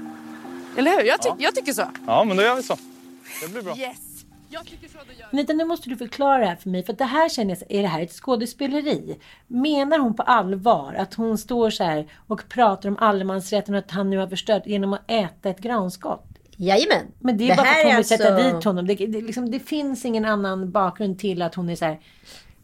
Eller 0.79 0.91
hur? 0.91 1.03
Jag, 1.03 1.23
ty- 1.23 1.29
jag 1.39 1.55
tycker 1.55 1.73
så. 1.73 1.85
Ja, 2.07 2.25
men 2.25 2.37
då 2.37 2.43
gör 2.43 2.55
vi 2.55 2.63
så. 2.63 2.77
Det 3.43 3.49
blir 3.49 3.63
bra. 3.63 3.77
Yes. 3.77 3.97
Jag 4.53 4.67
tycker 4.67 4.89
så. 4.89 4.99
Då 5.07 5.13
gör. 5.21 5.29
Anita, 5.33 5.53
nu 5.53 5.65
måste 5.65 5.89
du 5.89 5.97
förklara 5.97 6.39
det 6.39 6.47
här 6.47 6.57
för 6.57 6.71
mig. 6.71 6.85
För 6.85 6.93
att 6.93 6.99
det 6.99 7.05
här 7.05 7.29
känner 7.29 7.57
jag, 7.61 7.79
är 7.79 7.83
det 7.83 7.89
här 7.89 8.03
ett 8.03 8.13
skådespeleri? 8.13 9.19
Menar 9.47 9.99
hon 9.99 10.15
på 10.15 10.23
allvar 10.23 10.95
att 10.95 11.15
hon 11.15 11.39
står 11.39 11.71
så 11.71 11.85
här 11.85 12.07
och 12.27 12.49
pratar 12.49 12.89
om 12.89 12.97
allemansrätten 13.01 13.75
och 13.75 13.79
att 13.79 13.91
han 13.91 14.11
nu 14.11 14.19
har 14.19 14.27
förstört 14.27 14.67
genom 14.67 14.93
att 14.93 15.11
äta 15.11 15.51
ett 15.51 15.61
granskott? 15.61 16.27
Jajamän. 16.57 17.07
Men 17.19 17.39
det 17.39 17.51
är 17.51 17.57
bara 17.57 17.67
för 17.67 17.81
att 17.81 17.87
hon 17.87 17.97
vill 17.97 18.05
sätta 18.05 18.35
alltså- 18.35 18.57
dit 18.57 18.65
honom. 18.65 18.87
Det, 18.87 18.95
det, 18.95 19.21
liksom, 19.21 19.51
det 19.51 19.61
finns 19.61 20.05
ingen 20.05 20.25
annan 20.25 20.71
bakgrund 20.71 21.19
till 21.19 21.43
att 21.43 21.55
hon 21.55 21.69
är 21.69 21.77
så 21.77 21.85
här. 21.85 22.01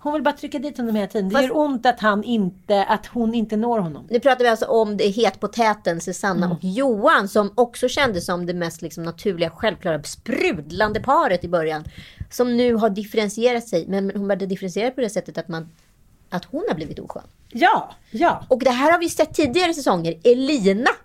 Hon 0.01 0.13
vill 0.13 0.23
bara 0.23 0.35
trycka 0.35 0.59
dit 0.59 0.77
honom 0.79 0.95
hela 0.95 1.07
tiden. 1.09 1.29
Det 1.29 1.35
Fast- 1.35 1.45
gör 1.49 1.57
ont 1.57 1.87
att, 1.87 2.01
han 2.01 2.25
inte, 2.25 2.85
att 2.85 3.07
hon 3.07 3.35
inte 3.35 3.57
når 3.57 3.79
honom. 3.79 4.07
Nu 4.11 4.21
pratar 4.21 4.45
vi 4.45 4.51
alltså 4.51 4.67
om 4.67 4.97
det 4.97 5.09
hetpotäten 5.09 6.01
Susanna 6.01 6.47
Mm. 6.47 6.53
och 6.57 6.65
Johan 6.65 7.29
som 7.29 7.53
också 7.55 7.89
kändes 7.89 8.27
som 8.27 8.47
det 8.47 8.55
mest 8.55 8.83
liksom 8.83 9.03
naturliga, 9.03 9.51
självklara, 9.51 10.03
sprudlande 10.03 11.01
paret 11.01 11.45
i 11.45 11.49
början. 11.49 11.85
Som 12.31 12.57
nu 12.57 12.75
har 12.75 12.91
differentierat 12.91 13.69
sig. 13.69 13.85
Men 13.89 14.11
hon 14.15 14.29
började 14.29 14.47
differentiera 14.47 14.91
på 14.91 15.01
det 15.01 15.11
sättet 15.11 15.39
att, 15.39 15.49
man, 15.49 15.69
att 16.31 16.45
hon 16.45 16.65
har 16.69 16.75
blivit 16.75 16.99
oskön. 16.99 17.23
Ja, 17.49 17.91
ja. 18.11 18.45
Och 18.49 18.59
det 18.65 18.71
här 18.71 18.93
har 18.93 18.99
vi 18.99 19.09
sett 19.09 19.35
tidigare 19.35 19.75
säsonger. 19.75 20.19
Elina. 20.25 20.91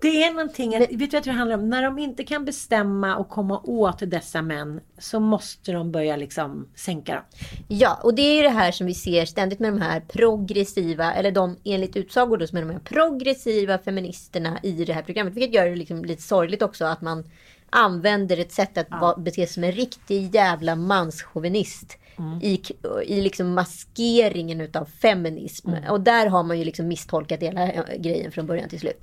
Det 0.00 0.22
är 0.24 0.30
någonting, 0.32 0.74
att, 0.76 0.82
vet 0.90 1.10
du 1.10 1.16
vad 1.16 1.24
det 1.24 1.30
handlar 1.30 1.58
om? 1.58 1.68
När 1.70 1.82
de 1.82 1.98
inte 1.98 2.24
kan 2.24 2.44
bestämma 2.44 3.16
och 3.16 3.28
komma 3.28 3.60
åt 3.64 4.10
dessa 4.10 4.42
män 4.42 4.80
så 4.98 5.20
måste 5.20 5.72
de 5.72 5.92
börja 5.92 6.16
liksom 6.16 6.68
sänka 6.74 7.14
dem. 7.14 7.24
Ja, 7.68 8.00
och 8.02 8.14
det 8.14 8.22
är 8.22 8.36
ju 8.36 8.42
det 8.42 8.48
här 8.48 8.72
som 8.72 8.86
vi 8.86 8.94
ser 8.94 9.26
ständigt 9.26 9.58
med 9.58 9.72
de 9.72 9.80
här 9.80 10.00
progressiva, 10.00 11.12
eller 11.12 11.30
de 11.30 11.56
enligt 11.64 11.96
utsago 11.96 12.36
då, 12.36 12.46
som 12.46 12.58
är 12.58 12.62
de 12.62 12.70
här 12.70 12.78
progressiva 12.78 13.78
feministerna 13.78 14.58
i 14.62 14.84
det 14.84 14.92
här 14.92 15.02
programmet. 15.02 15.34
Vilket 15.34 15.54
gör 15.54 15.66
det 15.66 15.76
liksom 15.76 16.04
lite 16.04 16.22
sorgligt 16.22 16.62
också 16.62 16.84
att 16.84 17.00
man 17.00 17.24
använder 17.70 18.40
ett 18.40 18.52
sätt 18.52 18.78
att 18.78 18.90
va- 18.90 19.16
bete 19.18 19.34
sig 19.34 19.46
som 19.46 19.64
en 19.64 19.72
riktig 19.72 20.34
jävla 20.34 20.76
manschauvinist. 20.76 21.98
I, 22.42 22.56
k- 22.56 23.02
I 23.06 23.20
liksom 23.20 23.54
maskeringen 23.54 24.60
utav 24.60 24.84
feminism. 24.84 25.70
Och 25.90 26.00
där 26.00 26.26
har 26.26 26.42
man 26.42 26.58
ju 26.58 26.64
liksom 26.64 26.88
misstolkat 26.88 27.42
hela 27.42 27.72
eh, 27.72 27.82
grejen 27.98 28.32
från 28.32 28.46
början 28.46 28.68
till 28.68 28.80
slut. 28.80 29.02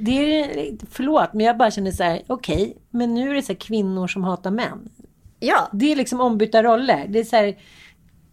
Det 0.00 0.40
är, 0.40 0.76
förlåt, 0.90 1.32
men 1.32 1.46
jag 1.46 1.56
bara 1.56 1.70
känner 1.70 1.90
så 1.90 2.02
här, 2.02 2.22
okej, 2.26 2.76
men 2.90 3.14
nu 3.14 3.30
är 3.30 3.34
det 3.34 3.42
så 3.42 3.52
här 3.52 3.60
kvinnor 3.60 4.06
som 4.06 4.24
hatar 4.24 4.50
män. 4.50 4.88
Ja, 5.40 5.68
Det 5.72 5.92
är 5.92 5.96
liksom 5.96 6.20
ombytta 6.20 6.62
roller. 6.62 7.06
Det 7.08 7.18
är 7.18 7.24
så 7.24 7.36
här, 7.36 7.56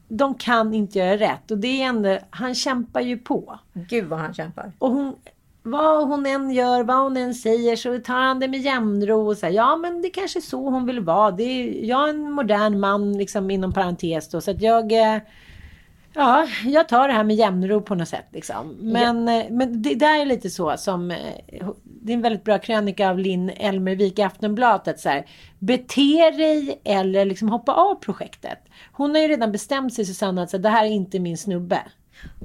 de 0.07 0.35
kan 0.35 0.73
inte 0.73 0.99
göra 0.99 1.17
rätt. 1.17 1.51
Och 1.51 1.57
det 1.57 1.81
är 1.81 1.85
ändå, 1.87 2.17
han 2.29 2.55
kämpar 2.55 3.01
ju 3.01 3.17
på. 3.17 3.59
Gud 3.73 4.05
vad 4.05 4.19
han 4.19 4.33
kämpar. 4.33 4.71
Och 4.79 4.91
hon, 4.91 5.15
vad 5.63 6.07
hon 6.07 6.25
än 6.25 6.51
gör, 6.51 6.83
vad 6.83 6.97
hon 6.97 7.17
än 7.17 7.33
säger 7.33 7.75
så 7.75 7.99
tar 7.99 8.21
han 8.21 8.39
det 8.39 8.47
med 8.47 8.59
jämnro 8.59 9.27
och 9.27 9.37
säger 9.37 9.55
ja 9.55 9.75
men 9.77 10.01
det 10.01 10.09
kanske 10.09 10.39
är 10.39 10.41
så 10.41 10.69
hon 10.69 10.85
vill 10.85 10.99
vara. 10.99 11.31
Det 11.31 11.43
är, 11.43 11.85
jag 11.85 12.05
är 12.05 12.09
en 12.09 12.31
modern 12.31 12.79
man 12.79 13.17
liksom 13.17 13.51
inom 13.51 13.73
parentes 13.73 14.29
då 14.29 14.41
så 14.41 14.51
att 14.51 14.61
jag 14.61 14.91
eh, 14.91 15.17
Ja, 16.15 16.47
jag 16.65 16.87
tar 16.87 17.07
det 17.07 17.13
här 17.13 17.23
med 17.23 17.35
jämnro 17.35 17.81
på 17.81 17.95
något 17.95 18.07
sätt. 18.07 18.25
Liksom. 18.31 18.77
Men, 18.79 19.27
ja. 19.27 19.43
men 19.49 19.81
det 19.81 19.95
där 19.95 20.21
är 20.21 20.25
lite 20.25 20.49
så 20.49 20.77
som... 20.77 21.11
eh, 21.11 21.17
Det 21.83 22.11
är 22.11 22.15
en 22.15 22.21
väldigt 22.21 22.43
bra 22.43 22.59
krönika 22.59 23.09
av 23.09 23.19
Linn 23.19 23.49
Elmervik 23.49 24.19
i 24.19 24.21
Aftonbladet. 24.21 24.99
Så 24.99 25.09
här, 25.09 25.25
bete 25.59 26.31
dig 26.31 26.81
eller 26.83 27.25
liksom 27.25 27.49
hoppa 27.49 27.73
av 27.73 27.95
projektet. 27.95 28.59
Hon 28.91 29.15
har 29.15 29.21
ju 29.21 29.27
redan 29.27 29.51
bestämt 29.51 29.93
sig, 29.93 30.05
Susanna, 30.05 30.43
att 30.43 30.49
så, 30.49 30.57
här, 30.57 30.61
det 30.63 30.69
här 30.69 30.85
är 30.85 30.89
inte 30.89 31.19
min 31.19 31.37
snubbe. 31.37 31.79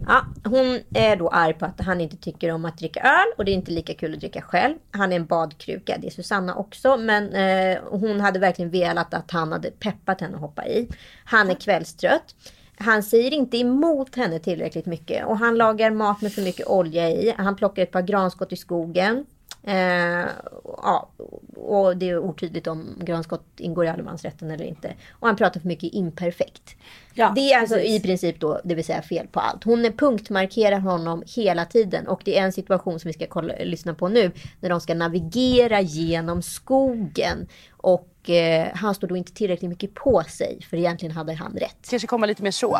Ja, 0.06 0.24
hon 0.44 0.80
är 0.94 1.16
då 1.16 1.28
arg 1.28 1.54
på 1.54 1.64
att 1.64 1.80
han 1.80 2.00
inte 2.00 2.16
tycker 2.16 2.50
om 2.52 2.64
att 2.64 2.78
dricka 2.78 3.00
öl 3.00 3.32
och 3.36 3.44
det 3.44 3.50
är 3.50 3.54
inte 3.54 3.70
lika 3.70 3.94
kul 3.94 4.14
att 4.14 4.20
dricka 4.20 4.42
själv. 4.42 4.74
Han 4.90 5.12
är 5.12 5.16
en 5.16 5.26
badkruka, 5.26 5.98
det 5.98 6.06
är 6.06 6.10
Susanna 6.10 6.54
också. 6.54 6.96
Men 6.96 7.32
eh, 7.32 7.78
hon 7.90 8.20
hade 8.20 8.38
verkligen 8.38 8.70
velat 8.70 9.14
att 9.14 9.30
han 9.30 9.52
hade 9.52 9.70
peppat 9.70 10.20
henne 10.20 10.34
att 10.34 10.40
hoppa 10.40 10.66
i. 10.66 10.88
Han 11.24 11.50
är 11.50 11.54
kvällstrött. 11.54 12.34
Han 12.80 13.02
säger 13.02 13.34
inte 13.34 13.56
emot 13.56 14.16
henne 14.16 14.38
tillräckligt 14.38 14.86
mycket 14.86 15.26
och 15.26 15.38
han 15.38 15.56
lagar 15.56 15.90
mat 15.90 16.20
med 16.20 16.32
för 16.32 16.42
mycket 16.42 16.66
olja 16.66 17.10
i. 17.10 17.34
Han 17.38 17.56
plockar 17.56 17.82
ett 17.82 17.90
par 17.92 18.02
granskott 18.02 18.52
i 18.52 18.56
skogen. 18.56 19.26
Eh, 19.62 20.26
ja, 20.64 21.08
och 21.56 21.96
det 21.96 22.08
är 22.08 22.18
otydligt 22.18 22.66
om 22.66 22.96
granskott 23.00 23.44
ingår 23.56 23.84
i 23.84 23.88
allemansrätten 23.88 24.50
eller 24.50 24.64
inte. 24.64 24.94
Och 25.10 25.26
han 25.26 25.36
pratar 25.36 25.60
för 25.60 25.68
mycket 25.68 25.92
imperfekt. 25.92 26.76
Ja, 27.18 27.33
det 27.35 27.52
är 27.52 27.61
alltså 27.61 27.74
precis. 27.74 27.90
i 27.90 28.00
princip 28.00 28.40
då, 28.40 28.61
det 28.64 28.74
vill 28.74 28.85
säga 28.85 29.02
fel 29.02 29.26
på 29.26 29.40
allt. 29.40 29.64
Hon 29.64 29.85
är 29.85 29.90
punktmarkerar 29.90 30.78
honom 30.78 31.22
hela 31.26 31.64
tiden 31.64 32.09
och 32.09 32.20
det 32.24 32.38
är 32.38 32.42
en 32.42 32.52
situation 32.52 33.00
som 33.00 33.09
vi 33.09 33.12
ska 33.12 33.26
kolla, 33.26 33.54
lyssna 33.64 33.94
på 33.94 34.09
nu. 34.09 34.31
När 34.61 34.70
de 34.70 34.81
ska 34.81 34.94
navigera 34.94 35.81
genom 35.81 36.42
skogen. 36.42 37.46
Och 37.76 38.31
eh, 38.31 38.68
han 38.74 38.94
står 38.94 39.09
då 39.09 39.16
inte 39.16 39.33
tillräckligt 39.33 39.68
mycket 39.68 39.94
på 39.94 40.22
sig 40.28 40.61
för 40.70 40.76
egentligen 40.76 41.14
hade 41.16 41.35
han 41.35 41.52
rätt. 41.52 41.88
Kanske 41.90 42.09
komma 42.09 42.26
lite 42.26 42.42
mer 42.42 42.50
så. 42.50 42.78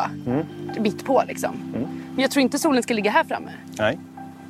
Mitt 0.79 1.05
på 1.05 1.23
liksom. 1.27 1.55
Men 2.13 2.21
jag 2.21 2.31
tror 2.31 2.41
inte 2.41 2.59
solen 2.59 2.83
ska 2.83 2.93
ligga 2.93 3.11
här 3.11 3.23
framme. 3.23 3.51
Nej. 3.77 3.99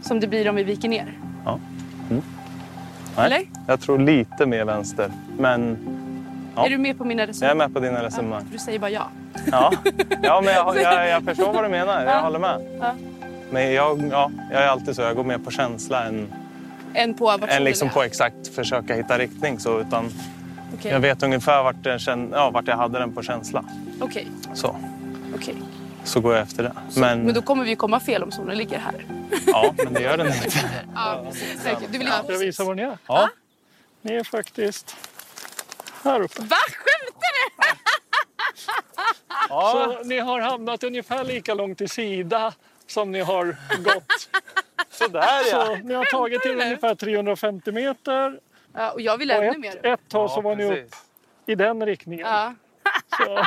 Som 0.02 0.20
det 0.20 0.28
blir 0.28 0.50
om 0.50 0.56
vi 0.56 0.64
viker 0.64 0.90
ner. 0.90 1.18
Ja. 1.46 1.60
Mm. 2.10 2.24
Nej. 3.18 3.26
Eller? 3.26 3.42
Jag 3.68 3.82
tror 3.82 4.00
lite 4.00 4.46
mer 4.46 4.66
vänster. 4.66 5.12
Men 5.38 5.78
Ja. 6.56 6.66
Är 6.66 6.70
du 6.70 6.78
med 6.78 6.98
på 6.98 7.06
mina 7.06 7.22
jag 7.22 7.24
är 7.24 7.28
resonemang? 7.28 7.58
med 7.58 7.74
på 7.74 7.80
dina 7.80 8.04
resonemang. 8.04 8.44
Du 8.52 8.58
säger 8.58 8.80
bara 8.80 8.90
ja. 8.90 9.12
Ja, 9.52 9.74
ja 10.22 10.42
men 10.42 10.54
jag, 10.54 10.82
jag, 10.82 11.10
jag 11.10 11.24
förstår 11.24 11.54
vad 11.54 11.64
du 11.64 11.70
menar. 11.70 12.06
Jag 12.06 12.22
håller 12.22 12.40
med. 12.40 12.78
Ja. 12.82 12.96
Men 13.52 13.74
jag, 13.74 14.10
ja, 14.12 14.32
jag 14.52 14.64
är 14.64 14.68
alltid 14.68 14.96
så. 14.96 15.02
Jag 15.02 15.16
går 15.16 15.24
mer 15.24 15.38
på 15.38 15.52
känsla 15.52 16.06
än, 16.06 16.34
En 16.94 17.14
på 17.14 17.26
vart 17.26 17.50
än 17.50 17.64
liksom 17.64 17.90
på 17.90 18.04
exakt 18.04 18.48
försöka 18.56 18.96
hitta 18.96 19.18
riktning. 19.18 19.60
Så, 19.60 19.80
utan 19.80 20.12
Okej. 20.74 20.92
Jag 20.92 21.00
vet 21.00 21.24
ungefär 21.24 21.64
vart, 21.64 21.84
den 21.84 22.00
känn, 22.00 22.30
ja, 22.34 22.50
vart 22.50 22.68
jag 22.68 22.78
hade 22.78 23.00
den 23.00 23.14
på 23.14 23.22
känsla. 23.22 23.64
Okej. 24.02 24.28
Så, 24.54 24.76
Okej. 25.36 25.56
så 26.04 26.20
går 26.20 26.34
jag 26.34 26.42
efter 26.44 26.64
det. 26.64 26.74
Men, 26.96 27.22
Men 27.22 27.34
då 27.34 27.42
kommer 27.42 27.64
vi 27.64 27.70
ju 27.70 27.76
komma 27.76 28.00
fel 28.00 28.24
om 28.24 28.32
solen 28.32 28.58
ligger 28.58 28.80
här. 28.80 29.06
ja, 29.48 29.74
men 29.78 29.94
det 29.94 30.02
gör 30.02 30.18
den 30.18 30.28
inte. 30.28 30.50
Ja, 30.96 31.22
precis. 31.26 31.64
Du 31.92 31.98
vill 31.98 32.08
Ska 32.08 32.32
jag 32.34 32.40
visa 32.40 32.64
var 32.64 32.76
ni 32.76 32.82
är? 32.82 32.98
Ja. 33.08 33.30
Ni 34.02 34.14
är 34.14 34.24
faktiskt 34.24 34.96
här 36.04 36.22
uppe. 36.22 36.42
Va? 36.42 36.56
Skämtar 36.72 37.30
du? 37.36 37.80
Ja, 39.50 39.96
Så 40.00 40.04
ni 40.08 40.20
har 40.20 40.40
hamnat 40.42 40.84
ungefär 40.84 41.24
lika 41.24 41.54
långt 41.54 41.78
till 41.78 41.90
sida 41.90 42.54
som 42.88 43.12
ni 43.12 43.20
har 43.20 43.46
gått. 43.84 44.30
sådär 44.90 45.44
Så 45.44 45.56
ja. 45.56 45.78
ni 45.84 45.94
har 45.94 46.06
tagit 46.06 46.42
till 46.42 46.52
ungefär 46.62 46.96
350 46.96 47.72
meter 47.72 48.40
Ja, 48.74 48.92
och 48.92 49.02
jag 49.02 49.18
vill 49.18 49.32
och 49.32 49.38
ännu 49.38 49.50
ett, 49.50 49.60
mer. 49.60 49.86
ett 49.86 50.10
tag 50.10 50.32
så 50.32 50.42
var 50.42 50.56
ni 50.56 50.64
upp 50.66 50.72
precis. 50.72 51.04
i 51.46 51.56
den 51.56 51.86
riktningen. 51.86 52.28
Ja. 52.28 52.54
Så, 53.18 53.46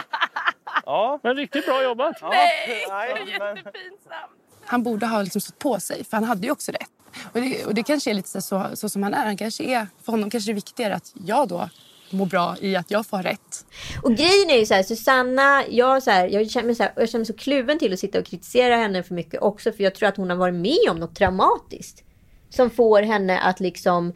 Ja. 0.86 1.18
men 1.22 1.36
riktigt 1.36 1.66
bra 1.66 1.82
jobbat. 1.82 2.16
Nej, 2.22 2.86
men, 2.88 3.26
Jättepinsamt. 3.28 4.32
Han 4.64 4.82
borde 4.82 5.06
ha 5.06 5.22
liksom 5.22 5.40
stått 5.40 5.58
på 5.58 5.80
sig, 5.80 6.04
för 6.04 6.16
han 6.16 6.24
hade 6.24 6.46
ju 6.46 6.52
också 6.52 6.72
rätt. 6.72 6.90
Och 7.32 7.40
det, 7.40 7.64
och 7.66 7.74
det 7.74 7.82
kanske 7.82 8.10
är 8.10 8.14
lite 8.14 8.28
så, 8.28 8.40
så, 8.40 8.76
så 8.76 8.88
som 8.88 9.02
han 9.02 9.14
är. 9.14 9.24
Han 9.24 9.36
kanske 9.36 9.64
är. 9.64 9.86
För 10.04 10.12
honom 10.12 10.30
kanske 10.30 10.48
det 10.48 10.52
är 10.52 10.54
viktigare 10.54 10.94
att 10.94 11.12
jag 11.26 11.48
då 11.48 11.68
mår 12.12 12.26
bra 12.26 12.56
i 12.60 12.76
att 12.76 12.90
jag 12.90 13.06
får 13.06 13.16
ha 13.16 13.24
rätt. 13.24 13.66
Och 14.02 14.10
grejen 14.10 14.50
är 14.50 14.58
ju 14.58 14.66
så 14.66 14.74
här, 14.74 14.82
Susanna, 14.82 15.64
jag, 15.68 16.02
så 16.02 16.10
här, 16.10 16.28
jag, 16.28 16.50
känner 16.50 16.74
så 16.74 16.82
här, 16.82 16.92
jag 16.96 17.08
känner 17.08 17.20
mig 17.20 17.26
så 17.26 17.32
kluven 17.32 17.78
till 17.78 17.92
att 17.92 17.98
sitta 17.98 18.18
och 18.18 18.26
kritisera 18.26 18.76
henne 18.76 19.02
för 19.02 19.14
mycket 19.14 19.42
också. 19.42 19.72
För 19.72 19.84
jag 19.84 19.94
tror 19.94 20.08
att 20.08 20.16
hon 20.16 20.30
har 20.30 20.36
varit 20.36 20.54
med 20.54 20.90
om 20.90 20.96
något 20.96 21.14
traumatiskt. 21.14 22.02
Som 22.50 22.70
får 22.70 23.02
henne 23.02 23.38
att 23.38 23.60
liksom 23.60 24.12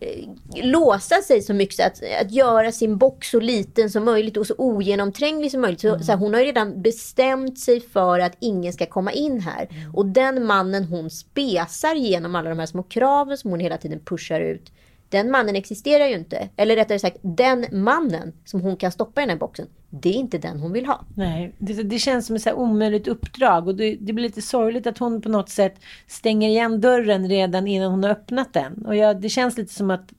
eh, 0.00 0.28
låsa 0.62 1.22
sig 1.22 1.42
så 1.42 1.54
mycket. 1.54 1.76
Så 1.76 1.82
att, 1.82 2.02
att 2.20 2.32
göra 2.32 2.72
sin 2.72 2.98
box 2.98 3.30
så 3.30 3.40
liten 3.40 3.90
som 3.90 4.04
möjligt 4.04 4.36
och 4.36 4.46
så 4.46 4.54
ogenomtränglig 4.58 5.50
som 5.50 5.60
möjligt. 5.60 5.80
Så, 5.80 5.98
så 5.98 6.12
här, 6.12 6.18
hon 6.18 6.34
har 6.34 6.40
ju 6.40 6.46
redan 6.46 6.82
bestämt 6.82 7.58
sig 7.58 7.80
för 7.80 8.20
att 8.20 8.36
ingen 8.40 8.72
ska 8.72 8.86
komma 8.86 9.12
in 9.12 9.40
här. 9.40 9.68
Och 9.94 10.06
den 10.06 10.46
mannen 10.46 10.84
hon 10.84 11.10
spesar 11.10 11.94
genom 11.94 12.34
alla 12.34 12.50
de 12.50 12.58
här 12.58 12.66
små 12.66 12.82
kraven 12.82 13.38
som 13.38 13.50
hon 13.50 13.60
hela 13.60 13.76
tiden 13.76 14.00
pushar 14.00 14.40
ut. 14.40 14.72
Den 15.08 15.30
mannen 15.30 15.56
existerar 15.56 16.06
ju 16.06 16.14
inte. 16.14 16.48
Eller 16.56 16.76
rättare 16.76 16.98
sagt, 16.98 17.16
den 17.22 17.66
mannen 17.72 18.32
som 18.44 18.60
hon 18.60 18.76
kan 18.76 18.92
stoppa 18.92 19.20
i 19.20 19.22
den 19.22 19.30
här 19.30 19.36
boxen. 19.36 19.66
Det 19.90 20.08
är 20.08 20.14
inte 20.14 20.38
den 20.38 20.60
hon 20.60 20.72
vill 20.72 20.86
ha. 20.86 21.04
Nej, 21.14 21.54
det, 21.58 21.82
det 21.82 21.98
känns 21.98 22.26
som 22.26 22.36
ett 22.36 22.42
så 22.42 22.48
här 22.48 22.56
omöjligt 22.56 23.08
uppdrag 23.08 23.68
och 23.68 23.74
det, 23.74 23.96
det 24.00 24.12
blir 24.12 24.24
lite 24.24 24.42
sorgligt 24.42 24.86
att 24.86 24.98
hon 24.98 25.22
på 25.22 25.28
något 25.28 25.48
sätt 25.48 25.80
stänger 26.06 26.48
igen 26.48 26.80
dörren 26.80 27.28
redan 27.28 27.66
innan 27.66 27.90
hon 27.90 28.02
har 28.02 28.10
öppnat 28.10 28.52
den. 28.52 28.86
Och 28.86 28.96
jag, 28.96 29.20
det 29.20 29.28
känns 29.28 29.58
lite 29.58 29.74
som 29.74 29.90
att 29.90 30.12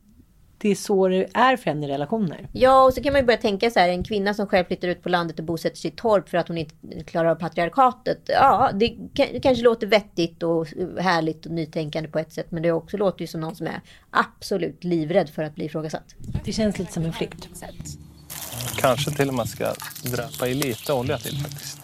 det 0.57 0.69
är 0.69 0.75
så 0.75 1.07
det 1.07 1.27
är 1.33 1.57
för 1.57 1.65
henne 1.65 1.85
i 1.85 1.89
relationer. 1.89 2.47
Ja, 2.51 2.83
och 2.83 2.93
så 2.93 3.03
kan 3.03 3.13
man 3.13 3.21
ju 3.21 3.25
börja 3.25 3.37
tänka 3.37 3.71
så 3.71 3.79
här, 3.79 3.89
en 3.89 4.03
kvinna 4.03 4.33
som 4.33 4.47
själv 4.47 4.65
flyttar 4.65 4.87
ut 4.87 5.03
på 5.03 5.09
landet 5.09 5.39
och 5.39 5.45
bosätter 5.45 5.77
sig 5.77 5.91
i 5.91 5.93
torp 5.93 6.29
för 6.29 6.37
att 6.37 6.47
hon 6.47 6.57
inte 6.57 6.75
klarar 7.05 7.29
av 7.29 7.35
patriarkatet. 7.35 8.19
Ja, 8.27 8.71
det, 8.73 8.87
kan, 8.89 9.27
det 9.33 9.39
kanske 9.39 9.63
låter 9.63 9.87
vettigt 9.87 10.43
och 10.43 10.67
härligt 10.99 11.45
och 11.45 11.51
nytänkande 11.51 12.09
på 12.09 12.19
ett 12.19 12.33
sätt, 12.33 12.51
men 12.51 12.63
det 12.63 12.71
också 12.71 12.97
låter 12.97 13.21
ju 13.21 13.27
som 13.27 13.41
någon 13.41 13.55
som 13.55 13.67
är 13.67 13.81
absolut 14.09 14.83
livrädd 14.83 15.29
för 15.29 15.43
att 15.43 15.55
bli 15.55 15.65
ifrågasatt. 15.65 16.15
Det 16.45 16.51
känns 16.51 16.79
lite 16.79 16.93
som 16.93 17.05
en 17.05 17.13
flykt. 17.13 17.49
kanske 18.75 19.11
till 19.11 19.27
och 19.27 19.35
med 19.35 19.49
ska 19.49 19.73
dräpa 20.03 20.47
i 20.47 20.53
lite 20.53 20.93
olja 20.93 21.17
till 21.17 21.39
faktiskt. 21.39 21.79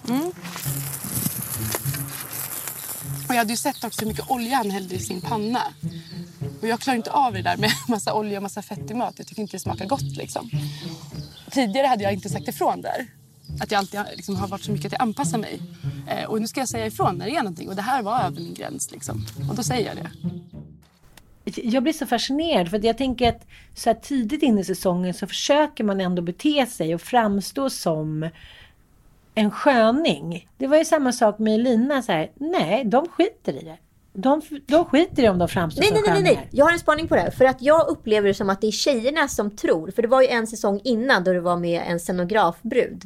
Och 3.34 3.38
jag 3.38 3.42
hade 3.42 3.54
ju 3.54 3.58
sett 3.58 3.84
också 3.84 4.02
hur 4.02 4.08
mycket 4.08 4.32
olja 4.32 4.56
han 4.56 4.72
hällde 4.72 4.96
i 4.96 5.00
sin 5.00 5.22
panna. 5.22 5.62
Och 6.62 6.68
jag 6.68 6.80
klarar 6.80 6.98
inte 6.98 7.12
av 7.12 7.34
det 7.34 7.42
där 7.42 7.58
med 7.58 7.72
massa 7.88 8.14
olja 8.14 8.38
och 8.38 8.44
massa 8.44 8.62
fett 8.62 8.92
i 8.92 8.94
mat. 8.94 9.14
Jag 9.18 9.28
tycker 9.28 9.42
inte 9.42 9.56
det 9.56 9.60
smakar 9.60 9.86
gott 9.86 10.18
liksom. 10.18 10.50
Tidigare 11.52 11.88
hade 11.88 12.04
jag 12.04 12.14
inte 12.14 12.30
sagt 12.30 12.48
ifrån 12.48 12.82
där. 12.82 13.08
Att 13.62 13.72
jag 13.72 13.80
alltid 13.80 14.00
liksom, 14.16 14.36
har 14.36 14.48
varit 14.48 14.64
så 14.64 14.72
mycket 14.72 14.86
att 14.86 14.92
jag 14.92 15.02
anpassar 15.02 15.38
mig. 15.38 15.62
Eh, 16.08 16.26
och 16.26 16.42
nu 16.42 16.48
ska 16.48 16.60
jag 16.60 16.70
säga 16.70 16.86
ifrån 16.86 17.16
när 17.16 17.26
det 17.26 17.36
är 17.36 17.44
någonting. 17.44 17.70
Och 17.70 17.76
det 17.76 17.82
här 17.82 18.02
var 18.02 18.20
över 18.20 18.42
min 18.42 18.54
gräns 18.54 18.92
liksom. 18.92 19.26
Och 19.50 19.56
då 19.56 19.64
säger 19.64 19.88
jag 19.88 19.96
det. 19.96 21.62
Jag 21.62 21.84
blir 21.84 21.94
så 21.94 22.06
fascinerad 22.06 22.70
för 22.70 22.78
att 22.78 22.84
jag 22.84 22.98
tänker 22.98 23.30
att 23.30 23.46
så 23.76 23.90
här 23.90 23.96
tidigt 23.96 24.44
in 24.44 24.60
i 24.60 24.64
säsongen 24.64 25.14
så 25.14 25.28
försöker 25.28 25.84
man 25.84 26.02
ändå 26.02 26.22
bete 26.22 26.66
sig 26.66 26.96
och 26.96 27.02
framstå 27.02 27.70
som 27.70 28.30
en 29.36 29.52
sköning. 29.52 30.50
Det 30.58 30.68
var 30.68 30.78
ju 30.78 30.86
samma 30.86 31.12
sak 31.12 31.40
med 31.40 31.56
Elina. 31.56 32.02
Så 32.02 32.12
här, 32.12 32.32
nej, 32.36 32.84
de 32.86 33.08
skiter 33.08 33.54
i 33.54 33.66
det. 33.66 33.78
De, 34.14 34.42
de 34.66 34.86
skiter 34.86 35.24
i 35.24 35.30
om 35.30 35.38
de 35.38 35.48
framstår 35.48 35.82
Nej, 35.82 35.90
som 35.90 36.02
nej, 36.02 36.14
nej, 36.14 36.24
nej, 36.24 36.36
nej. 36.36 36.50
Jag 36.52 36.66
har 36.66 36.72
en 36.72 36.80
spaning 36.80 37.08
på 37.08 37.16
det 37.16 37.22
här. 37.22 37.32
För 37.32 37.46
att 37.46 37.62
jag 37.62 37.88
upplever 37.88 38.28
det 38.28 38.34
som 38.34 38.50
att 38.50 38.62
det 38.62 38.68
är 38.68 38.72
tjejerna 38.72 39.28
som 39.28 39.56
tror. 39.56 39.92
För 39.92 40.02
det 40.02 40.08
var 40.08 40.22
ju 40.22 40.28
en 40.28 40.48
säsong 40.48 40.82
innan 40.84 41.24
då 41.24 41.34
det 41.34 41.42
var 41.42 41.58
med 41.58 41.84
en 41.88 42.00
scenografbrud. 42.00 43.04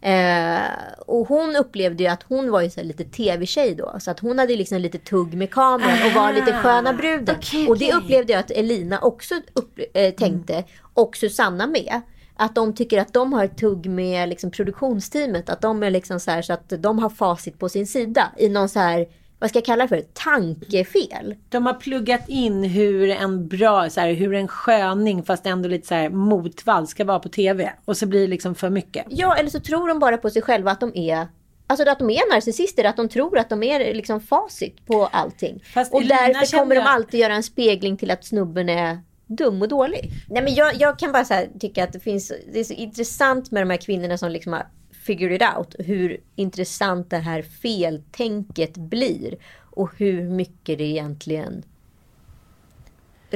Eh, 0.00 0.60
och 1.06 1.28
hon 1.28 1.56
upplevde 1.56 2.02
ju 2.02 2.08
att 2.08 2.22
hon 2.22 2.50
var 2.50 2.60
ju 2.60 2.70
så 2.70 2.82
lite 2.82 3.04
tv-tjej 3.04 3.74
då. 3.74 3.96
Så 4.00 4.10
att 4.10 4.20
hon 4.20 4.38
hade 4.38 4.56
liksom 4.56 4.78
lite 4.78 4.98
tugg 4.98 5.34
med 5.34 5.50
kameran 5.50 6.06
och 6.06 6.12
var 6.12 6.32
lite 6.32 6.52
sköna 6.52 6.92
bruden. 6.92 7.34
Ah, 7.34 7.38
okej, 7.38 7.68
och 7.68 7.78
det 7.78 7.92
upplevde 7.92 8.32
jag 8.32 8.40
att 8.40 8.50
Elina 8.50 9.00
också 9.00 9.34
upp, 9.52 9.78
eh, 9.94 10.14
tänkte. 10.14 10.64
Och 10.94 11.16
Susanna 11.16 11.66
med. 11.66 12.00
Att 12.36 12.54
de 12.54 12.74
tycker 12.74 13.00
att 13.00 13.12
de 13.12 13.32
har 13.32 13.44
ett 13.44 13.58
tugg 13.58 13.86
med 13.86 14.28
liksom, 14.28 14.50
produktionsteamet. 14.50 15.50
Att 15.50 15.60
de 15.60 15.82
är 15.82 15.90
liksom 15.90 16.20
så 16.20 16.30
här 16.30 16.42
så 16.42 16.52
att 16.52 16.72
de 16.78 16.98
har 16.98 17.10
facit 17.10 17.58
på 17.58 17.68
sin 17.68 17.86
sida. 17.86 18.32
I 18.36 18.48
någon 18.48 18.68
så 18.68 18.78
här, 18.78 19.06
vad 19.38 19.50
ska 19.50 19.56
jag 19.58 19.64
kalla 19.66 19.84
det 19.84 19.88
för? 19.88 20.00
Tankefel. 20.00 21.34
De 21.48 21.66
har 21.66 21.74
pluggat 21.74 22.28
in 22.28 22.64
hur 22.64 23.10
en 23.10 23.48
bra, 23.48 23.90
så 23.90 24.00
här, 24.00 24.12
hur 24.12 24.34
en 24.34 24.48
sköning 24.48 25.22
fast 25.22 25.46
ändå 25.46 25.68
lite 25.68 25.86
så 25.88 25.94
här 25.94 26.08
motvall 26.10 26.86
ska 26.86 27.04
vara 27.04 27.18
på 27.18 27.28
tv. 27.28 27.72
Och 27.84 27.96
så 27.96 28.06
blir 28.06 28.20
det 28.20 28.26
liksom 28.26 28.54
för 28.54 28.70
mycket. 28.70 29.06
Ja, 29.08 29.36
eller 29.36 29.50
så 29.50 29.60
tror 29.60 29.88
de 29.88 29.98
bara 29.98 30.16
på 30.16 30.30
sig 30.30 30.42
själva 30.42 30.70
att 30.70 30.80
de 30.80 30.96
är 30.96 31.28
Alltså 31.66 31.88
att 31.90 31.98
de 31.98 32.10
är 32.10 32.34
narcissister, 32.34 32.84
att 32.84 32.96
de 32.96 33.08
tror 33.08 33.38
att 33.38 33.48
de 33.48 33.62
är 33.62 33.94
liksom 33.94 34.20
facit 34.20 34.86
på 34.86 35.06
allting. 35.06 35.62
Fast 35.74 35.94
och 35.94 36.00
Elina 36.00 36.16
därför 36.16 36.58
kommer 36.58 36.74
de 36.74 36.80
jag- 36.80 36.88
alltid 36.90 37.20
göra 37.20 37.34
en 37.34 37.42
spegling 37.42 37.96
till 37.96 38.10
att 38.10 38.24
snubben 38.24 38.68
är 38.68 38.98
dum 39.26 39.62
och 39.62 39.68
dålig. 39.68 40.10
Nej 40.28 40.42
men 40.42 40.54
jag, 40.54 40.74
jag 40.74 40.98
kan 40.98 41.12
bara 41.12 41.24
så 41.24 41.34
här 41.34 41.48
tycka 41.60 41.84
att 41.84 41.92
det 41.92 42.00
finns, 42.00 42.32
det 42.52 42.60
är 42.60 42.64
så 42.64 42.74
intressant 42.74 43.50
med 43.50 43.62
de 43.62 43.70
här 43.70 43.76
kvinnorna 43.76 44.18
som 44.18 44.30
liksom 44.30 44.52
har 44.52 44.66
figured 45.06 45.32
it 45.32 45.48
out. 45.56 45.74
Hur 45.78 46.20
intressant 46.36 47.10
det 47.10 47.16
här 47.16 47.42
feltänket 47.42 48.76
blir. 48.76 49.36
Och 49.76 49.90
hur 49.98 50.30
mycket 50.30 50.78
det 50.78 50.84
egentligen 50.84 51.64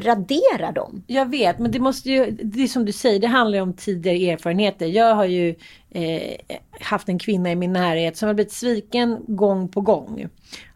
radera 0.00 0.72
dem. 0.72 1.02
Jag 1.06 1.30
vet, 1.30 1.58
men 1.58 1.70
det 1.70 1.78
måste 1.78 2.10
ju, 2.10 2.30
det 2.30 2.62
är 2.62 2.66
som 2.66 2.84
du 2.84 2.92
säger, 2.92 3.20
det 3.20 3.26
handlar 3.26 3.58
ju 3.58 3.62
om 3.62 3.72
tidigare 3.72 4.32
erfarenheter. 4.32 4.86
Jag 4.86 5.14
har 5.14 5.24
ju 5.24 5.54
eh, 5.90 6.36
haft 6.80 7.08
en 7.08 7.18
kvinna 7.18 7.52
i 7.52 7.56
min 7.56 7.72
närhet 7.72 8.16
som 8.16 8.26
har 8.26 8.34
blivit 8.34 8.52
sviken 8.52 9.18
gång 9.26 9.68
på 9.68 9.80
gång 9.80 10.28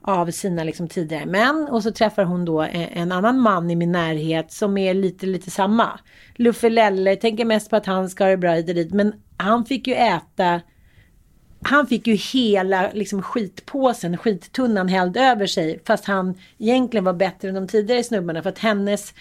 av 0.03 0.31
sina 0.31 0.65
liksom, 0.65 0.89
tidigare 0.89 1.27
män. 1.27 1.69
Och 1.71 1.83
så 1.83 1.93
träffar 1.93 2.25
hon 2.25 2.45
då 2.45 2.61
en, 2.61 2.89
en 2.93 3.13
annan 3.13 3.41
man 3.41 3.71
i 3.71 3.77
min 3.77 3.93
närhet 3.93 4.53
som 4.53 4.79
är 4.79 4.95
lite, 4.95 5.27
lite 5.27 5.51
samma. 5.51 6.01
Luffe 6.35 6.69
Lelle, 6.69 7.17
tänker 7.17 7.45
mest 7.45 7.71
på 7.71 7.77
att 7.77 7.87
han 7.87 8.11
ska 8.11 8.25
ha 8.25 8.31
det 8.31 8.37
bra 8.37 8.53
hit 8.53 8.69
och 8.69 8.75
dit. 8.75 8.93
Men 8.93 9.13
han 9.37 9.65
fick 9.65 9.87
ju 9.87 9.95
äta 9.95 10.61
han 11.63 11.87
fick 11.87 12.07
ju 12.07 12.15
hela 12.15 12.91
liksom, 12.93 13.23
skitpåsen, 13.23 14.17
skittunnan 14.17 14.89
hälld 14.89 15.17
över 15.17 15.47
sig. 15.47 15.81
Fast 15.87 16.05
han 16.05 16.35
egentligen 16.59 17.05
var 17.05 17.13
bättre 17.13 17.49
än 17.49 17.55
de 17.55 17.69
tidigare 17.69 18.05
snubbarna. 18.05 18.43
För 18.43 18.51
att 18.51 18.59
hennes, 18.59 19.15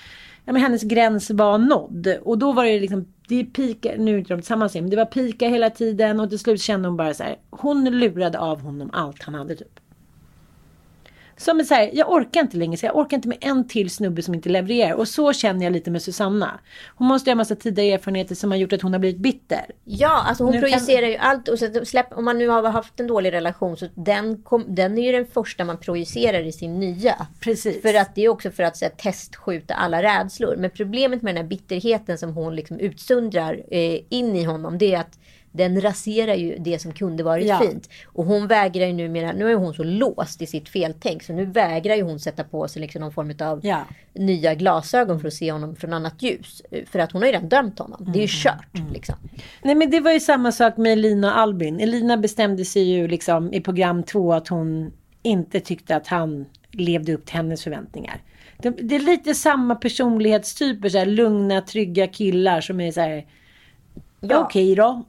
ja, 0.45 0.53
men 0.53 0.61
hennes 0.61 0.83
gräns 0.83 1.29
var 1.29 1.57
nådd. 1.57 2.17
Och 2.23 2.37
då 2.37 2.51
var 2.51 2.65
det 2.65 2.79
liksom, 2.79 3.13
det 3.27 3.43
pika, 3.43 3.91
nu 3.97 4.13
är 4.13 4.17
inte 4.17 4.33
de 4.33 4.41
tillsammans 4.41 4.73
men 4.73 4.89
det 4.89 4.95
var 4.95 5.05
pika 5.05 5.47
hela 5.47 5.69
tiden. 5.69 6.19
Och 6.19 6.29
till 6.29 6.39
slut 6.39 6.61
kände 6.61 6.87
hon 6.87 6.97
bara 6.97 7.13
så 7.13 7.23
här, 7.23 7.35
hon 7.49 7.85
lurade 7.85 8.39
av 8.39 8.61
honom 8.61 8.89
allt 8.93 9.23
han 9.23 9.35
hade 9.35 9.55
typ. 9.55 9.80
Som 11.41 11.59
är 11.59 11.63
så 11.63 11.73
här, 11.73 11.89
jag 11.93 12.11
orkar 12.11 12.41
inte 12.41 12.57
längre, 12.57 12.77
så 12.77 12.85
jag 12.85 12.95
orkar 12.95 13.17
inte 13.17 13.27
med 13.27 13.37
en 13.41 13.67
till 13.67 13.89
snubbe 13.89 14.21
som 14.21 14.33
inte 14.33 14.49
levererar. 14.49 14.93
Och 14.93 15.07
så 15.07 15.33
känner 15.33 15.63
jag 15.63 15.73
lite 15.73 15.91
med 15.91 16.01
Susanna. 16.01 16.59
Hon 16.95 17.07
måste 17.07 17.29
ha 17.29 17.31
en 17.31 17.37
massa 17.37 17.55
tidigare 17.55 17.93
erfarenheter 17.93 18.35
som 18.35 18.51
har 18.51 18.57
gjort 18.57 18.73
att 18.73 18.81
hon 18.81 18.93
har 18.93 18.99
blivit 18.99 19.19
bitter. 19.19 19.65
Ja, 19.83 20.23
alltså 20.27 20.43
hon 20.43 20.53
Nu 20.53 20.59
projicerar 20.59 21.07
ju 21.07 21.15
allt. 21.15 21.47
Och 21.47 21.59
så 21.59 21.85
släpp, 21.85 22.17
om 22.17 22.25
man 22.25 22.37
nu 22.37 22.47
har 22.47 22.69
haft 22.69 22.99
en 22.99 23.07
dålig 23.07 23.33
relation 23.33 23.77
så 23.77 23.87
den, 23.95 24.41
kom, 24.41 24.75
den 24.75 24.97
är 24.97 25.05
ju 25.05 25.11
den 25.11 25.25
första 25.25 25.65
man 25.65 25.77
projicerar 25.77 26.43
i 26.43 26.51
sin 26.51 26.79
nya. 26.79 27.27
Precis. 27.39 27.81
För 27.81 27.93
att 27.93 28.15
det 28.15 28.21
är 28.21 28.29
också 28.29 28.51
för 28.51 28.63
att 28.63 28.77
så 28.77 28.85
här, 28.85 28.91
testskjuta 28.91 29.73
alla 29.73 30.03
rädslor. 30.03 30.55
Men 30.57 30.69
problemet 30.69 31.21
med 31.21 31.35
den 31.35 31.43
här 31.43 31.49
bitterheten 31.49 32.17
som 32.17 32.33
hon 32.33 32.55
liksom 32.55 32.79
utsundrar 32.79 33.63
eh, 33.71 33.99
in 34.09 34.35
i 34.35 34.43
honom. 34.43 34.77
Det 34.77 34.93
är 34.93 34.99
att 34.99 35.19
den 35.51 35.81
raserar 35.81 36.35
ju 36.35 36.57
det 36.59 36.79
som 36.79 36.91
kunde 36.91 37.23
varit 37.23 37.47
Ja. 37.47 37.59
fint. 37.59 37.89
Och 38.05 38.25
hon 38.25 38.47
vägrar 38.47 38.85
ju 38.87 38.93
numera, 38.93 39.31
nu 39.31 39.51
är 39.51 39.55
hon 39.55 39.73
så 39.73 39.83
låst 39.83 40.41
i 40.41 40.45
sitt 40.45 40.69
feltänk. 40.69 41.23
Så 41.23 41.33
nu 41.33 41.45
vägrar 41.45 41.95
ju 41.95 42.01
hon 42.01 42.19
sätta 42.19 42.43
på 42.43 42.67
sig 42.67 42.81
liksom 42.81 43.01
någon 43.01 43.11
form 43.11 43.33
av 43.41 43.59
Ja. 43.63 43.81
nya 44.13 44.55
glasögon 44.55 45.19
för 45.19 45.27
att 45.27 45.33
se 45.33 45.51
honom 45.51 45.75
från 45.75 45.93
annat 45.93 46.21
ljus. 46.23 46.61
För 46.91 46.99
att 46.99 47.11
hon 47.11 47.21
har 47.21 47.27
ju 47.27 47.33
redan 47.33 47.49
dömt 47.49 47.79
honom. 47.79 48.05
Det 48.13 48.19
är 48.19 48.21
ju 48.21 48.27
kört. 48.29 48.93
Liksom. 48.93 49.15
Nej 49.63 49.75
men 49.75 49.89
det 49.91 49.99
var 49.99 50.11
ju 50.11 50.19
samma 50.19 50.51
sak 50.51 50.77
med 50.77 50.93
Elina 50.93 51.31
och 51.33 51.39
Albin. 51.39 51.79
Elina 51.79 52.17
bestämde 52.17 52.65
sig 52.65 52.83
ju 52.83 53.07
liksom 53.07 53.53
i 53.53 53.61
program 53.61 54.03
två 54.03 54.33
att 54.33 54.47
hon 54.47 54.91
inte 55.23 55.59
tyckte 55.59 55.95
att 55.95 56.07
han 56.07 56.45
levde 56.71 57.13
upp 57.13 57.25
till 57.25 57.35
hennes 57.35 57.63
förväntningar. 57.63 58.21
Det, 58.57 58.69
det 58.69 58.95
är 58.95 58.99
lite 58.99 59.33
samma 59.33 59.75
personlighetstyper, 59.75 60.89
så 60.89 60.97
här, 60.97 61.05
lugna, 61.05 61.61
trygga 61.61 62.07
killar 62.07 62.61
som 62.61 62.81
är 62.81 62.91
så 62.91 63.01
här. 63.01 63.25
Ja. 64.19 64.39
Okej 64.45 64.75
då. 64.75 65.03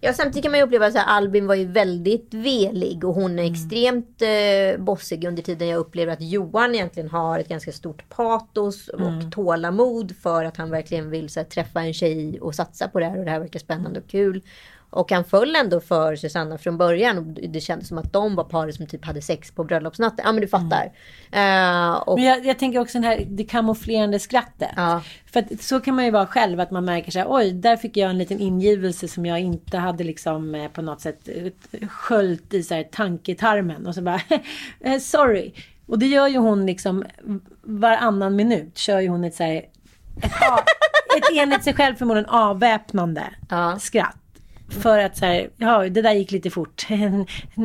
Ja, 0.00 0.12
samtidigt 0.12 0.42
kan 0.42 0.50
man 0.52 0.60
ju 0.60 0.66
uppleva 0.66 0.86
att 0.86 0.96
Albin 0.96 1.46
var 1.46 1.54
ju 1.54 1.64
väldigt 1.64 2.34
velig 2.34 3.04
och 3.04 3.14
hon 3.14 3.38
är 3.38 3.50
extremt 3.50 4.22
eh, 4.22 4.84
bossig 4.84 5.24
under 5.24 5.42
tiden. 5.42 5.68
Jag 5.68 5.78
upplever 5.78 6.12
att 6.12 6.20
Johan 6.20 6.74
egentligen 6.74 7.08
har 7.08 7.38
ett 7.38 7.48
ganska 7.48 7.72
stort 7.72 8.08
patos 8.08 8.88
och 8.88 9.32
tålamod 9.32 10.16
för 10.16 10.44
att 10.44 10.56
han 10.56 10.70
verkligen 10.70 11.10
vill 11.10 11.28
så 11.28 11.40
här, 11.40 11.44
träffa 11.44 11.80
en 11.80 11.94
tjej 11.94 12.40
och 12.40 12.54
satsa 12.54 12.88
på 12.88 13.00
det 13.00 13.06
här 13.06 13.18
och 13.18 13.24
det 13.24 13.30
här 13.30 13.40
verkar 13.40 13.58
spännande 13.58 14.00
och 14.00 14.08
kul. 14.08 14.42
Och 14.90 15.12
han 15.12 15.24
föll 15.24 15.56
ändå 15.56 15.80
för 15.80 16.16
Susanna 16.16 16.58
från 16.58 16.78
början 16.78 17.18
och 17.18 17.24
det 17.24 17.60
kändes 17.60 17.88
som 17.88 17.98
att 17.98 18.12
de 18.12 18.34
var 18.34 18.44
paret 18.44 18.74
som 18.74 18.86
typ 18.86 19.04
hade 19.04 19.22
sex 19.22 19.50
på 19.50 19.64
bröllopsnatten. 19.64 20.24
Ja 20.24 20.32
men 20.32 20.40
du 20.40 20.48
fattar. 20.48 20.92
Eh, 21.32 21.92
och, 21.92 22.18
Men 22.18 22.24
jag, 22.24 22.46
jag 22.46 22.58
tänker 22.58 22.78
också 22.78 22.98
den 22.98 23.04
här 23.04 23.26
det 23.28 23.44
kamouflerande 23.44 24.18
skrattet. 24.18 24.70
Ja. 24.76 25.02
För 25.32 25.40
att 25.40 25.62
så 25.62 25.80
kan 25.80 25.94
man 25.94 26.04
ju 26.04 26.10
vara 26.10 26.26
själv 26.26 26.60
att 26.60 26.70
man 26.70 26.84
märker 26.84 27.10
så 27.10 27.18
här, 27.18 27.26
oj, 27.30 27.52
där 27.52 27.76
fick 27.76 27.96
jag 27.96 28.10
en 28.10 28.18
liten 28.18 28.40
ingivelse 28.40 29.08
som 29.08 29.26
jag 29.26 29.40
inte 29.40 29.78
hade 29.78 30.04
liksom 30.04 30.54
eh, 30.54 30.68
på 30.68 30.82
något 30.82 31.00
sätt 31.00 31.28
eh, 31.72 31.88
sköljt 31.88 32.54
i 32.54 32.62
så 32.62 32.74
här 32.74 32.82
tanketarmen 32.82 33.86
och 33.86 33.94
så 33.94 34.02
bara, 34.02 34.20
sorry. 35.00 35.52
Och 35.86 35.98
det 35.98 36.06
gör 36.06 36.28
ju 36.28 36.38
hon 36.38 36.66
liksom 36.66 37.04
varannan 37.62 38.36
minut 38.36 38.78
kör 38.78 39.00
ju 39.00 39.08
hon 39.08 39.24
ett 39.24 39.34
så 39.34 39.42
här, 39.42 39.56
ett, 39.56 40.32
ett 41.16 41.38
enligt 41.38 41.64
sig 41.64 41.74
själv 41.74 41.94
förmodligen 41.94 42.30
avväpnande 42.30 43.22
Ja. 43.48 43.78
skratt. 43.78 44.16
För 44.68 44.98
att 44.98 45.16
så 45.16 45.24
här, 45.24 45.50
ja 45.56 45.88
det 45.88 46.02
där 46.02 46.12
gick 46.12 46.30
lite 46.30 46.50
fort. 46.50 46.86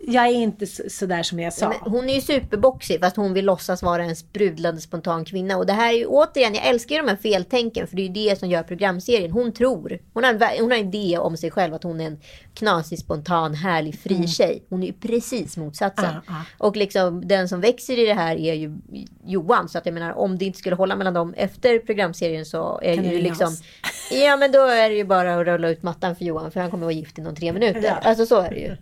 jag 0.00 0.26
är 0.26 0.32
inte 0.32 0.66
så, 0.66 0.82
så 0.90 1.06
där 1.06 1.22
som 1.22 1.40
jag 1.40 1.52
sa. 1.52 1.68
Men 1.68 1.92
hon 1.92 2.08
är 2.08 2.14
ju 2.14 2.20
superboxig 2.20 3.00
fast 3.00 3.16
hon 3.16 3.32
vill 3.32 3.44
låtsas 3.44 3.82
vara 3.82 4.04
en 4.04 4.16
sprudlande 4.16 4.80
spontan 4.80 5.24
kvinna. 5.24 5.56
Och 5.56 5.66
det 5.66 5.72
här 5.72 5.92
är 5.92 5.98
ju 5.98 6.06
återigen, 6.06 6.54
jag 6.54 6.66
älskar 6.66 6.94
ju 6.94 7.02
de 7.02 7.08
här 7.08 7.16
feltänken 7.16 7.86
för 7.86 7.96
det 7.96 8.02
är 8.02 8.06
ju 8.06 8.12
det 8.12 8.38
som 8.38 8.48
gör 8.48 8.62
programserien. 8.62 9.30
Hon 9.30 9.52
tror, 9.52 9.98
hon 10.14 10.24
har 10.24 10.34
en, 10.34 10.60
hon 10.60 10.70
har 10.70 10.78
en 10.78 10.94
idé 10.94 11.18
om 11.18 11.36
sig 11.36 11.50
själv 11.50 11.74
att 11.74 11.82
hon 11.82 12.00
är 12.00 12.06
en 12.06 12.18
knasig, 12.54 12.98
spontan, 12.98 13.54
härlig, 13.54 13.98
fri 13.98 14.28
tjej. 14.28 14.62
Hon 14.68 14.82
är 14.82 14.86
ju 14.86 14.92
precis 14.92 15.56
motsatsen. 15.56 16.10
Mm. 16.10 16.22
Ja, 16.26 16.44
Och 16.58 16.76
liksom 16.76 17.28
den 17.28 17.48
som 17.48 17.60
växer 17.60 17.98
i 17.98 18.06
det 18.06 18.14
här 18.14 18.36
är 18.36 18.54
ju 18.54 18.76
Johan. 19.24 19.68
Så 19.68 19.78
att 19.78 19.86
jag 19.86 19.92
menar 19.92 20.12
om 20.12 20.38
det 20.38 20.44
inte 20.44 20.58
skulle 20.58 20.76
hålla 20.76 20.96
mellan 20.96 21.14
dem 21.14 21.34
efter 21.34 21.78
programserien 21.78 22.46
så 22.46 22.80
är 22.82 22.94
Kan 22.94 23.04
ju 23.04 23.20
liksom 23.20 23.46
oss? 23.46 23.62
Ja 24.10 24.36
men 24.36 24.52
då 24.52 24.60
är 24.60 24.90
det 24.90 24.96
ju 24.96 25.04
bara 25.04 25.34
att 25.34 25.46
rulla 25.46 25.68
ut 25.68 25.82
mattan 25.82 26.16
för 26.16 26.24
Johan 26.24 26.50
för 26.50 26.60
han 26.60 26.70
kommer 26.70 26.84
vara 26.84 26.94
gift 26.94 27.18
inom 27.18 27.34
tre 27.34 27.52
minuter. 27.52 27.82
Ja. 27.84 27.94
Alltså 28.02 28.26
så 28.26 28.40
är 28.40 28.50
det 28.50 28.56
ju. 28.56 28.76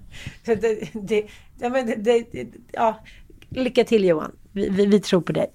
Det, 0.45 0.89
det, 0.93 1.27
ja, 1.61 1.69
men 1.69 2.03
det, 2.03 2.27
ja. 2.73 3.01
Lycka 3.49 3.85
till 3.85 4.05
Johan. 4.05 4.37
Vi, 4.53 4.69
vi, 4.69 4.87
vi 4.87 5.01
tror 5.01 5.21
på 5.21 5.33
dig. 5.33 5.47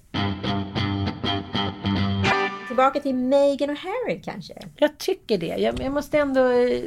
Tillbaka 2.68 3.00
till 3.00 3.14
Meghan 3.14 3.70
och 3.70 3.76
Harry 3.76 4.22
kanske. 4.22 4.54
Jag 4.76 4.98
tycker 4.98 5.38
det. 5.38 5.46
Jag, 5.46 5.80
jag 5.82 5.92
måste 5.92 6.18
ändå, 6.18 6.40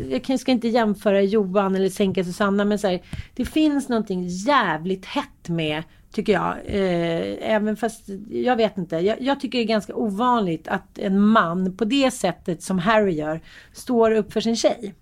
jag 0.09 0.23
kanske 0.23 0.37
ska 0.37 0.51
inte 0.51 0.67
jämföra 0.67 1.21
Johan 1.21 1.75
eller 1.75 1.89
sänka 1.89 2.23
Susanna 2.23 2.65
men 2.65 2.79
så 2.79 2.87
här, 2.87 3.01
det 3.35 3.45
finns 3.45 3.89
någonting 3.89 4.27
jävligt 4.27 5.05
hett 5.05 5.49
med 5.49 5.83
tycker 6.13 6.33
jag. 6.33 6.55
Eh, 6.65 7.53
även 7.55 7.77
fast, 7.77 8.03
jag 8.29 8.55
vet 8.55 8.77
inte. 8.77 8.95
Jag, 8.95 9.21
jag 9.21 9.39
tycker 9.39 9.57
det 9.57 9.63
är 9.63 9.67
ganska 9.67 9.95
ovanligt 9.95 10.67
att 10.67 10.97
en 10.97 11.19
man 11.19 11.77
på 11.77 11.85
det 11.85 12.11
sättet 12.11 12.63
som 12.63 12.79
Harry 12.79 13.13
gör 13.13 13.41
står 13.73 14.11
upp 14.11 14.33
för 14.33 14.41
sin 14.41 14.55
tjej. 14.55 14.93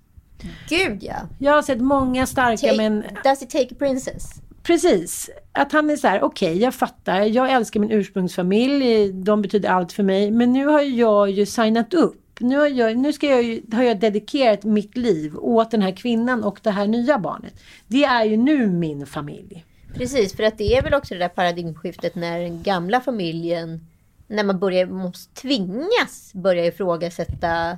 Gud 0.69 1.03
ja. 1.03 1.15
Jag 1.39 1.53
har 1.53 1.61
sett 1.61 1.81
många 1.81 2.25
starka 2.25 2.67
Take, 2.67 2.77
men 2.77 3.03
Does 3.23 3.41
it 3.41 3.49
take 3.49 3.67
a 3.71 3.75
princess? 3.79 4.29
Precis. 4.63 5.29
Att 5.51 5.71
han 5.71 5.89
är 5.89 5.95
så 5.95 6.07
här, 6.07 6.23
okej 6.23 6.57
jag 6.61 6.73
fattar, 6.75 7.21
jag 7.21 7.51
älskar 7.51 7.79
min 7.79 7.91
ursprungsfamilj, 7.91 9.11
de 9.13 9.41
betyder 9.41 9.69
allt 9.69 9.91
för 9.93 10.03
mig. 10.03 10.31
Men 10.31 10.53
nu 10.53 10.65
har 10.65 10.81
jag 10.81 11.29
ju 11.31 11.45
signat 11.45 11.93
upp. 11.93 12.17
Nu 12.39 12.57
har 12.57 12.67
jag, 12.67 12.97
nu 12.97 13.13
ska 13.13 13.27
jag, 13.27 13.43
ju- 13.43 13.61
har 13.71 13.83
jag 13.83 13.99
dedikerat 13.99 14.63
mitt 14.63 14.97
liv 14.97 15.37
åt 15.37 15.71
den 15.71 15.81
här 15.81 15.91
kvinnan 15.91 16.43
och 16.43 16.59
det 16.63 16.71
här 16.71 16.87
nya 16.87 17.19
barnet. 17.19 17.53
Det 17.87 18.03
är 18.03 18.23
ju 18.25 18.37
nu 18.37 18.67
min 18.67 19.05
familj. 19.05 19.65
Precis, 19.93 20.35
för 20.35 20.43
att 20.43 20.57
det 20.57 20.75
är 20.75 20.81
väl 20.81 20.93
också 20.93 21.13
det 21.13 21.19
där 21.19 21.27
paradigmskiftet 21.27 22.15
när 22.15 22.39
den 22.39 22.63
gamla 22.63 23.01
familjen, 23.01 23.87
när 24.27 24.43
man 24.43 24.59
börjar, 24.59 24.85
måste 24.85 25.41
tvingas 25.41 26.31
börja 26.33 26.65
ifrågasätta 26.65 27.77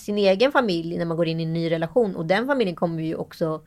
sin 0.00 0.18
egen 0.18 0.52
familj 0.52 0.98
när 0.98 1.04
man 1.04 1.16
går 1.16 1.28
in 1.28 1.40
i 1.40 1.42
en 1.42 1.52
ny 1.52 1.70
relation. 1.70 2.16
Och 2.16 2.26
den 2.26 2.46
familjen 2.46 2.76
kommer 2.76 3.02
ju 3.02 3.14
också 3.14 3.62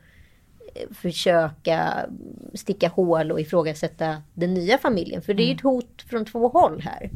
försöka 0.90 2.06
sticka 2.54 2.88
hål 2.88 3.32
och 3.32 3.40
ifrågasätta 3.40 4.22
den 4.34 4.54
nya 4.54 4.78
familjen. 4.78 5.22
För 5.22 5.34
det 5.34 5.42
är 5.42 5.46
ju 5.46 5.54
ett 5.54 5.60
hot 5.60 6.04
från 6.10 6.24
två 6.24 6.48
håll 6.48 6.80
här. 6.80 7.10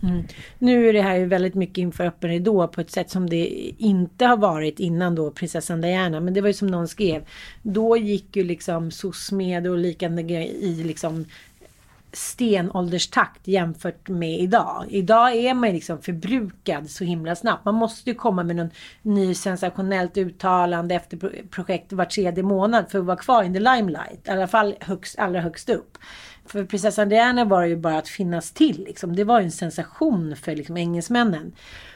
Nu 0.58 0.88
är 0.88 0.92
det 0.92 1.02
här 1.02 1.16
ju 1.16 1.26
väldigt 1.26 1.54
mycket 1.54 1.78
inför 1.78 2.06
öppen 2.06 2.30
ridå 2.30 2.68
på 2.68 2.80
ett 2.80 2.90
sätt 2.90 3.10
som 3.10 3.30
det 3.30 3.46
inte 3.78 4.26
har 4.26 4.36
varit 4.36 4.80
innan 4.80 5.14
då 5.14 5.30
prinsessan 5.30 5.80
Diana. 5.80 6.20
Men 6.20 6.34
det 6.34 6.40
var 6.40 6.48
ju 6.48 6.54
som 6.54 6.68
någon 6.68 6.88
skrev. 6.88 7.24
Då 7.62 7.96
gick 7.96 8.36
ju 8.36 8.44
liksom 8.44 8.90
SOSMED 8.90 9.66
och 9.66 9.78
liknande 9.78 10.22
i 10.22 10.82
liksom 10.84 11.24
stenålderstakt 12.12 13.48
jämfört 13.48 14.08
med 14.08 14.40
idag. 14.40 14.84
Idag 14.88 15.36
är 15.36 15.54
man 15.54 15.70
liksom 15.70 16.02
förbrukad 16.02 16.90
så 16.90 17.04
himla 17.04 17.36
snabbt. 17.36 17.64
Man 17.64 17.74
måste 17.74 18.10
ju 18.10 18.16
komma 18.16 18.42
med 18.42 18.56
någon 18.56 18.70
ny 19.02 19.34
sensationellt 19.34 20.16
uttalande 20.16 20.94
efter 20.94 21.46
projekt 21.50 21.92
var 21.92 22.04
tredje 22.04 22.42
månad 22.42 22.90
för 22.90 22.98
att 22.98 23.04
vara 23.04 23.16
kvar 23.16 23.42
in 23.42 23.54
the 23.54 23.60
limelight. 23.60 24.28
I 24.28 24.30
alla 24.30 24.46
fall 24.46 24.74
högst, 24.80 25.18
allra 25.18 25.40
högst 25.40 25.68
upp. 25.68 25.98
För 26.46 26.64
prinsessan 26.64 27.08
Diana 27.08 27.44
var 27.44 27.64
ju 27.64 27.76
bara 27.76 27.98
att 27.98 28.08
finnas 28.08 28.52
till. 28.52 28.84
Liksom. 28.84 29.16
Det 29.16 29.24
var 29.24 29.40
ju 29.40 29.44
en 29.44 29.52
sensation 29.52 30.36
för 30.36 30.56
liksom, 30.56 30.76
engelsmännen. 30.76 31.52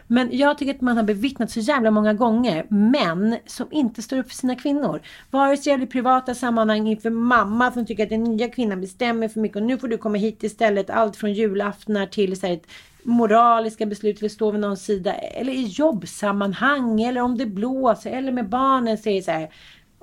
Men 0.06 0.28
jag 0.32 0.58
tycker 0.58 0.74
att 0.74 0.80
man 0.80 0.96
har 0.96 1.04
bevittnat 1.04 1.50
så 1.50 1.60
jävla 1.60 1.90
många 1.90 2.14
gånger 2.14 2.66
män 2.68 3.36
som 3.46 3.66
inte 3.70 4.02
står 4.02 4.18
upp 4.18 4.28
för 4.28 4.34
sina 4.34 4.54
kvinnor. 4.54 5.00
Vare 5.30 5.56
sig 5.56 5.82
i 5.82 5.86
privata 5.86 6.34
sammanhang 6.34 6.88
inför 6.88 7.10
mamma 7.10 7.72
som 7.72 7.86
tycker 7.86 8.02
att 8.02 8.10
den 8.10 8.24
nya 8.24 8.48
kvinnan 8.48 8.80
bestämmer 8.80 9.28
för 9.28 9.40
mycket 9.40 9.56
och 9.56 9.62
nu 9.62 9.78
får 9.78 9.88
du 9.88 9.98
komma 9.98 10.18
hit 10.18 10.42
istället. 10.42 10.90
Allt 10.90 11.16
från 11.16 11.32
julaftnar 11.32 12.06
till 12.06 12.40
så 12.40 12.46
här, 12.46 12.54
ett 12.54 12.66
moraliska 13.02 13.86
beslut 13.86 14.22
vill 14.22 14.30
stå 14.30 14.50
vid 14.50 14.60
någon 14.60 14.76
sida. 14.76 15.14
Eller 15.14 15.52
i 15.52 15.64
jobbsammanhang 15.64 17.02
eller 17.02 17.20
om 17.20 17.38
det 17.38 17.46
blåser 17.46 18.10
eller 18.10 18.32
med 18.32 18.48
barnen 18.48 18.98
säger 18.98 19.22
så 19.22 19.30
här. 19.30 19.50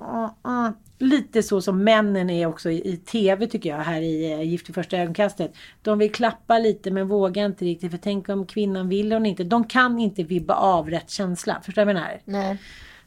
uh, 0.00 0.30
uh. 0.46 0.70
Lite 1.02 1.42
så 1.42 1.60
som 1.60 1.84
männen 1.84 2.30
är 2.30 2.46
också 2.46 2.70
i, 2.70 2.92
i 2.92 2.96
tv 2.96 3.46
tycker 3.46 3.70
jag 3.70 3.76
här 3.76 4.00
i 4.00 4.34
uh, 4.34 4.42
Gift 4.42 4.70
i 4.70 4.72
första 4.72 4.98
ögonkastet. 4.98 5.54
De 5.82 5.98
vill 5.98 6.12
klappa 6.12 6.58
lite 6.58 6.90
men 6.90 7.08
vågar 7.08 7.46
inte 7.46 7.64
riktigt 7.64 7.90
för 7.90 7.98
tänk 7.98 8.28
om 8.28 8.46
kvinnan 8.46 8.88
vill 8.88 9.12
hon 9.12 9.26
inte. 9.26 9.44
De 9.44 9.64
kan 9.64 9.98
inte 9.98 10.22
vibba 10.22 10.54
av 10.54 10.90
rätt 10.90 11.10
känsla. 11.10 11.60
Förstår 11.64 11.82
du 11.82 11.86
vad 11.86 11.94
jag 11.94 12.00
menar? 12.00 12.20
Nej. 12.24 12.58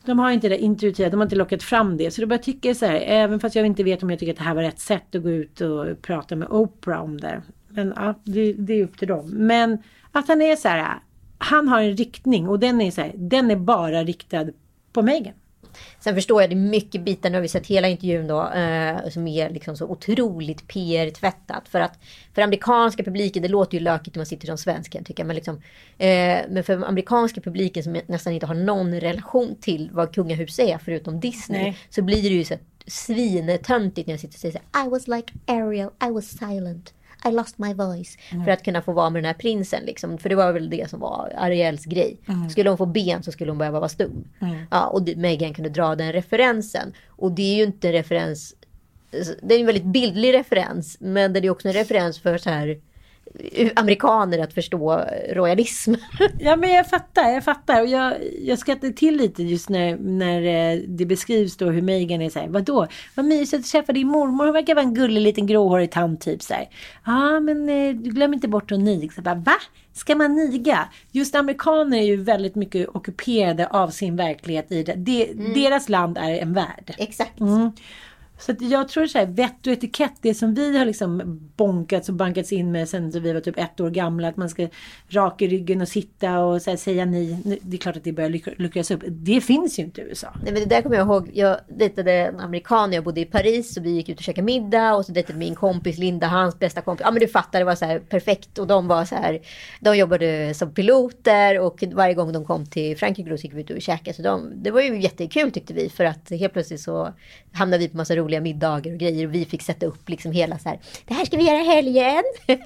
De 0.05 0.19
har 0.19 0.31
inte 0.31 0.49
det 0.49 0.57
intuitiva, 0.57 1.09
de 1.09 1.17
har 1.17 1.25
inte 1.25 1.35
lockat 1.35 1.63
fram 1.63 1.97
det. 1.97 2.11
Så 2.11 2.21
då 2.21 2.27
börjar 2.27 2.39
jag 2.39 2.43
tycka 2.43 2.75
så 2.75 2.85
här, 2.85 2.95
även 2.95 3.39
fast 3.39 3.55
jag 3.55 3.65
inte 3.65 3.83
vet 3.83 4.03
om 4.03 4.09
jag 4.09 4.19
tycker 4.19 4.33
att 4.33 4.37
det 4.37 4.43
här 4.43 4.55
var 4.55 4.61
rätt 4.61 4.79
sätt 4.79 5.15
att 5.15 5.23
gå 5.23 5.29
ut 5.29 5.61
och 5.61 6.01
prata 6.01 6.35
med 6.35 6.47
Oprah 6.47 7.03
om 7.03 7.21
det. 7.21 7.41
Men 7.69 7.93
ja, 7.95 8.13
det, 8.23 8.53
det 8.53 8.73
är 8.73 8.83
upp 8.83 8.97
till 8.97 9.07
dem. 9.07 9.29
Men 9.29 9.77
att 10.11 10.27
han 10.27 10.41
är 10.41 10.55
så 10.55 10.67
här, 10.67 10.99
han 11.37 11.67
har 11.67 11.81
en 11.81 11.97
riktning 11.97 12.47
och 12.49 12.59
den 12.59 12.81
är 12.81 12.91
så 12.91 13.01
här, 13.01 13.11
den 13.15 13.51
är 13.51 13.55
bara 13.55 14.03
riktad 14.03 14.45
på 14.93 15.01
Meghan. 15.01 15.33
Sen 15.99 16.15
förstår 16.15 16.41
jag 16.41 16.49
det 16.49 16.53
är 16.53 16.57
mycket 16.57 17.01
bitar, 17.01 17.29
nu 17.29 17.37
har 17.37 17.41
vi 17.41 17.47
sett 17.47 17.67
hela 17.67 17.87
intervjun 17.87 18.27
då, 18.27 18.49
eh, 18.49 19.09
som 19.09 19.27
är 19.27 19.49
liksom 19.49 19.77
så 19.77 19.85
otroligt 19.85 20.67
PR-tvättat. 20.67 21.69
För 21.69 21.79
att 21.79 21.99
för 22.33 22.41
amerikanska 22.41 23.03
publiken, 23.03 23.43
det 23.43 23.49
låter 23.49 23.77
ju 23.77 23.83
lökigt 23.83 24.15
när 24.15 24.19
man 24.19 24.25
sitter 24.25 24.47
som 24.47 24.57
svensk 24.57 24.91
kan 24.91 24.99
jag 24.99 25.07
tycka. 25.07 25.23
Men, 25.23 25.35
liksom, 25.35 25.55
eh, 25.97 26.39
men 26.49 26.63
för 26.63 26.85
amerikanska 26.85 27.41
publiken 27.41 27.83
som 27.83 28.01
nästan 28.07 28.33
inte 28.33 28.45
har 28.45 28.55
någon 28.55 28.99
relation 28.99 29.55
till 29.61 29.89
vad 29.93 30.15
kungahus 30.15 30.59
är 30.59 30.77
förutom 30.77 31.19
Disney. 31.19 31.61
Nej. 31.61 31.77
Så 31.89 32.01
blir 32.01 32.21
det 32.21 32.35
ju 32.35 32.43
så 32.43 32.55
svinetöntigt 32.87 34.07
när 34.07 34.13
jag 34.13 34.19
sitter 34.19 34.35
och 34.35 34.39
säger 34.39 34.53
så 34.53 34.79
här, 34.79 34.85
I 34.85 34.89
was 34.89 35.07
like 35.07 35.33
Ariel, 35.45 35.89
I 36.07 36.11
was 36.11 36.37
silent. 36.37 36.93
I 37.29 37.31
lost 37.31 37.57
my 37.57 37.73
voice. 37.73 38.17
För 38.45 38.51
att 38.51 38.63
kunna 38.63 38.81
få 38.81 38.91
vara 38.91 39.09
med 39.09 39.23
den 39.23 39.27
här 39.27 39.33
prinsen. 39.33 39.83
Liksom. 39.83 40.17
För 40.17 40.29
det 40.29 40.35
var 40.35 40.53
väl 40.53 40.69
det 40.69 40.89
som 40.89 40.99
var 40.99 41.33
Ariels 41.37 41.85
grej. 41.85 42.17
Skulle 42.51 42.69
hon 42.69 42.77
få 42.77 42.85
ben 42.85 43.23
så 43.23 43.31
skulle 43.31 43.51
hon 43.51 43.57
behöva 43.57 43.79
vara 43.79 43.89
stum. 43.89 44.27
Ja, 44.71 44.87
och 44.87 45.09
Meghan 45.15 45.53
kunde 45.53 45.69
dra 45.69 45.95
den 45.95 46.13
referensen. 46.13 46.93
Och 47.07 47.31
det 47.31 47.41
är 47.41 47.55
ju 47.55 47.63
inte 47.63 47.87
en 47.87 47.93
referens. 47.93 48.55
Det 49.41 49.55
är 49.55 49.59
en 49.59 49.65
väldigt 49.65 49.85
bildlig 49.85 50.33
referens. 50.33 50.97
Men 50.99 51.33
det 51.33 51.39
är 51.39 51.49
också 51.49 51.67
en 51.67 51.73
referens 51.73 52.19
för 52.19 52.37
så 52.37 52.49
här 52.49 52.79
amerikaner 53.75 54.39
att 54.39 54.53
förstå 54.53 55.05
royalism. 55.33 55.93
Ja 56.39 56.55
men 56.55 56.69
jag 56.69 56.89
fattar, 56.89 57.29
jag 57.29 57.43
fattar. 57.43 57.81
Och 57.81 57.87
jag, 57.87 58.13
jag 58.41 58.59
skrattar 58.59 58.89
till 58.89 59.17
lite 59.17 59.43
just 59.43 59.69
när, 59.69 59.97
när 59.97 60.41
eh, 60.73 60.79
det 60.87 61.05
beskrivs 61.05 61.57
då 61.57 61.65
hur 61.69 61.81
Meghan 61.81 62.21
är 62.21 62.29
såhär, 62.29 62.47
vadå? 62.47 62.87
Vad 63.15 63.25
mysigt 63.25 63.59
att 63.65 63.71
träffa 63.71 63.93
din 63.93 64.07
mormor, 64.07 64.45
hon 64.45 64.53
verkar 64.53 64.75
vara 64.75 64.85
en 64.85 64.93
gullig 64.93 65.21
liten 65.21 65.47
gråhårig 65.47 65.91
tant 65.91 66.21
typ 66.21 66.41
såhär. 66.41 66.69
Ja 67.05 67.39
men 67.39 67.69
eh, 67.69 67.95
du 67.95 68.09
glöm 68.09 68.33
inte 68.33 68.47
bort 68.47 68.71
att 68.71 68.79
niga. 68.79 69.11
Så 69.11 69.21
bara, 69.21 69.35
va? 69.35 69.55
Ska 69.93 70.15
man 70.15 70.35
niga? 70.35 70.87
Just 71.11 71.35
amerikaner 71.35 71.97
är 71.97 72.03
ju 72.03 72.15
väldigt 72.15 72.55
mycket 72.55 72.87
ockuperade 72.95 73.67
av 73.67 73.89
sin 73.89 74.15
verklighet 74.15 74.71
i 74.71 74.83
det. 74.83 74.93
det 74.93 75.33
Deras 75.33 75.89
land 75.89 76.17
är 76.17 76.37
en 76.37 76.53
värld. 76.53 76.95
Exakt. 76.97 77.39
Mm. 77.39 77.71
Så 78.39 78.51
att 78.51 78.61
jag 78.61 78.87
tror 78.87 79.07
så 79.07 79.17
här, 79.17 79.25
vett 79.25 79.67
och 79.67 79.73
etikett, 79.73 80.13
det 80.21 80.33
som 80.33 80.53
vi 80.53 80.77
har 80.77 80.85
liksom 80.85 81.39
bonkats 81.55 82.09
och 82.09 82.15
bankats 82.15 82.51
in 82.51 82.71
med 82.71 82.89
sen 82.89 83.11
vi 83.11 83.33
var 83.33 83.41
typ 83.41 83.59
ett 83.59 83.79
år 83.79 83.89
gamla. 83.89 84.27
Att 84.27 84.37
man 84.37 84.49
ska 84.49 84.67
raka 85.09 85.45
ryggen 85.45 85.81
och 85.81 85.87
sitta 85.87 86.39
och 86.39 86.61
så 86.61 86.69
här, 86.69 86.77
säga 86.77 87.05
ni. 87.05 87.59
Det 87.61 87.77
är 87.77 87.79
klart 87.79 87.97
att 87.97 88.03
det 88.03 88.11
börjar 88.11 88.61
luckras 88.61 88.91
upp. 88.91 89.03
Det 89.07 89.41
finns 89.41 89.79
ju 89.79 89.83
inte 89.83 90.01
i 90.01 90.03
USA. 90.03 90.33
Nej, 90.43 90.53
men 90.53 90.61
det 90.61 90.75
där 90.75 90.81
kommer 90.81 90.95
jag 90.95 91.07
ihåg. 91.07 91.29
Jag 91.33 91.57
dejtade 91.67 92.11
en 92.11 92.39
amerikan 92.39 92.89
när 92.89 92.97
jag 92.97 93.03
bodde 93.03 93.21
i 93.21 93.25
Paris 93.25 93.77
och 93.77 93.85
vi 93.85 93.89
gick 93.89 94.09
ut 94.09 94.17
och 94.17 94.23
käkade 94.23 94.45
middag 94.45 94.95
och 94.95 95.05
så 95.05 95.11
dejtade 95.11 95.39
min 95.39 95.55
kompis 95.55 95.97
Linda, 95.97 96.27
hans 96.27 96.59
bästa 96.59 96.81
kompis. 96.81 97.05
Ja 97.05 97.11
men 97.11 97.19
du 97.19 97.27
fattar, 97.27 97.59
det 97.59 97.65
var 97.65 97.75
så 97.75 97.85
här 97.85 97.99
perfekt 97.99 98.57
och 98.57 98.67
de 98.67 98.87
var 98.87 99.05
så 99.05 99.15
här. 99.15 99.39
De 99.79 99.97
jobbade 99.97 100.53
som 100.53 100.73
piloter 100.73 101.59
och 101.59 101.83
varje 101.93 102.13
gång 102.13 102.33
de 102.33 102.45
kom 102.45 102.65
till 102.65 102.97
Frankrike 102.97 103.29
då 103.29 103.37
så 103.37 103.43
gick 103.43 103.53
vi 103.53 103.61
ut 103.61 103.69
och 103.69 103.81
käkade. 103.81 104.13
Så 104.13 104.21
de, 104.21 104.51
det 104.63 104.71
var 104.71 104.81
ju 104.81 105.01
jättekul 105.01 105.51
tyckte 105.51 105.73
vi 105.73 105.89
för 105.89 106.05
att 106.05 106.29
helt 106.29 106.53
plötsligt 106.53 106.81
så 106.81 107.13
hamnade 107.53 107.83
vi 107.83 107.89
på 107.89 107.97
massa 107.97 108.15
roliga 108.15 108.24
middagar 108.41 108.91
och 108.93 108.99
grejer 108.99 109.27
och 109.27 109.35
vi 109.35 109.45
fick 109.45 109.61
sätta 109.61 109.85
upp 109.85 110.09
liksom 110.09 110.31
hela 110.31 110.59
så 110.59 110.69
här. 110.69 110.79
Det 111.05 111.13
här 111.13 111.25
ska 111.25 111.37
vi 111.37 111.47
göra 111.47 111.63
helgen. 111.63 112.23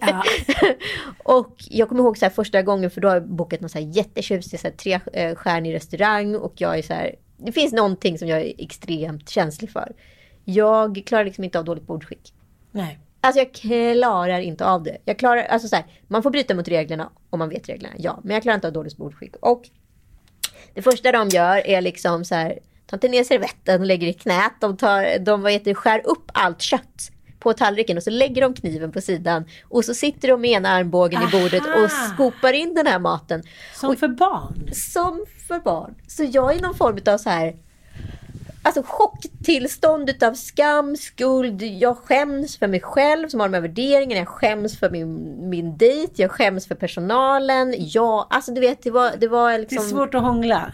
och 1.24 1.56
jag 1.70 1.90
kommer 1.90 2.04
ihåg 2.04 2.18
så 2.18 2.26
här 2.26 2.30
första 2.30 2.62
gången 2.62 2.92
för 2.92 3.02
då 3.02 3.08
har 3.08 3.16
jag 3.16 3.30
bokat 3.30 3.62
någon 3.62 3.70
så 3.70 3.80
här 3.80 3.86
jättetjusig 3.86 4.60
så 4.60 4.68
här, 4.68 4.76
tre 4.76 5.00
eh, 5.14 5.62
restaurang 5.62 6.36
och 6.36 6.54
jag 6.56 6.78
är 6.78 6.82
så 6.82 6.94
här. 6.94 7.16
Det 7.38 7.52
finns 7.52 7.74
någonting 7.74 8.20
som 8.20 8.28
jag 8.28 8.42
är 8.42 8.54
extremt 8.58 9.30
känslig 9.30 9.72
för. 9.72 9.92
Jag 10.46 11.04
klarar 11.06 11.26
liksom 11.26 11.44
inte 11.44 11.60
av 11.60 11.66
dåligt 11.66 11.88
bordsskick. 11.88 12.34
Nej. 12.72 13.00
Alltså 13.22 13.40
jag 13.40 13.54
klarar 13.54 14.40
inte 14.40 14.66
av 14.66 14.84
det. 14.84 14.98
Jag 15.06 15.20
klarar, 15.20 15.44
alltså 15.44 15.68
så 15.68 15.76
här, 15.76 15.86
man 16.08 16.24
får 16.24 16.32
bryta 16.32 16.56
mot 16.56 16.68
reglerna 16.68 17.10
om 17.30 17.40
man 17.40 17.50
vet 17.50 17.70
reglerna, 17.70 17.94
ja. 17.98 18.20
Men 18.24 18.34
jag 18.34 18.44
klarar 18.44 18.56
inte 18.56 18.68
av 18.68 18.74
dåligt 18.74 18.98
bordsskick. 18.98 19.36
Och 19.36 19.70
det 20.74 20.82
första 20.82 21.12
de 21.12 21.30
gör 21.30 21.68
är 21.68 21.82
liksom 21.82 22.26
så 22.26 22.36
här, 22.36 22.60
ta 22.90 22.96
inte 22.96 23.08
ner 23.08 23.24
servetten 23.24 23.82
och 23.82 23.88
lägger 23.88 24.08
i 24.08 24.14
knät. 24.14 24.54
De, 24.60 24.78
tar, 24.78 25.20
de 25.20 25.42
vad 25.42 25.52
heter, 25.52 25.66
det, 25.66 25.76
skär 25.76 26.02
upp 26.04 26.32
allt 26.34 26.62
kött 26.62 27.12
på 27.40 27.54
tallriken 27.54 27.98
och 27.98 28.04
så 28.04 28.10
lägger 28.10 28.42
de 28.42 28.54
kniven 28.54 28.92
på 28.92 29.02
sidan. 29.02 29.46
Och 29.64 29.86
så 29.86 29.94
sitter 29.94 30.28
de 30.28 30.42
med 30.42 30.52
ena 30.52 30.70
armbågen 30.70 31.22
i 31.24 31.32
bordet 31.32 31.68
Aha. 31.68 31.84
och 31.84 31.92
skopar 31.92 32.54
in 32.54 32.74
den 32.74 32.88
här 32.88 33.00
maten. 33.00 33.44
Som 33.76 33.96
för 33.96 34.08
barn. 34.08 34.70
Som 34.74 35.26
för 35.48 35.60
barn. 35.60 35.96
Så 36.08 36.24
jag 36.24 36.56
är 36.56 36.62
någon 36.62 36.76
form 36.76 37.00
av 37.14 37.18
så 37.18 37.30
här 37.30 37.56
Alltså 38.62 38.84
chocktillstånd 38.86 40.10
utav 40.10 40.34
skam, 40.34 40.96
skuld. 40.96 41.62
Jag 41.62 41.98
skäms 41.98 42.58
för 42.58 42.68
mig 42.68 42.80
själv 42.80 43.28
som 43.28 43.40
har 43.40 43.48
de 43.48 43.54
här 43.54 43.62
värderingarna. 43.62 44.20
Jag 44.20 44.28
skäms 44.28 44.80
för 44.80 44.90
min, 44.90 45.50
min 45.50 45.78
dejt. 45.78 46.14
Jag 46.16 46.32
skäms 46.32 46.68
för 46.68 46.76
personalen. 46.76 47.76
Jag, 47.78 48.28
alltså 48.30 48.52
du 48.52 48.62
vet, 48.62 48.84
det 48.84 48.92
var, 48.92 49.12
det 49.18 49.28
var 49.28 49.52
Det 49.52 49.58
liksom... 49.58 49.86
är 49.86 49.90
svårt 49.90 50.16
att 50.16 50.22
hångla 50.22 50.74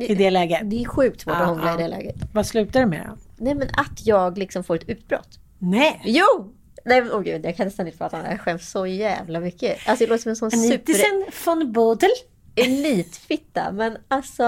i 0.00 0.14
det 0.14 0.30
läget. 0.30 0.70
Det 0.70 0.82
är 0.82 0.84
sjukt 0.84 1.20
svårt 1.20 1.34
att 1.34 1.46
hångla 1.46 1.74
i 1.74 1.76
det 1.76 1.88
läget. 1.88 2.16
Vad 2.32 2.46
slutar 2.46 2.80
det 2.80 2.86
med 2.86 3.06
då? 3.08 3.16
Nej 3.36 3.54
men 3.54 3.68
att 3.68 4.06
jag 4.06 4.38
liksom 4.38 4.64
får 4.64 4.74
ett 4.74 4.88
utbrott. 4.88 5.38
Nej! 5.58 6.00
Jo! 6.04 6.54
Nej 6.84 7.02
men 7.02 7.12
åh 7.12 7.20
gud, 7.20 7.44
jag 7.44 7.56
kan 7.56 7.66
nästan 7.66 7.86
inte 7.86 7.98
prata 7.98 8.16
om 8.16 8.22
det. 8.22 8.30
Jag 8.30 8.40
skäms 8.40 8.70
så 8.70 8.86
jävla 8.86 9.40
mycket. 9.40 9.88
Alltså 9.88 10.04
det 10.04 10.10
låter 10.10 10.22
som 10.22 10.30
en 10.30 10.36
sån 10.36 10.50
super... 10.50 10.74
Anitisen 10.74 11.24
von 11.44 11.72
Bodel. 11.72 12.10
elitfitta. 12.54 13.72
Men 13.72 13.96
alltså... 14.08 14.42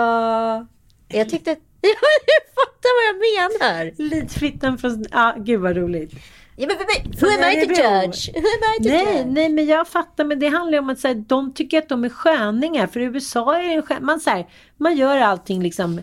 Jag 1.08 1.28
tyckte... 1.28 1.50
jag 1.80 2.42
fattar 2.54 2.90
vad 2.98 3.08
jag 3.08 3.60
menar. 3.60 3.92
Elitfittan 3.98 4.78
från... 4.78 5.04
Ja, 5.10 5.34
gud 5.38 5.60
vad 5.60 5.76
roligt. 5.76 6.14
Ja, 6.56 6.66
men, 6.66 6.76
men, 6.76 7.12
who 7.20 7.26
am 7.26 7.50
I 7.50 7.66
to 7.66 7.72
judge? 7.72 8.30
Who 8.34 8.38
am 8.38 8.74
I 8.78 8.82
to 8.82 8.88
Nej, 8.88 9.16
judge? 9.16 9.26
nej, 9.26 9.48
men 9.48 9.66
jag 9.66 9.88
fattar. 9.88 10.24
Men 10.24 10.38
det 10.38 10.48
handlar 10.48 10.72
ju 10.72 10.78
om 10.78 10.90
att 10.90 10.98
så 10.98 11.08
här, 11.08 11.14
de 11.14 11.52
tycker 11.54 11.78
att 11.78 11.88
de 11.88 12.04
är 12.04 12.08
sköningar. 12.08 12.86
För 12.86 13.00
i 13.00 13.04
USA 13.04 13.56
är 13.58 13.62
det 13.62 13.74
en 13.74 13.82
skön, 13.82 14.04
man, 14.04 14.20
så 14.20 14.30
här, 14.30 14.46
man 14.76 14.96
gör 14.96 15.18
allting 15.18 15.62
liksom. 15.62 16.00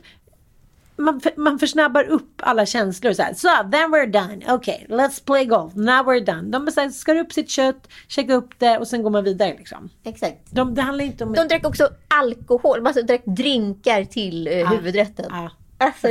Man, 0.95 1.19
för- 1.21 1.33
man 1.37 1.59
försnabbar 1.59 2.03
upp 2.03 2.33
alla 2.37 2.65
känslor. 2.65 3.13
Så, 3.13 3.21
här, 3.23 3.33
so, 3.33 3.47
then 3.71 3.91
we're 3.93 4.11
done. 4.11 4.53
Okay, 4.53 4.85
let's 4.87 5.25
play 5.25 5.45
golf. 5.45 5.75
Now 5.75 6.05
we're 6.05 6.25
done. 6.25 6.41
De 6.51 6.71
så 6.71 6.81
här, 6.81 6.89
skar 6.89 7.15
upp 7.15 7.33
sitt 7.33 7.49
kött, 7.49 7.87
käkar 8.07 8.33
upp 8.33 8.59
det 8.59 8.77
och 8.77 8.87
sen 8.87 9.03
går 9.03 9.09
man 9.09 9.23
vidare. 9.23 9.55
Liksom. 9.57 9.89
Exakt. 10.03 10.37
De, 10.49 10.75
det 10.75 10.81
handlar 10.81 11.05
inte 11.05 11.23
om... 11.23 11.33
De 11.33 11.47
drack 11.47 11.65
också 11.65 11.89
alkohol, 12.07 12.87
alltså 12.87 13.01
drack 13.01 13.21
drinkar 13.25 14.03
till 14.03 14.47
eh, 14.47 14.69
huvudrätten. 14.71 15.25
Ja. 15.29 15.51
Alltså 15.77 16.07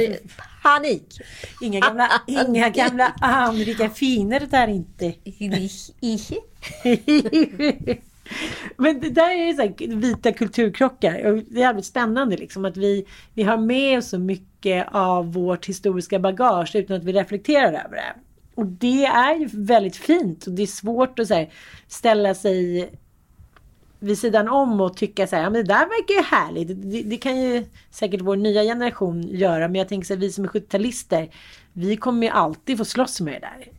panik. 0.69 1.21
Inga 1.63 1.81
gamla, 1.81 2.11
inga 2.27 2.69
gamla 2.69 3.15
det 4.41 4.47
där 4.47 4.69
inte. 4.69 5.15
Men 8.77 9.01
det 9.01 9.11
där 9.11 9.31
är 9.31 9.47
ju 9.47 9.55
så 9.55 9.63
här 9.63 9.97
vita 9.97 10.33
kulturkrockar. 10.33 11.27
Och 11.27 11.35
det 11.37 11.57
är 11.57 11.61
jävligt 11.61 11.87
spännande 11.87 12.37
liksom 12.37 12.65
att 12.65 12.77
vi, 12.77 13.05
vi 13.35 13.43
har 13.43 13.57
med 13.57 13.99
oss 13.99 14.09
så 14.09 14.19
mycket 14.19 14.87
av 14.91 15.33
vårt 15.33 15.67
historiska 15.67 16.19
bagage 16.19 16.77
utan 16.77 16.97
att 16.97 17.05
vi 17.05 17.13
reflekterar 17.13 17.69
över 17.69 17.97
det. 17.97 18.15
Och 18.55 18.67
det 18.67 19.05
är 19.05 19.35
ju 19.35 19.49
väldigt 19.53 19.97
fint 19.97 20.47
och 20.47 20.53
det 20.53 20.63
är 20.63 20.67
svårt 20.67 21.19
att 21.19 21.31
här, 21.31 21.53
ställa 21.89 22.35
sig 22.35 22.91
vid 23.99 24.19
sidan 24.19 24.49
om 24.49 24.81
och 24.81 24.97
tycka 24.97 25.27
så 25.27 25.37
här, 25.37 25.43
ja 25.43 25.51
men 25.51 25.67
det 25.67 25.75
där 25.75 25.87
verkar 25.87 26.15
ju 26.15 26.23
härligt. 26.23 26.69
Det, 26.69 27.03
det 27.03 27.17
kan 27.17 27.41
ju 27.41 27.65
säkert 27.91 28.21
vår 28.21 28.37
nya 28.37 28.63
generation 28.63 29.23
göra 29.23 29.69
men 29.69 29.75
jag 29.75 29.89
tänker 29.89 30.07
så 30.07 30.15
här, 30.15 30.21
vi 30.21 30.33
som 30.33 30.45
är 30.45 30.49
70-talister, 30.49 31.31
vi 31.73 31.97
kommer 31.97 32.27
ju 32.27 32.33
alltid 32.33 32.79
få 32.79 32.85
slåss 32.85 33.21
med 33.21 33.35
det 33.35 33.41
där. 33.41 33.73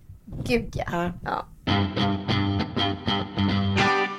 Gud 0.43 0.73
ja. 0.75 0.85
Ja. 0.91 1.11
ja. 1.25 1.45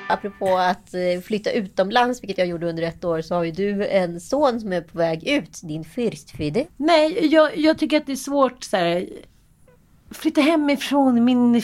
Apropå 0.09 0.59
att 0.59 0.95
eh, 0.95 1.21
flytta 1.25 1.51
utomlands, 1.51 2.23
vilket 2.23 2.39
jag 2.39 2.47
gjorde 2.47 2.69
under 2.69 2.83
ett 2.83 3.05
år, 3.05 3.21
så 3.21 3.35
har 3.35 3.45
ju 3.45 3.51
du 3.51 3.87
en 3.87 4.21
son 4.21 4.61
som 4.61 4.73
är 4.73 4.81
på 4.81 4.99
väg 4.99 5.29
ut, 5.29 5.61
din 5.63 5.85
fyrstfide. 5.85 6.67
Nej, 6.77 7.27
jag, 7.27 7.57
jag 7.59 7.79
tycker 7.79 7.97
att 7.97 8.07
det 8.07 8.13
är 8.13 8.17
svårt 8.17 8.65
så 8.65 8.77
här. 8.77 9.09
Flytta 10.11 10.41
hemifrån 10.41 11.25
min 11.25 11.63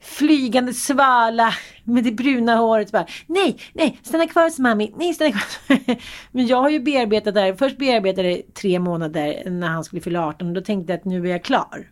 flygande 0.00 0.74
svala 0.74 1.54
med 1.84 2.04
det 2.04 2.12
bruna 2.12 2.56
håret. 2.56 2.92
Bara, 2.92 3.06
nej, 3.26 3.56
nej, 3.72 4.00
stanna 4.02 4.26
kvar 4.26 4.44
hos 4.44 4.58
mami. 4.58 4.92
Nej, 4.96 5.14
stanna 5.14 5.30
kvar. 5.30 5.78
Men 6.32 6.46
jag 6.46 6.56
har 6.62 6.70
ju 6.70 6.80
bearbetat 6.80 7.34
det 7.34 7.40
här. 7.40 7.54
Först 7.54 7.78
bearbetade 7.78 8.28
jag 8.28 8.38
det 8.38 8.54
tre 8.54 8.78
månader 8.78 9.50
när 9.50 9.68
han 9.68 9.84
skulle 9.84 10.02
fylla 10.02 10.26
18. 10.26 10.48
Och 10.48 10.54
då 10.54 10.60
tänkte 10.60 10.92
jag 10.92 10.98
att 10.98 11.04
nu 11.04 11.26
är 11.26 11.30
jag 11.30 11.44
klar. 11.44 11.88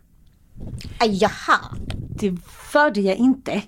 Jaha. 0.99 1.59
Det 2.19 2.29
var 2.73 2.91
det 2.91 3.01
jag 3.01 3.17
inte. 3.17 3.61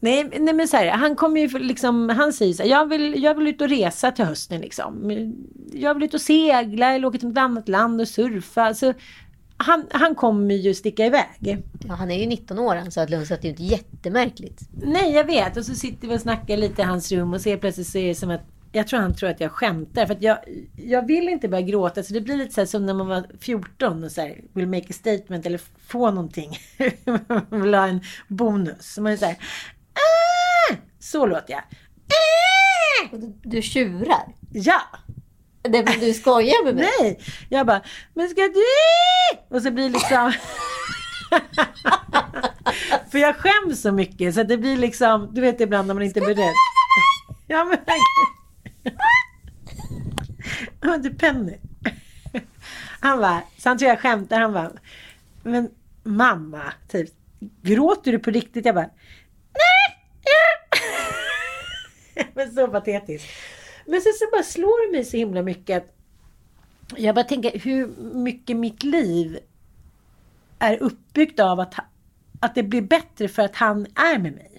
Nej, 0.00 0.30
nej 0.40 0.54
men 0.54 0.68
så 0.68 0.76
här, 0.76 0.90
han 0.90 1.16
kommer 1.16 1.40
ju 1.40 1.58
liksom, 1.58 2.08
han 2.08 2.32
säger 2.32 2.54
så 2.54 2.62
här, 2.62 2.70
jag 2.70 2.86
vill, 2.88 3.22
jag 3.22 3.34
vill 3.34 3.48
ut 3.48 3.60
och 3.60 3.68
resa 3.68 4.10
till 4.10 4.24
hösten 4.24 4.60
liksom. 4.60 5.12
Jag 5.72 5.94
vill 5.94 6.02
ut 6.02 6.14
och 6.14 6.20
segla 6.20 6.94
eller 6.94 7.08
åka 7.08 7.18
till 7.18 7.28
något 7.28 7.38
annat 7.38 7.68
land 7.68 8.00
och 8.00 8.08
surfa. 8.08 8.74
Så 8.74 8.94
han, 9.64 9.86
han 9.90 10.14
kommer 10.14 10.54
ju 10.54 10.74
sticka 10.74 11.06
iväg. 11.06 11.62
Ja, 11.88 11.94
han 11.94 12.10
är 12.10 12.20
ju 12.20 12.26
19 12.26 12.58
år 12.58 12.76
han 12.76 12.90
Södlund 12.90 13.26
så 13.26 13.34
att 13.34 13.42
det 13.42 13.48
är 13.48 13.50
ju 13.50 13.64
inte 13.64 13.76
jättemärkligt. 13.76 14.60
Nej, 14.82 15.12
jag 15.12 15.24
vet. 15.24 15.56
Och 15.56 15.64
så 15.64 15.74
sitter 15.74 16.08
vi 16.08 16.16
och 16.16 16.20
snackar 16.20 16.56
lite 16.56 16.82
i 16.82 16.84
hans 16.84 17.12
rum 17.12 17.34
och 17.34 17.44
helt 17.44 17.60
plötsligt 17.60 17.86
så 17.86 17.98
är 17.98 18.08
det 18.08 18.14
som 18.14 18.30
att 18.30 18.40
jag 18.72 18.88
tror 18.88 19.00
han 19.00 19.14
tror 19.14 19.30
att 19.30 19.40
jag 19.40 19.52
skämtar. 19.52 20.06
För 20.06 20.14
att 20.14 20.22
jag, 20.22 20.38
jag 20.76 21.06
vill 21.06 21.28
inte 21.28 21.48
börja 21.48 21.66
gråta. 21.66 22.02
Så 22.02 22.14
det 22.14 22.20
blir 22.20 22.36
lite 22.36 22.54
så 22.54 22.66
som 22.66 22.86
när 22.86 22.94
man 22.94 23.06
var 23.06 23.26
14 23.40 24.04
och 24.04 24.12
så 24.12 24.20
här, 24.20 24.40
vill 24.52 24.68
make 24.68 24.86
a 24.90 24.92
statement 24.92 25.46
eller 25.46 25.60
få 25.86 26.10
någonting. 26.10 26.58
vill 27.50 27.74
ha 27.74 27.86
en 27.86 28.00
bonus. 28.28 28.94
Så 28.94 29.02
man 29.02 29.12
är 29.12 29.16
så 29.16 29.24
här, 29.26 29.36
"Ah!" 29.94 30.74
Så 30.98 31.26
låter 31.26 31.52
jag. 31.52 31.62
"Ah!" 31.62 33.12
Och 33.12 33.20
du, 33.20 33.34
du 33.42 33.62
tjurar. 33.62 34.34
Ja! 34.52 34.80
Det, 35.68 35.84
men 35.84 36.00
du 36.00 36.14
skojar 36.14 36.64
med 36.64 36.74
mig. 36.74 36.88
Nej! 37.00 37.18
Jag 37.48 37.66
bara, 37.66 37.82
men 38.14 38.28
ska 38.28 38.40
du? 38.40 38.64
Och 39.56 39.62
så 39.62 39.70
blir 39.70 39.90
liksom... 39.90 40.30
För 43.10 43.18
jag 43.18 43.36
skäms 43.36 43.82
så 43.82 43.92
mycket 43.92 44.34
så 44.34 44.42
det 44.42 44.58
blir 44.58 44.76
liksom, 44.76 45.34
du 45.34 45.40
vet 45.40 45.60
ibland 45.60 45.86
när 45.86 45.94
man 45.94 46.02
inte 46.02 46.20
är 46.20 46.34
beredd. 46.34 46.54
Ja 47.46 47.64
men 47.64 47.78
Ja, 50.80 50.96
du 50.96 51.14
Penny. 51.14 51.58
Han 53.00 53.20
bara, 53.20 53.42
så 53.58 53.68
han 53.68 53.78
tror 53.78 53.88
jag 53.88 54.00
skämtar, 54.00 54.40
han 54.40 54.52
bara, 54.52 54.70
men 55.42 55.70
mamma, 56.02 56.72
typ, 56.88 57.10
gråter 57.62 58.12
du 58.12 58.18
på 58.18 58.30
riktigt? 58.30 58.66
Jag 58.66 58.74
bara, 58.74 58.90
nej! 59.52 59.98
Ja. 60.24 60.68
men 62.34 62.54
så 62.54 62.68
patetiskt. 62.68 63.28
Men 63.86 64.00
sen 64.00 64.12
så 64.12 64.24
bara 64.32 64.42
slår 64.42 64.86
det 64.86 64.96
mig 64.96 65.04
så 65.04 65.16
himla 65.16 65.42
mycket 65.42 65.76
att 65.76 65.94
jag 66.96 67.14
bara 67.14 67.24
tänker 67.24 67.58
hur 67.58 67.86
mycket 68.14 68.56
mitt 68.56 68.82
liv 68.82 69.38
är 70.58 70.82
uppbyggt 70.82 71.40
av 71.40 71.60
att, 71.60 71.74
att 72.40 72.54
det 72.54 72.62
blir 72.62 72.82
bättre 72.82 73.28
för 73.28 73.42
att 73.42 73.56
han 73.56 73.86
är 73.94 74.18
med 74.18 74.32
mig. 74.32 74.50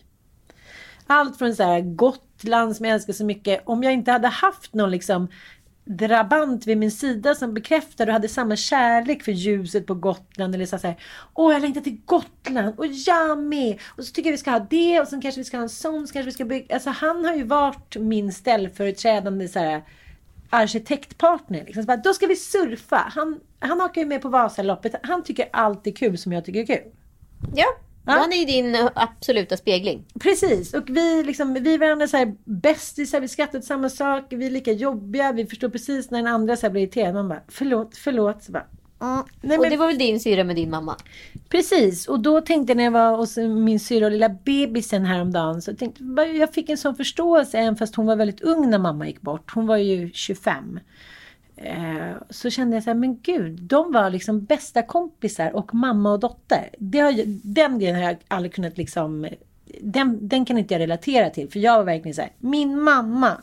Allt 1.08 1.38
från 1.38 1.56
så 1.56 1.64
här 1.64 1.82
Gotland 1.82 2.76
som 2.76 2.86
jag 2.86 2.94
älskar 2.94 3.14
så 3.14 3.26
mycket. 3.26 3.62
Om 3.66 3.84
jag 3.84 3.94
inte 3.94 4.12
hade 4.12 4.28
haft 4.28 4.74
någon 4.74 4.92
liksom 4.92 5.28
drabant 5.86 6.68
vid 6.68 6.78
min 6.78 6.92
sida 6.92 7.36
som 7.36 7.54
bekräftade 7.54 8.12
och 8.12 8.14
hade 8.14 8.30
samma 8.30 8.56
kärlek 8.56 9.24
för 9.24 9.32
ljuset 9.32 9.88
på 9.88 9.94
Gotland. 9.94 10.56
Eller 10.56 10.66
så 10.66 10.78
här, 10.78 10.96
åh 11.34 11.54
jag 11.54 11.62
längtar 11.62 11.82
till 11.82 12.02
Gotland 12.06 12.80
och 12.80 12.86
jag 12.88 13.38
med. 13.38 13.80
Och 13.86 14.04
så 14.04 14.12
tycker 14.12 14.30
jag 14.30 14.34
vi 14.34 14.38
ska 14.38 14.52
ha 14.52 14.68
det 14.70 15.02
och 15.02 15.08
sen 15.08 15.22
kanske 15.22 15.42
vi 15.42 15.46
ska 15.46 15.58
ha 15.58 15.64
en 15.64 15.70
sån. 15.70 16.08
Så 16.08 16.14
kanske 16.14 16.26
vi 16.26 16.32
ska 16.32 16.46
bygga. 16.46 16.76
Alltså 16.76 16.90
han 16.90 17.26
har 17.26 17.36
ju 17.36 17.44
varit 17.44 17.96
min 18.00 18.32
ställföreträdande 18.34 19.48
så 19.48 19.60
här, 19.60 19.84
arkitektpartner. 20.50 21.64
Liksom. 21.66 21.84
Så 21.84 21.88
bara, 21.88 21.98
då 21.98 22.14
ska 22.14 22.28
vi 22.28 22.36
surfa. 22.36 23.12
Han, 23.16 23.40
han 23.60 23.82
åker 23.82 24.02
ju 24.02 24.08
med 24.08 24.22
på 24.22 24.30
Vasaloppet. 24.30 24.96
Han 25.04 25.24
tycker 25.24 25.50
allt 25.54 25.88
är 25.88 25.92
kul 25.92 26.18
som 26.18 26.34
jag 26.34 26.46
tycker 26.46 26.60
är 26.60 26.66
kul. 26.66 26.92
Ja, 27.56 27.66
han 28.06 28.34
är 28.34 28.38
ju 28.38 28.46
din 28.46 28.76
eh, 28.76 28.90
absoluta 28.96 29.58
spegling. 29.58 30.06
Precis, 30.20 30.74
och 30.74 30.84
vi, 30.88 31.24
liksom, 31.24 31.54
vi 31.54 31.74
är 31.74 31.80
varandra 31.80 32.08
så 32.08 32.18
här 32.18 32.36
bästisar, 32.44 33.20
vi 33.20 33.28
skrattar 33.28 33.60
åt 33.60 33.66
samma 33.66 33.90
sak, 33.90 34.24
vi 34.30 34.46
är 34.46 34.50
lika 34.50 34.72
jobbiga, 34.72 35.32
vi 35.32 35.46
förstår 35.46 35.70
precis 35.70 36.12
när 36.12 36.20
den 36.20 36.28
andra 36.28 36.56
så 36.56 36.70
blir 36.70 36.82
irriterad. 36.82 37.14
Man 37.14 37.30
bara, 37.30 37.42
förlåt, 37.48 37.98
förlåt. 37.98 38.44
Så 38.44 38.52
bara, 38.52 38.66
mm. 39.02 39.24
Nej, 39.42 39.58
Och 39.58 39.62
men, 39.62 39.72
det 39.72 39.78
var 39.78 39.88
väl 39.88 39.98
din 39.98 40.20
syra 40.20 40.44
med 40.44 40.56
din 40.56 40.70
mamma? 40.70 40.96
Precis, 41.50 42.08
och 42.08 42.20
då 42.20 42.42
tänkte 42.42 42.72
jag 42.72 42.78
när 42.78 42.84
jag 42.84 42.92
var 42.92 43.18
hos 43.18 43.38
min 43.38 43.80
syrra 43.80 44.06
och 44.06 44.12
lilla 44.12 44.30
bebisen 44.30 45.06
häromdagen, 45.06 45.62
så 45.62 45.76
tänkte 45.76 46.04
jag, 46.18 46.36
jag 46.36 46.54
fick 46.54 46.70
en 46.70 46.78
sån 46.78 46.96
förståelse, 46.96 47.58
även 47.58 47.76
fast 47.76 47.96
hon 47.96 48.06
var 48.06 48.16
väldigt 48.16 48.42
ung 48.42 48.70
när 48.70 48.80
mamma 48.80 49.08
gick 49.08 49.22
bort. 49.22 49.52
Hon 49.54 49.68
var 49.68 49.78
ju 49.78 50.12
25. 50.14 50.80
Eh, 51.58 52.16
så 52.30 52.50
kände 52.50 52.76
jag 52.76 52.84
så 52.84 52.90
här, 52.90 52.96
men 52.96 53.20
gud, 53.22 53.62
de 53.62 53.92
var 53.92 54.10
liksom 54.10 54.46
bästa 54.46 54.82
kompisar 54.82 55.56
och 55.56 55.76
mamma 55.76 56.12
och 56.12 56.20
dotter. 56.20 56.70
Det 56.80 57.00
har, 57.00 57.14
den 57.44 57.80
grejen 57.80 57.96
har 57.96 58.04
jag 58.04 58.18
aldrig 58.28 58.54
kunnat 58.54 58.78
liksom, 58.78 59.28
den, 59.82 60.28
den 60.28 60.46
kan 60.46 60.58
inte 60.58 60.74
jag 60.74 60.82
relatera 60.82 61.30
till. 61.30 61.50
För 61.50 61.60
jag 61.60 61.78
var 61.78 61.84
verkligen 61.84 62.16
så 62.16 62.22
här, 62.22 62.32
min 62.40 62.82
mamma, 62.82 63.42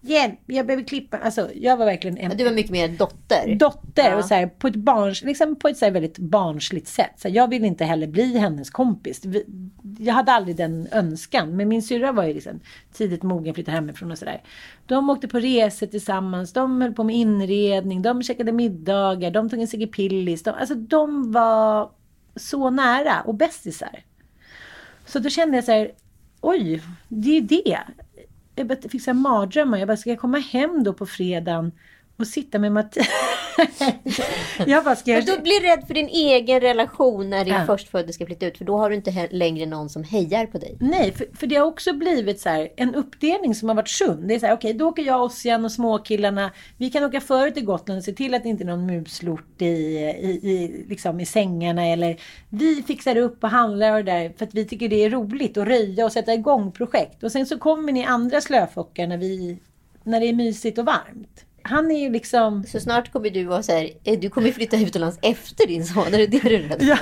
hjälp, 0.00 0.38
jag 0.46 0.66
behöver 0.66 0.84
klippa. 0.84 1.18
Alltså 1.18 1.50
jag 1.54 1.76
var 1.76 1.86
verkligen 1.86 2.18
en 2.18 2.36
Du 2.36 2.44
var 2.44 2.50
mycket 2.52 2.70
mer 2.72 2.88
dotter. 2.88 3.56
dotter 3.58 4.10
Ja. 4.10 4.16
och 4.16 4.24
så 4.24 4.34
här, 4.34 4.46
på 4.46 4.68
ett, 4.68 4.74
barns, 4.76 5.22
liksom 5.22 5.56
på 5.56 5.68
ett 5.68 5.76
så 5.76 5.84
här 5.84 5.92
väldigt 5.92 6.18
barnsligt 6.18 6.88
sätt. 6.88 7.10
Så 7.16 7.28
här, 7.28 7.34
jag 7.34 7.48
ville 7.50 7.66
inte 7.66 7.84
heller 7.84 8.06
bli 8.06 8.38
hennes 8.38 8.70
kompis. 8.70 9.24
Vi- 9.24 9.44
Jag 9.98 10.14
hade 10.14 10.32
aldrig 10.32 10.56
den 10.56 10.88
önskan. 10.92 11.56
Men 11.56 11.68
min 11.68 11.82
syrra 11.82 12.12
var 12.12 12.24
ju 12.24 12.34
liksom 12.34 12.60
tidigt 12.92 13.22
mogen, 13.22 13.54
flyttade 13.54 13.74
hemifrån 13.76 14.10
och 14.12 14.18
sådär. 14.18 14.42
De 14.86 15.10
åkte 15.10 15.28
på 15.28 15.38
resor 15.38 15.86
tillsammans. 15.86 16.52
De 16.52 16.80
höll 16.80 16.92
på 16.92 17.04
med 17.04 17.16
inredning. 17.16 18.02
De 18.02 18.22
käkade 18.22 18.52
middagar. 18.52 19.30
De 19.30 19.50
tog 19.50 19.60
en 19.60 19.68
Sigge 19.68 19.86
Pillis. 19.86 20.42
De, 20.42 20.50
alltså 20.50 20.74
de 20.74 21.32
var 21.32 21.90
så 22.36 22.70
nära 22.70 23.20
och 23.20 23.34
bästisar. 23.34 24.02
Så 25.06 25.18
då 25.18 25.28
kände 25.28 25.56
jag 25.56 25.64
så 25.64 25.72
här, 25.72 25.90
oj, 26.40 26.82
det 27.08 27.28
är 27.30 27.34
ju 27.34 27.40
det. 27.40 27.78
Jag 28.58 28.90
fick 28.90 29.02
så 29.02 29.10
här 29.10 29.18
mardrömmar. 29.18 29.78
Jag 29.78 29.88
bara, 29.88 29.96
ska 29.96 30.10
jag 30.10 30.18
komma 30.18 30.38
hem 30.38 30.84
då 30.84 30.92
på 30.92 31.06
fredagen 31.06 31.72
och 32.18 32.26
sitta 32.26 32.58
med 32.58 32.72
Mattias? 32.72 33.08
jag 34.66 34.84
bara, 34.84 34.96
ska 34.96 35.10
jag... 35.10 35.28
Men 35.28 35.42
blir 35.42 35.62
rädd 35.62 35.86
för 35.86 35.94
din 35.94 36.08
egen 36.08 36.60
relation 36.60 37.30
när 37.30 37.44
din 37.44 37.54
Ja. 37.54 37.66
förstfödde 37.66 38.12
ska 38.12 38.26
flytta 38.26 38.46
ut. 38.46 38.58
För 38.58 38.64
då 38.64 38.78
har 38.78 38.90
du 38.90 38.96
inte 38.96 39.28
längre 39.30 39.66
någon 39.66 39.88
som 39.88 40.04
hejar 40.04 40.46
på 40.46 40.58
dig. 40.58 40.76
Nej, 40.80 41.12
för, 41.12 41.26
för 41.36 41.46
det 41.46 41.56
har 41.56 41.66
också 41.66 41.92
blivit 41.92 42.40
så 42.40 42.48
här, 42.48 42.68
en 42.76 42.94
uppdelning 42.94 43.54
som 43.54 43.68
har 43.68 43.76
varit 43.76 43.88
sund. 43.88 44.28
Det 44.28 44.34
är 44.34 44.38
så 44.38 44.46
här, 44.46 44.54
okej, 44.54 44.74
då 44.74 44.88
åker 44.88 45.02
jag, 45.02 45.22
Ossian 45.24 45.64
och 45.64 45.72
småkillarna. 45.72 46.50
Vi 46.76 46.90
kan 46.90 47.04
åka 47.04 47.20
före 47.20 47.50
till 47.50 47.64
Gotland 47.64 47.98
och 47.98 48.04
se 48.04 48.12
till 48.12 48.34
att 48.34 48.42
det 48.42 48.48
inte 48.48 48.64
är 48.64 48.66
någon 48.66 48.86
muslort 48.86 49.62
i, 49.62 49.64
i, 49.64 50.40
i, 50.42 50.84
liksom 50.88 51.20
i 51.20 51.26
sängarna. 51.26 51.86
Eller 51.86 52.20
vi 52.48 52.82
fixar 52.82 53.16
upp 53.16 53.44
och 53.44 53.50
handlar 53.50 53.92
och 53.92 54.04
det 54.04 54.12
där 54.12 54.32
för 54.38 54.44
att 54.44 54.54
vi 54.54 54.64
tycker 54.64 54.88
det 54.88 55.04
är 55.04 55.10
roligt 55.10 55.56
att 55.56 55.68
röja 55.68 56.04
och 56.04 56.12
sätta 56.12 56.34
igång 56.34 56.72
projekt. 56.72 57.22
Och 57.22 57.32
sen 57.32 57.46
så 57.46 57.58
kommer 57.58 57.92
ni 57.92 58.04
andra 58.04 58.40
slöfockar 58.40 59.06
när, 59.06 59.18
vi, 59.18 59.58
när 60.04 60.20
det 60.20 60.26
är 60.26 60.34
mysigt 60.34 60.78
och 60.78 60.84
varmt. 60.86 61.44
Han 61.68 61.90
är 61.90 62.00
ju 62.00 62.10
liksom... 62.10 62.64
Så 62.64 62.80
snart 62.80 63.12
kommer 63.12 63.30
du 63.30 63.44
vara 63.44 63.62
så 63.62 63.72
här, 63.72 63.90
eh, 64.04 64.20
du 64.20 64.30
kommer 64.30 64.52
flytta 64.52 64.76
utomlands 64.76 65.18
efter 65.22 65.66
din 65.66 65.84
son. 65.86 66.06
Är 66.06 66.18
det 66.18 66.26
det 66.26 66.38
du 66.38 66.54
är 66.54 66.60
rädd 66.60 66.80
för? 66.80 66.86
Ja. 66.86 66.98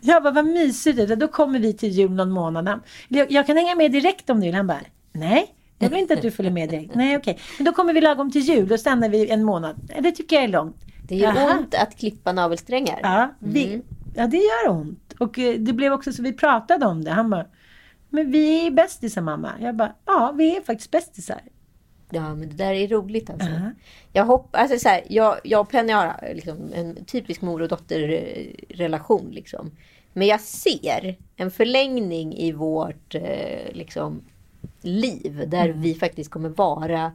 Jag 0.00 0.22
bara, 0.22 0.32
vad 0.32 0.44
mysigt. 0.44 0.96
det. 0.96 1.16
Då 1.16 1.28
kommer 1.28 1.58
vi 1.58 1.72
till 1.72 1.88
jul 1.88 2.10
någon 2.10 2.30
månad. 2.30 2.80
Jag, 3.08 3.30
jag 3.32 3.46
kan 3.46 3.56
hänga 3.56 3.74
med 3.74 3.92
direkt 3.92 4.30
om 4.30 4.40
du 4.40 4.46
vill. 4.46 4.54
Han 4.54 4.66
bara, 4.66 4.80
nej. 5.12 5.52
Jag 5.78 5.90
vill 5.90 5.98
inte 5.98 6.14
att 6.14 6.22
du 6.22 6.30
följer 6.30 6.52
med 6.52 6.68
direkt. 6.68 6.94
Nej, 6.94 7.16
okej. 7.16 7.38
Men 7.58 7.64
då 7.64 7.72
kommer 7.72 7.92
vi 7.94 8.00
lagom 8.00 8.30
till 8.30 8.42
jul. 8.42 8.68
Då 8.68 8.78
stannar 8.78 9.08
vi 9.08 9.30
en 9.30 9.44
månad. 9.44 9.76
Det 10.00 10.12
tycker 10.12 10.36
jag 10.36 10.44
är 10.44 10.48
långt. 10.48 10.76
Det 11.08 11.16
gör 11.16 11.34
Jaha. 11.34 11.58
ont 11.58 11.74
att 11.74 11.96
klippa 11.98 12.32
navelsträngar. 12.32 13.00
Ja, 13.02 13.34
vi, 13.38 13.82
ja, 14.14 14.26
det 14.26 14.36
gör 14.36 14.70
ont. 14.70 15.14
Och 15.18 15.38
eh, 15.38 15.54
det 15.58 15.72
blev 15.72 15.92
också 15.92 16.12
så 16.12 16.22
vi 16.22 16.32
pratade 16.32 16.86
om 16.86 17.04
det. 17.04 17.10
Han 17.10 17.30
bara, 17.30 17.46
men 18.10 18.30
vi 18.30 18.66
är 18.66 18.70
bästisar 18.70 19.22
mamma. 19.22 19.52
Jag 19.60 19.76
bara, 19.76 19.94
ja 20.06 20.34
vi 20.36 20.56
är 20.56 20.60
faktiskt 20.60 20.90
bästisar. 20.90 21.40
Ja, 22.10 22.34
men 22.34 22.48
det 22.48 22.54
där 22.54 22.72
är 22.72 22.88
roligt 22.88 23.30
alltså. 23.30 23.48
Ja. 23.48 23.70
Jag 24.12 24.24
hoppas, 24.24 24.60
alltså 24.60 24.78
så 24.78 24.88
här, 24.88 25.04
jag, 25.08 25.38
jag 25.44 25.60
och 25.60 25.68
Penny 25.68 25.92
har 25.92 26.32
liksom 26.34 26.72
en 26.74 27.04
typisk 27.04 27.40
mor 27.40 27.62
och 27.62 27.68
dotter-relation 27.68 29.30
liksom. 29.30 29.70
Men 30.12 30.26
jag 30.26 30.40
ser 30.40 31.16
en 31.36 31.50
förlängning 31.50 32.36
i 32.36 32.52
vårt 32.52 33.14
eh, 33.14 33.72
liksom, 33.72 34.22
liv 34.80 35.44
där 35.48 35.68
vi 35.68 35.94
faktiskt 35.94 36.30
kommer 36.30 36.48
vara 36.48 37.12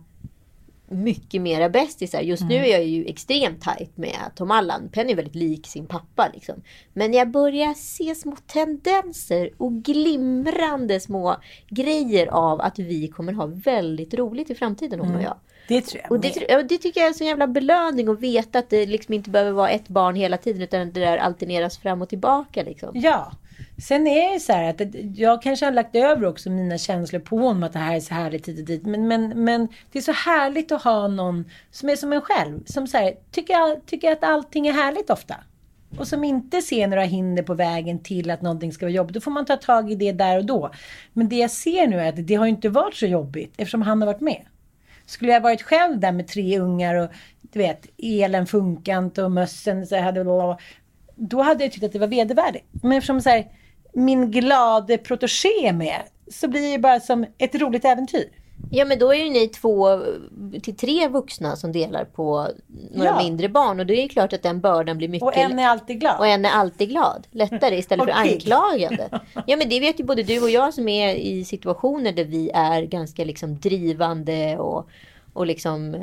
mycket 0.92 1.42
mera 1.42 1.70
bästisar. 1.70 2.22
Just 2.22 2.44
nu 2.44 2.56
är 2.56 2.72
jag 2.72 2.86
ju 2.86 3.06
extremt 3.06 3.62
tajt 3.62 3.98
med 3.98 4.32
Tom 4.36 4.52
Allan. 4.52 4.89
Penny 4.89 5.12
är 5.12 5.16
väldigt 5.16 5.36
lik 5.36 5.68
sin 5.68 5.86
pappa. 5.86 6.30
Liksom. 6.34 6.56
Men 6.94 7.14
jag 7.14 7.32
börjar 7.32 7.74
se 7.74 8.16
små 8.16 8.36
tendenser 8.48 9.50
och 9.58 9.74
glimrande 9.74 11.00
små 11.00 11.36
grejer 11.70 12.28
av 12.28 12.62
att 12.62 12.80
vi 12.80 13.08
kommer 13.08 13.34
ha 13.34 13.46
väldigt 13.46 14.14
roligt 14.14 14.50
i 14.50 14.56
framtiden 14.56 15.00
hon 15.00 15.16
och 15.16 15.22
jag. 15.22 15.36
Det 15.68 15.82
tror 15.82 16.02
jag 16.04 16.12
Och 16.12 16.20
det, 16.20 16.64
det 16.70 16.78
tycker 16.78 17.00
jag 17.00 17.06
är 17.06 17.10
en 17.10 17.14
sån 17.14 17.28
jävla 17.28 17.48
belöning 17.48 18.08
att 18.08 18.20
veta 18.20 18.60
att 18.60 18.70
det 18.70 18.86
liksom 18.86 19.14
inte 19.14 19.30
behöver 19.30 19.52
vara 19.52 19.70
ett 19.70 19.88
barn 19.88 20.16
hela 20.16 20.38
tiden 20.38 20.62
utan 20.62 20.92
det 20.92 21.00
där 21.00 21.18
alterneras 21.18 21.78
fram 21.78 22.02
och 22.02 22.10
tillbaka. 22.10 22.64
Liksom. 22.64 22.89
Ja. 22.94 23.32
Sen 23.82 24.08
är 24.08 24.28
det 24.28 24.34
ju 24.34 24.40
så 24.40 24.54
här 24.54 24.70
att 24.70 24.82
jag 25.16 25.42
kanske 25.42 25.66
har 25.66 25.72
lagt 25.72 25.96
över 25.96 26.26
också 26.26 26.50
mina 26.50 26.78
känslor 26.78 27.20
på 27.20 27.38
honom 27.38 27.64
att 27.64 27.74
det 27.74 27.80
här 27.80 27.96
är 27.96 28.00
så 28.00 28.14
härligt 28.14 28.48
hit 28.48 28.60
och 28.60 28.66
dit. 28.66 28.86
Men, 28.86 29.08
men, 29.08 29.44
men 29.44 29.68
det 29.92 30.00
är 30.00 30.04
så 30.04 30.12
härligt 30.12 30.72
att 30.72 30.84
ha 30.84 31.08
någon 31.08 31.46
som 31.72 31.90
är 31.90 31.96
som 31.96 32.14
en 32.14 32.22
själv. 32.22 32.64
Som 32.66 32.88
så 32.88 32.98
här, 32.98 33.14
tycker, 33.32 33.86
tycker 33.86 34.12
att 34.12 34.24
allting 34.24 34.68
är 34.68 34.74
härligt 34.74 35.10
ofta. 35.10 35.36
Och 35.98 36.08
som 36.08 36.24
inte 36.24 36.62
ser 36.62 36.88
några 36.88 37.04
hinder 37.04 37.44
på 37.44 37.54
vägen 37.54 38.04
till 38.04 38.32
att 38.32 38.42
någonting 38.42 38.74
ska 38.74 38.86
vara 38.86 38.94
jobbigt. 38.94 39.14
Då 39.14 39.22
får 39.22 39.32
man 39.32 39.46
ta 39.46 39.58
tag 39.58 39.92
i 39.92 39.96
det 39.96 40.12
där 40.12 40.38
och 40.38 40.46
då. 40.46 40.72
Men 41.14 41.30
det 41.30 41.36
jag 41.36 41.52
ser 41.52 41.88
nu 41.88 42.00
är 42.00 42.10
att 42.10 42.28
det 42.28 42.36
har 42.36 42.46
inte 42.46 42.70
varit 42.70 42.96
så 42.96 43.06
jobbigt 43.06 43.54
eftersom 43.58 43.82
han 43.82 44.02
har 44.02 44.06
varit 44.06 44.22
med. 44.22 44.46
Skulle 45.06 45.32
jag 45.32 45.42
varit 45.42 45.62
själv 45.62 46.00
där 46.00 46.12
med 46.12 46.28
tre 46.28 46.60
ungar 46.60 46.96
och 46.96 47.10
du 47.42 47.60
vet, 47.60 47.86
elen 47.98 48.46
funkar 48.46 48.98
inte 48.98 49.24
och 49.24 49.32
mössen 49.32 49.88
så 49.88 50.02
hade 50.02 50.24
då 51.16 51.42
hade 51.42 51.64
jag 51.64 51.72
tyckt 51.74 51.86
att 51.86 51.92
det 51.92 52.00
var 52.00 52.08
vedervärdigt. 52.08 52.66
Men 52.72 52.92
eftersom 52.92 53.22
så 53.22 53.30
här, 53.30 53.48
min 53.94 54.32
glade 54.32 54.98
protégé 54.98 55.68
är 55.68 55.74
med 55.74 56.02
så 56.32 56.48
blir 56.48 56.72
det 56.72 56.80
bara 56.80 57.00
som 57.00 57.26
ett 57.38 57.56
roligt 57.56 57.86
äventyr. 57.86 58.30
Ja 58.72 58.86
men 58.86 59.00
då 59.00 59.14
är 59.14 59.24
ju 59.24 59.30
ni 59.30 59.48
två 59.48 60.02
till 60.64 60.76
tre 60.76 61.08
vuxna 61.08 61.56
som 61.56 61.72
delar 61.72 62.06
på 62.06 62.48
några 62.92 63.10
Ja. 63.10 63.18
mindre 63.24 63.50
barn. 63.50 63.80
Och 63.80 63.86
då 63.86 63.94
är 63.94 64.02
det 64.02 64.08
klart 64.10 64.34
att 64.34 64.44
den 64.44 64.60
bördan 64.62 64.98
blir 64.98 65.08
mycket... 65.08 65.24
Och 65.28 65.38
en 65.38 65.60
är 65.60 65.68
alltid 65.68 66.00
glad. 66.00 66.20
Och 66.20 66.28
en 66.28 66.46
är 66.46 66.50
alltid 66.50 66.89
glad. 66.89 67.28
Lättare 67.32 67.78
istället 67.78 68.06
för 68.06 68.12
anklagande. 68.12 69.20
Ja 69.48 69.58
men 69.58 69.70
det 69.70 69.80
vet 69.80 70.00
ju 70.00 70.04
både 70.04 70.24
du 70.24 70.42
och 70.42 70.50
jag 70.50 70.74
som 70.74 70.88
är 70.88 71.16
i 71.16 71.46
situationer 71.46 72.12
där 72.12 72.24
vi 72.26 72.52
är 72.54 72.82
ganska 72.82 73.24
liksom 73.26 73.60
drivande 73.60 74.58
och, 74.58 74.89
och 75.34 75.46
liksom 75.46 75.96
eh, 75.96 76.02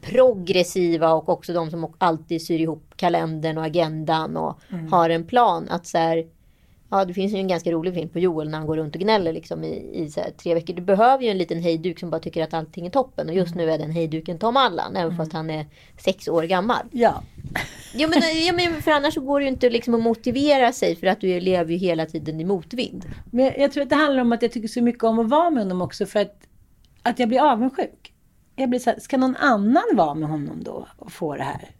progressiva 0.00 1.12
och 1.12 1.28
också 1.28 1.52
de 1.52 1.70
som 1.70 1.92
alltid 1.98 2.42
syr 2.46 2.60
ihop 2.60 2.84
kalendern 2.96 3.58
och 3.58 3.64
agendan 3.64 4.36
och 4.36 4.58
Mm. 4.70 4.92
har 4.92 5.10
en 5.10 5.24
plan. 5.26 5.68
Att 5.70 5.86
så 5.86 5.98
här, 5.98 6.24
Ja, 6.92 7.04
det 7.04 7.14
finns 7.14 7.32
ju 7.32 7.36
en 7.36 7.48
ganska 7.48 7.72
rolig 7.72 7.94
film 7.94 8.08
på 8.08 8.18
Joel 8.18 8.48
när 8.48 8.58
han 8.58 8.66
går 8.66 8.76
runt 8.76 8.94
och 8.94 9.00
gnäller 9.00 9.32
liksom 9.32 9.64
i, 9.64 9.68
i 9.68 10.12
här, 10.16 10.30
tre 10.30 10.54
veckor. 10.54 10.74
Du 10.74 10.82
behöver 10.82 11.24
ju 11.24 11.30
en 11.30 11.38
liten 11.38 11.62
hejduk 11.62 11.98
som 11.98 12.10
bara 12.10 12.20
tycker 12.20 12.42
att 12.42 12.54
allting 12.54 12.86
är 12.86 12.90
toppen. 12.90 13.28
Och 13.28 13.34
just 13.34 13.54
nu 13.54 13.70
är 13.70 13.78
den 13.78 13.90
hejduken 13.90 14.38
Tom 14.38 14.56
Allan, 14.56 14.96
även 14.96 15.16
fast 15.16 15.32
han 15.32 15.50
är 15.50 15.66
sex 15.98 16.28
år 16.28 16.42
gammal. 16.42 16.86
Ja. 16.90 17.22
Ja 17.94 18.08
men, 18.08 18.22
ja, 18.46 18.52
men 18.52 18.82
för 18.82 18.90
annars 18.90 19.14
så 19.14 19.20
går 19.20 19.40
det 19.40 19.44
ju 19.44 19.50
inte 19.50 19.70
liksom 19.70 19.94
att 19.94 20.02
motivera 20.02 20.72
sig 20.72 20.96
för 20.96 21.06
att 21.06 21.20
du 21.20 21.40
lever 21.40 21.72
ju 21.72 21.78
hela 21.78 22.06
tiden 22.06 22.40
i 22.40 22.44
motvind. 22.44 23.04
Men 23.30 23.44
jag, 23.44 23.58
jag 23.58 23.72
tror 23.72 23.82
att 23.82 23.90
det 23.90 23.96
handlar 23.96 24.22
om 24.22 24.32
att 24.32 24.42
jag 24.42 24.52
tycker 24.52 24.68
så 24.68 24.82
mycket 24.82 25.04
om 25.04 25.18
att 25.18 25.28
vara 25.28 25.50
med 25.50 25.62
honom 25.62 25.82
också 25.82 26.06
för 26.06 26.20
att, 26.20 26.36
att 27.02 27.18
jag 27.18 27.28
blir 27.28 27.52
avundsjuk. 27.52 28.12
Jag 28.56 28.70
blir 28.70 28.80
så 28.80 28.90
här, 28.90 29.00
ska 29.00 29.16
någon 29.16 29.36
annan 29.36 29.84
vara 29.94 30.14
med 30.14 30.28
honom 30.28 30.64
då 30.64 30.86
och 30.96 31.12
få 31.12 31.36
det 31.36 31.42
här? 31.42 31.70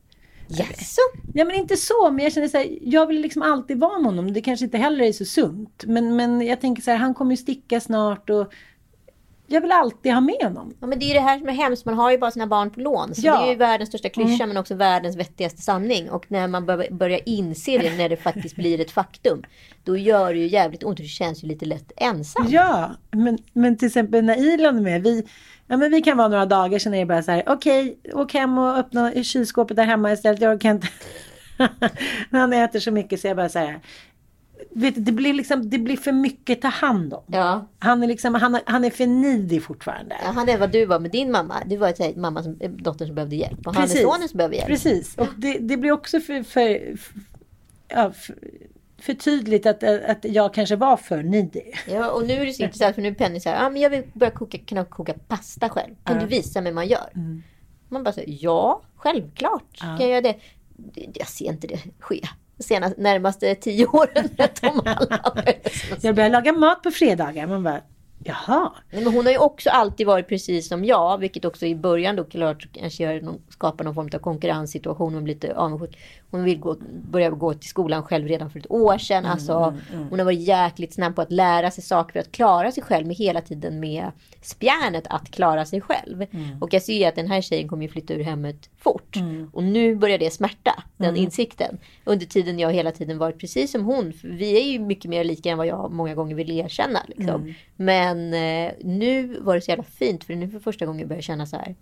Jaså? 0.59 1.01
Ja 1.35 1.45
men 1.45 1.57
inte 1.57 1.77
så, 1.77 2.11
men 2.11 2.25
jag 2.25 2.33
känner 2.33 2.49
så 2.49 2.59
här, 2.59 2.79
jag 2.83 3.07
vill 3.07 3.21
liksom 3.21 3.43
alltid 3.43 3.81
vara 3.81 3.99
med 3.99 4.05
honom. 4.07 4.33
Det 4.33 4.41
kanske 4.41 4.65
inte 4.65 4.79
heller 4.79 5.05
är 5.05 5.13
så 5.13 5.25
sunt. 5.25 5.85
Men, 5.87 6.17
men 6.17 6.41
jag 6.47 6.61
tänker 6.61 6.83
så 6.83 6.91
här, 6.91 6.99
han 6.99 7.15
kommer 7.15 7.31
ju 7.31 7.37
sticka 7.37 7.81
snart 7.81 8.31
och 8.31 8.53
jag 9.47 9.61
vill 9.61 9.73
alltid 9.73 10.13
ha 10.13 10.21
med 10.21 10.43
honom. 10.43 10.75
Ja 10.81 10.87
men 10.87 10.99
det 10.99 11.05
är 11.05 11.09
ju 11.09 11.15
det 11.15 11.21
här 11.21 11.39
som 11.39 11.49
är 11.49 11.53
hemskt. 11.53 11.85
Man 11.85 11.95
har 11.95 12.11
ju 12.11 12.19
bara 12.19 12.31
sina 12.31 12.47
barn 12.47 12.71
på 12.71 12.81
lån. 12.81 13.15
Så 13.15 13.21
Ja. 13.27 13.39
det 13.41 13.47
är 13.47 13.51
ju 13.51 13.57
världens 13.57 13.89
största 13.89 14.09
klyscha 14.09 14.35
Mm. 14.35 14.49
men 14.49 14.57
också 14.57 14.75
världens 14.75 15.17
vettigaste 15.17 15.63
sanning. 15.63 16.11
Och 16.11 16.25
när 16.29 16.49
man 16.49 16.67
bör- 16.67 16.91
börjar 16.91 17.21
inse 17.27 17.79
det 17.79 17.97
när 17.97 18.09
det 18.09 18.17
faktiskt 18.17 18.57
blir 18.57 18.81
ett 18.81 18.91
faktum. 18.91 19.43
Då 19.85 19.97
gör 19.97 20.35
det 20.35 20.41
ju 20.41 20.47
jävligt 20.47 20.83
ont 20.85 20.99
och 20.99 21.03
det 21.05 21.09
känns 21.09 21.45
ju 21.45 21.49
lite 21.49 21.67
lätt 21.67 21.93
ensam. 21.97 22.47
Ja, 22.49 22.91
men, 23.11 23.39
men 23.53 23.77
till 23.77 23.87
exempel 23.87 24.25
när 24.25 24.55
Elon 24.55 24.77
är 24.79 24.81
med. 24.83 25.03
Vi, 25.03 25.27
ja, 25.67 25.77
men 25.77 25.91
vi 25.91 26.03
kan 26.03 26.17
vara 26.17 26.29
några 26.29 26.47
dagar 26.47 26.79
sen 26.79 26.95
är 26.95 26.99
det 26.99 27.07
bara 27.07 27.23
så 27.23 27.31
här. 27.31 27.43
Okej, 27.47 27.99
åk 28.13 28.35
hem 28.35 28.59
och 28.59 28.77
öppna 28.79 29.25
kylskåpet 29.25 29.77
där 29.77 29.85
hemma 29.85 30.13
istället. 30.13 30.41
Jag 30.41 30.61
kan 30.61 30.77
inte. 30.77 30.89
Han 32.31 32.53
äter 32.53 32.81
så 32.81 32.91
mycket 32.91 33.21
så 33.21 33.27
jag 33.27 33.37
bara 33.37 33.49
så 33.49 33.59
här. 33.59 33.81
Vet, 34.71 35.07
det, 35.07 35.13
blir 35.13 35.35
liksom, 35.35 35.71
det 35.71 35.79
blir 35.79 35.97
för 35.97 36.13
mycket 36.13 36.63
ta 36.63 36.69
hand 36.69 37.15
om. 37.15 37.23
Ja. 37.27 37.67
Han 37.79 38.03
är, 38.03 38.07
liksom, 38.07 38.35
han, 38.35 38.59
han 38.67 38.85
är 38.85 38.91
för 38.91 39.07
nidig 39.07 39.63
fortfarande. 39.63 40.17
Ja, 40.25 40.31
han 40.31 40.49
är 40.49 40.59
vad 40.59 40.73
du 40.73 40.87
var 40.87 40.99
med 40.99 41.11
din 41.11 41.31
mamma. 41.31 41.63
Du 41.67 41.77
var 41.77 41.89
ett 41.89 42.17
mamma 42.17 42.43
som, 42.43 42.59
dottern 42.59 43.07
som 43.07 43.15
behövde 43.15 43.37
hjälp. 43.37 43.67
Och 43.67 43.75
han 43.75 43.85
är 43.85 43.89
sonen 43.89 44.29
som 44.29 44.37
behöver 44.37 44.57
hjälp. 44.57 44.69
Precis. 44.69 45.17
Och 45.19 45.29
det, 45.37 45.59
det 45.59 45.77
blir 45.77 45.93
också 45.93 46.21
för, 46.21 46.43
för, 46.43 46.97
för, 46.97 47.21
ja, 47.89 48.13
för, 48.13 48.35
för 49.03 49.15
tydligt 49.15 49.67
att, 49.67 49.83
att 49.83 50.25
jag 50.25 50.55
kanske 50.55 50.77
var 50.77 50.97
för 50.97 51.23
nidig. 51.23 51.75
Ja, 51.89 52.11
och 52.11 52.27
nu 52.27 52.33
är 52.35 52.47
det 52.47 52.53
så 52.53 52.63
intressant 52.63 52.95
för 52.95 53.03
nu 53.03 53.09
är 53.09 53.15
Penny 53.15 53.41
så 53.41 53.49
här, 53.49 53.67
ah, 53.67 53.71
men 53.71 53.83
jag 53.83 53.91
vill 53.91 54.03
börja 54.15 54.31
koka, 54.31 54.59
kunna 54.59 54.85
koka 54.85 55.15
pasta 55.29 55.69
själv. 55.69 55.95
Kan 56.05 56.15
Ja. 56.17 56.21
du 56.23 56.27
visa 56.27 56.61
mig 56.61 56.71
hur 56.71 56.75
man 56.75 56.87
gör? 56.89 57.11
Man 57.89 58.03
bara 58.05 58.13
säger 58.13 58.37
ja, 58.45 58.83
självklart 58.97 59.65
Ja. 59.73 59.79
kan 59.81 60.01
jag 60.01 60.09
göra 60.11 60.21
det. 60.21 60.37
Jag 61.15 61.29
ser 61.29 61.45
inte 61.45 61.67
det 61.67 61.79
ske. 61.99 62.21
Senast, 62.59 62.97
närmaste 62.99 63.55
tio 63.55 63.87
åren. 63.87 64.29
Jag 66.01 66.15
började 66.15 66.33
laga 66.33 66.53
mat 66.53 66.83
på 66.83 66.91
fredagar. 66.91 67.47
Man 67.47 67.63
bara, 67.63 67.81
jaha. 68.25 68.73
Nej, 68.91 69.05
men 69.05 69.15
hon 69.15 69.25
har 69.25 69.33
ju 69.33 69.39
också 69.39 69.71
alltid 69.71 70.07
varit 70.07 70.29
precis 70.29 70.69
som 70.69 70.85
jag, 70.85 71.19
vilket 71.19 71.45
också 71.45 71.67
i 71.67 71.75
början 71.75 72.17
då 72.17 72.25
klart 72.25 72.69
kanske 72.73 73.03
gör 73.03 73.21
någon, 73.21 73.41
skapar 73.49 73.85
någon 73.85 73.95
form 73.95 74.11
av 74.15 74.19
konkurrenssituation. 74.19 75.15
Hon 75.15 75.25
blir 75.25 75.35
lite 75.35 75.57
avundsjuk. 75.57 75.99
Hon 76.31 76.45
vill 76.45 76.61
gå, 76.61 76.77
börja 77.11 77.31
gå 77.31 77.55
till 77.55 77.69
skolan 77.69 78.03
själv 78.03 78.29
redan 78.29 78.51
för 78.51 78.59
ett 78.59 78.71
år 78.71 78.99
sedan. 78.99 79.19
Mm, 79.19 79.33
alltså, 79.33 79.53
mm, 79.53 79.81
mm. 79.93 80.09
Hon 80.11 80.19
har 80.19 80.25
varit 80.25 80.41
jäkligt 80.41 80.95
snabb 80.95 81.17
på 81.17 81.23
att 81.23 81.33
lära 81.33 81.71
sig 81.71 81.85
saker 81.85 82.13
för 82.13 82.21
att 82.21 82.33
klara 82.33 82.73
sig 82.73 82.83
själv, 82.83 83.07
med 83.07 83.17
hela 83.17 83.41
tiden 83.41 83.81
med 83.81 84.11
spjärnet 84.43 85.05
att 85.11 85.31
klara 85.31 85.65
sig 85.65 85.81
själv. 85.81 86.23
Mm. 86.33 86.63
Och 86.63 86.75
jag 86.75 86.83
ser 86.83 86.93
ju 86.99 87.05
att 87.05 87.15
den 87.15 87.27
här 87.31 87.41
tjejen 87.41 87.69
kommer 87.69 87.83
ju 87.83 87.89
flytta 87.89 88.15
ur 88.15 88.23
hemmet 88.25 88.71
fort. 88.79 89.17
Och 89.53 89.63
nu 89.63 89.95
börjar 89.97 90.19
det 90.19 90.31
smärta, 90.31 90.83
den 90.97 91.09
Mm. 91.09 91.23
insikten. 91.23 91.79
Under 92.05 92.27
tiden 92.27 92.59
jag 92.59 92.73
hela 92.73 92.93
tiden 92.93 93.19
varit 93.19 93.39
precis 93.39 93.71
som 93.71 93.85
hon. 93.85 94.13
Vi 94.23 94.57
är 94.61 94.73
ju 94.73 94.79
mycket 94.79 95.11
mer 95.11 95.25
lika 95.25 95.51
än 95.51 95.59
vad 95.59 95.67
jag 95.67 95.93
många 95.93 96.15
gånger 96.15 96.35
vill 96.35 96.51
erkänna. 96.51 97.03
Liksom. 97.09 97.43
Mm. 97.43 97.55
Men 97.77 98.35
eh, 98.35 98.73
nu 98.85 99.37
var 99.41 99.55
det 99.55 99.61
så 99.61 99.71
jävla 99.71 99.85
fint 99.85 100.25
för 100.25 100.35
nu 100.35 100.49
för 100.49 100.59
första 100.59 100.87
gången 100.87 101.09
börjar 101.09 101.19
jag 101.19 101.25
känna 101.25 101.47
så 101.47 101.57
här. 101.57 101.75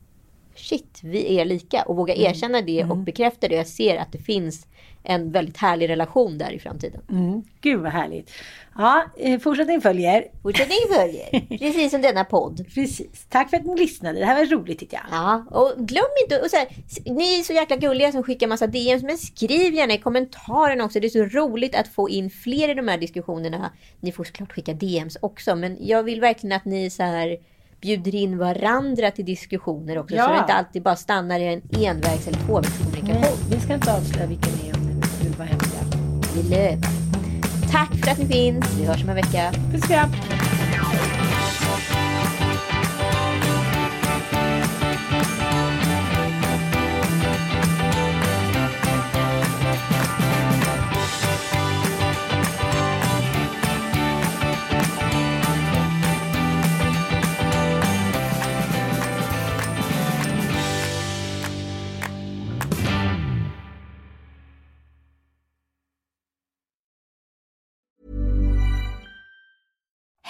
Shit, 0.55 1.01
vi 1.03 1.39
är 1.39 1.45
lika. 1.45 1.83
Och 1.83 1.97
våga 1.97 2.15
Mm. 2.15 2.27
erkänna 2.31 2.61
det 2.61 2.85
och 2.85 2.97
bekräfta 2.97 3.49
det. 3.49 3.55
Jag 3.55 3.67
ser 3.67 3.97
att 3.97 4.13
det 4.13 4.19
finns 4.19 4.67
en 5.03 5.33
väldigt 5.33 5.57
härlig 5.57 5.89
relation 5.89 6.39
där 6.39 6.51
i 6.51 6.59
framtiden. 6.59 7.01
Mm. 7.11 7.43
Gud 7.61 7.81
vad 7.81 7.93
härligt. 7.93 8.31
Ja, 8.79 9.05
eh, 9.17 9.41
fortsättning 9.41 9.81
följer. 9.81 10.25
Fortsättning 10.43 10.79
följer. 10.95 11.59
Precis 11.59 11.91
som 11.91 12.03
denna 12.03 12.25
podd. 12.25 12.67
Precis. 12.75 13.27
Tack 13.29 13.51
för 13.51 13.57
att 13.57 13.65
ni 13.65 13.77
lyssnade. 13.77 14.19
Det 14.19 14.25
här 14.25 14.37
var 14.37 14.57
roligt 14.57 14.79
tyckte 14.79 14.97
jag. 14.97 15.05
Ja, 15.11 15.45
och 15.51 15.73
glöm 15.77 16.05
inte, 16.25 16.41
och 16.41 16.51
så 16.51 16.57
här, 16.57 16.69
ni 17.05 17.39
är 17.39 17.43
så 17.43 17.53
jäkla 17.53 17.77
gulliga 17.77 18.13
som 18.13 18.23
skickar 18.23 18.47
massa 18.47 18.67
DMs, 18.67 19.03
men 19.03 19.19
skriv 19.19 19.75
gärna 19.75 19.95
i 19.95 19.99
kommentarerna 19.99 20.85
också. 20.85 21.01
Det 21.01 21.07
är 21.07 21.29
så 21.31 21.39
roligt 21.39 21.75
att 21.75 21.89
få 21.89 22.09
in 22.09 22.31
fler 22.31 22.69
i 22.69 22.75
de 22.75 22.89
här 22.89 22.99
diskussionerna. 22.99 23.71
Ni 24.01 24.13
får 24.13 24.25
såklart 24.25 24.53
skicka 24.53 24.73
DMs 24.75 25.17
också, 25.21 25.57
men 25.57 25.77
jag 25.81 26.03
vill 26.03 26.21
verkligen 26.21 26.57
att 26.57 26.65
ni 26.65 26.91
så 26.91 27.03
här 27.03 27.37
bjuder 27.81 28.15
in 28.15 28.39
varandra 28.39 29.11
till 29.11 29.25
diskussioner 29.25 29.99
också. 29.99 30.15
Ja. 30.15 30.25
Så 30.27 30.33
det 30.33 30.39
inte 30.39 30.53
alltid 30.53 30.83
bara 30.83 30.97
stannar 30.97 31.41
i 31.41 31.47
en 31.47 31.63
envägs 31.87 32.29
eller 32.29 32.39
tvåvägskommunikation. 32.39 33.39
Vi 33.51 33.61
ska 33.61 33.75
inte 33.75 33.93
avslöja 33.93 34.27
vilka 34.27 34.49
ni 34.63 34.69
är 34.69 34.80
vara 35.41 35.49
hemliga. 35.49 35.81
Vi 36.35 36.43
lever. 36.43 36.79
Tack 37.71 37.97
för 38.05 38.11
att 38.11 38.19
ni 38.19 38.27
finns. 38.27 38.67
Vi 38.79 38.87
hörs 38.87 39.03
om 39.03 39.09
en 39.09 39.17
vecka. 39.17 39.53
Puss 39.73 39.83
och 39.83 39.89
kram. 39.89 40.11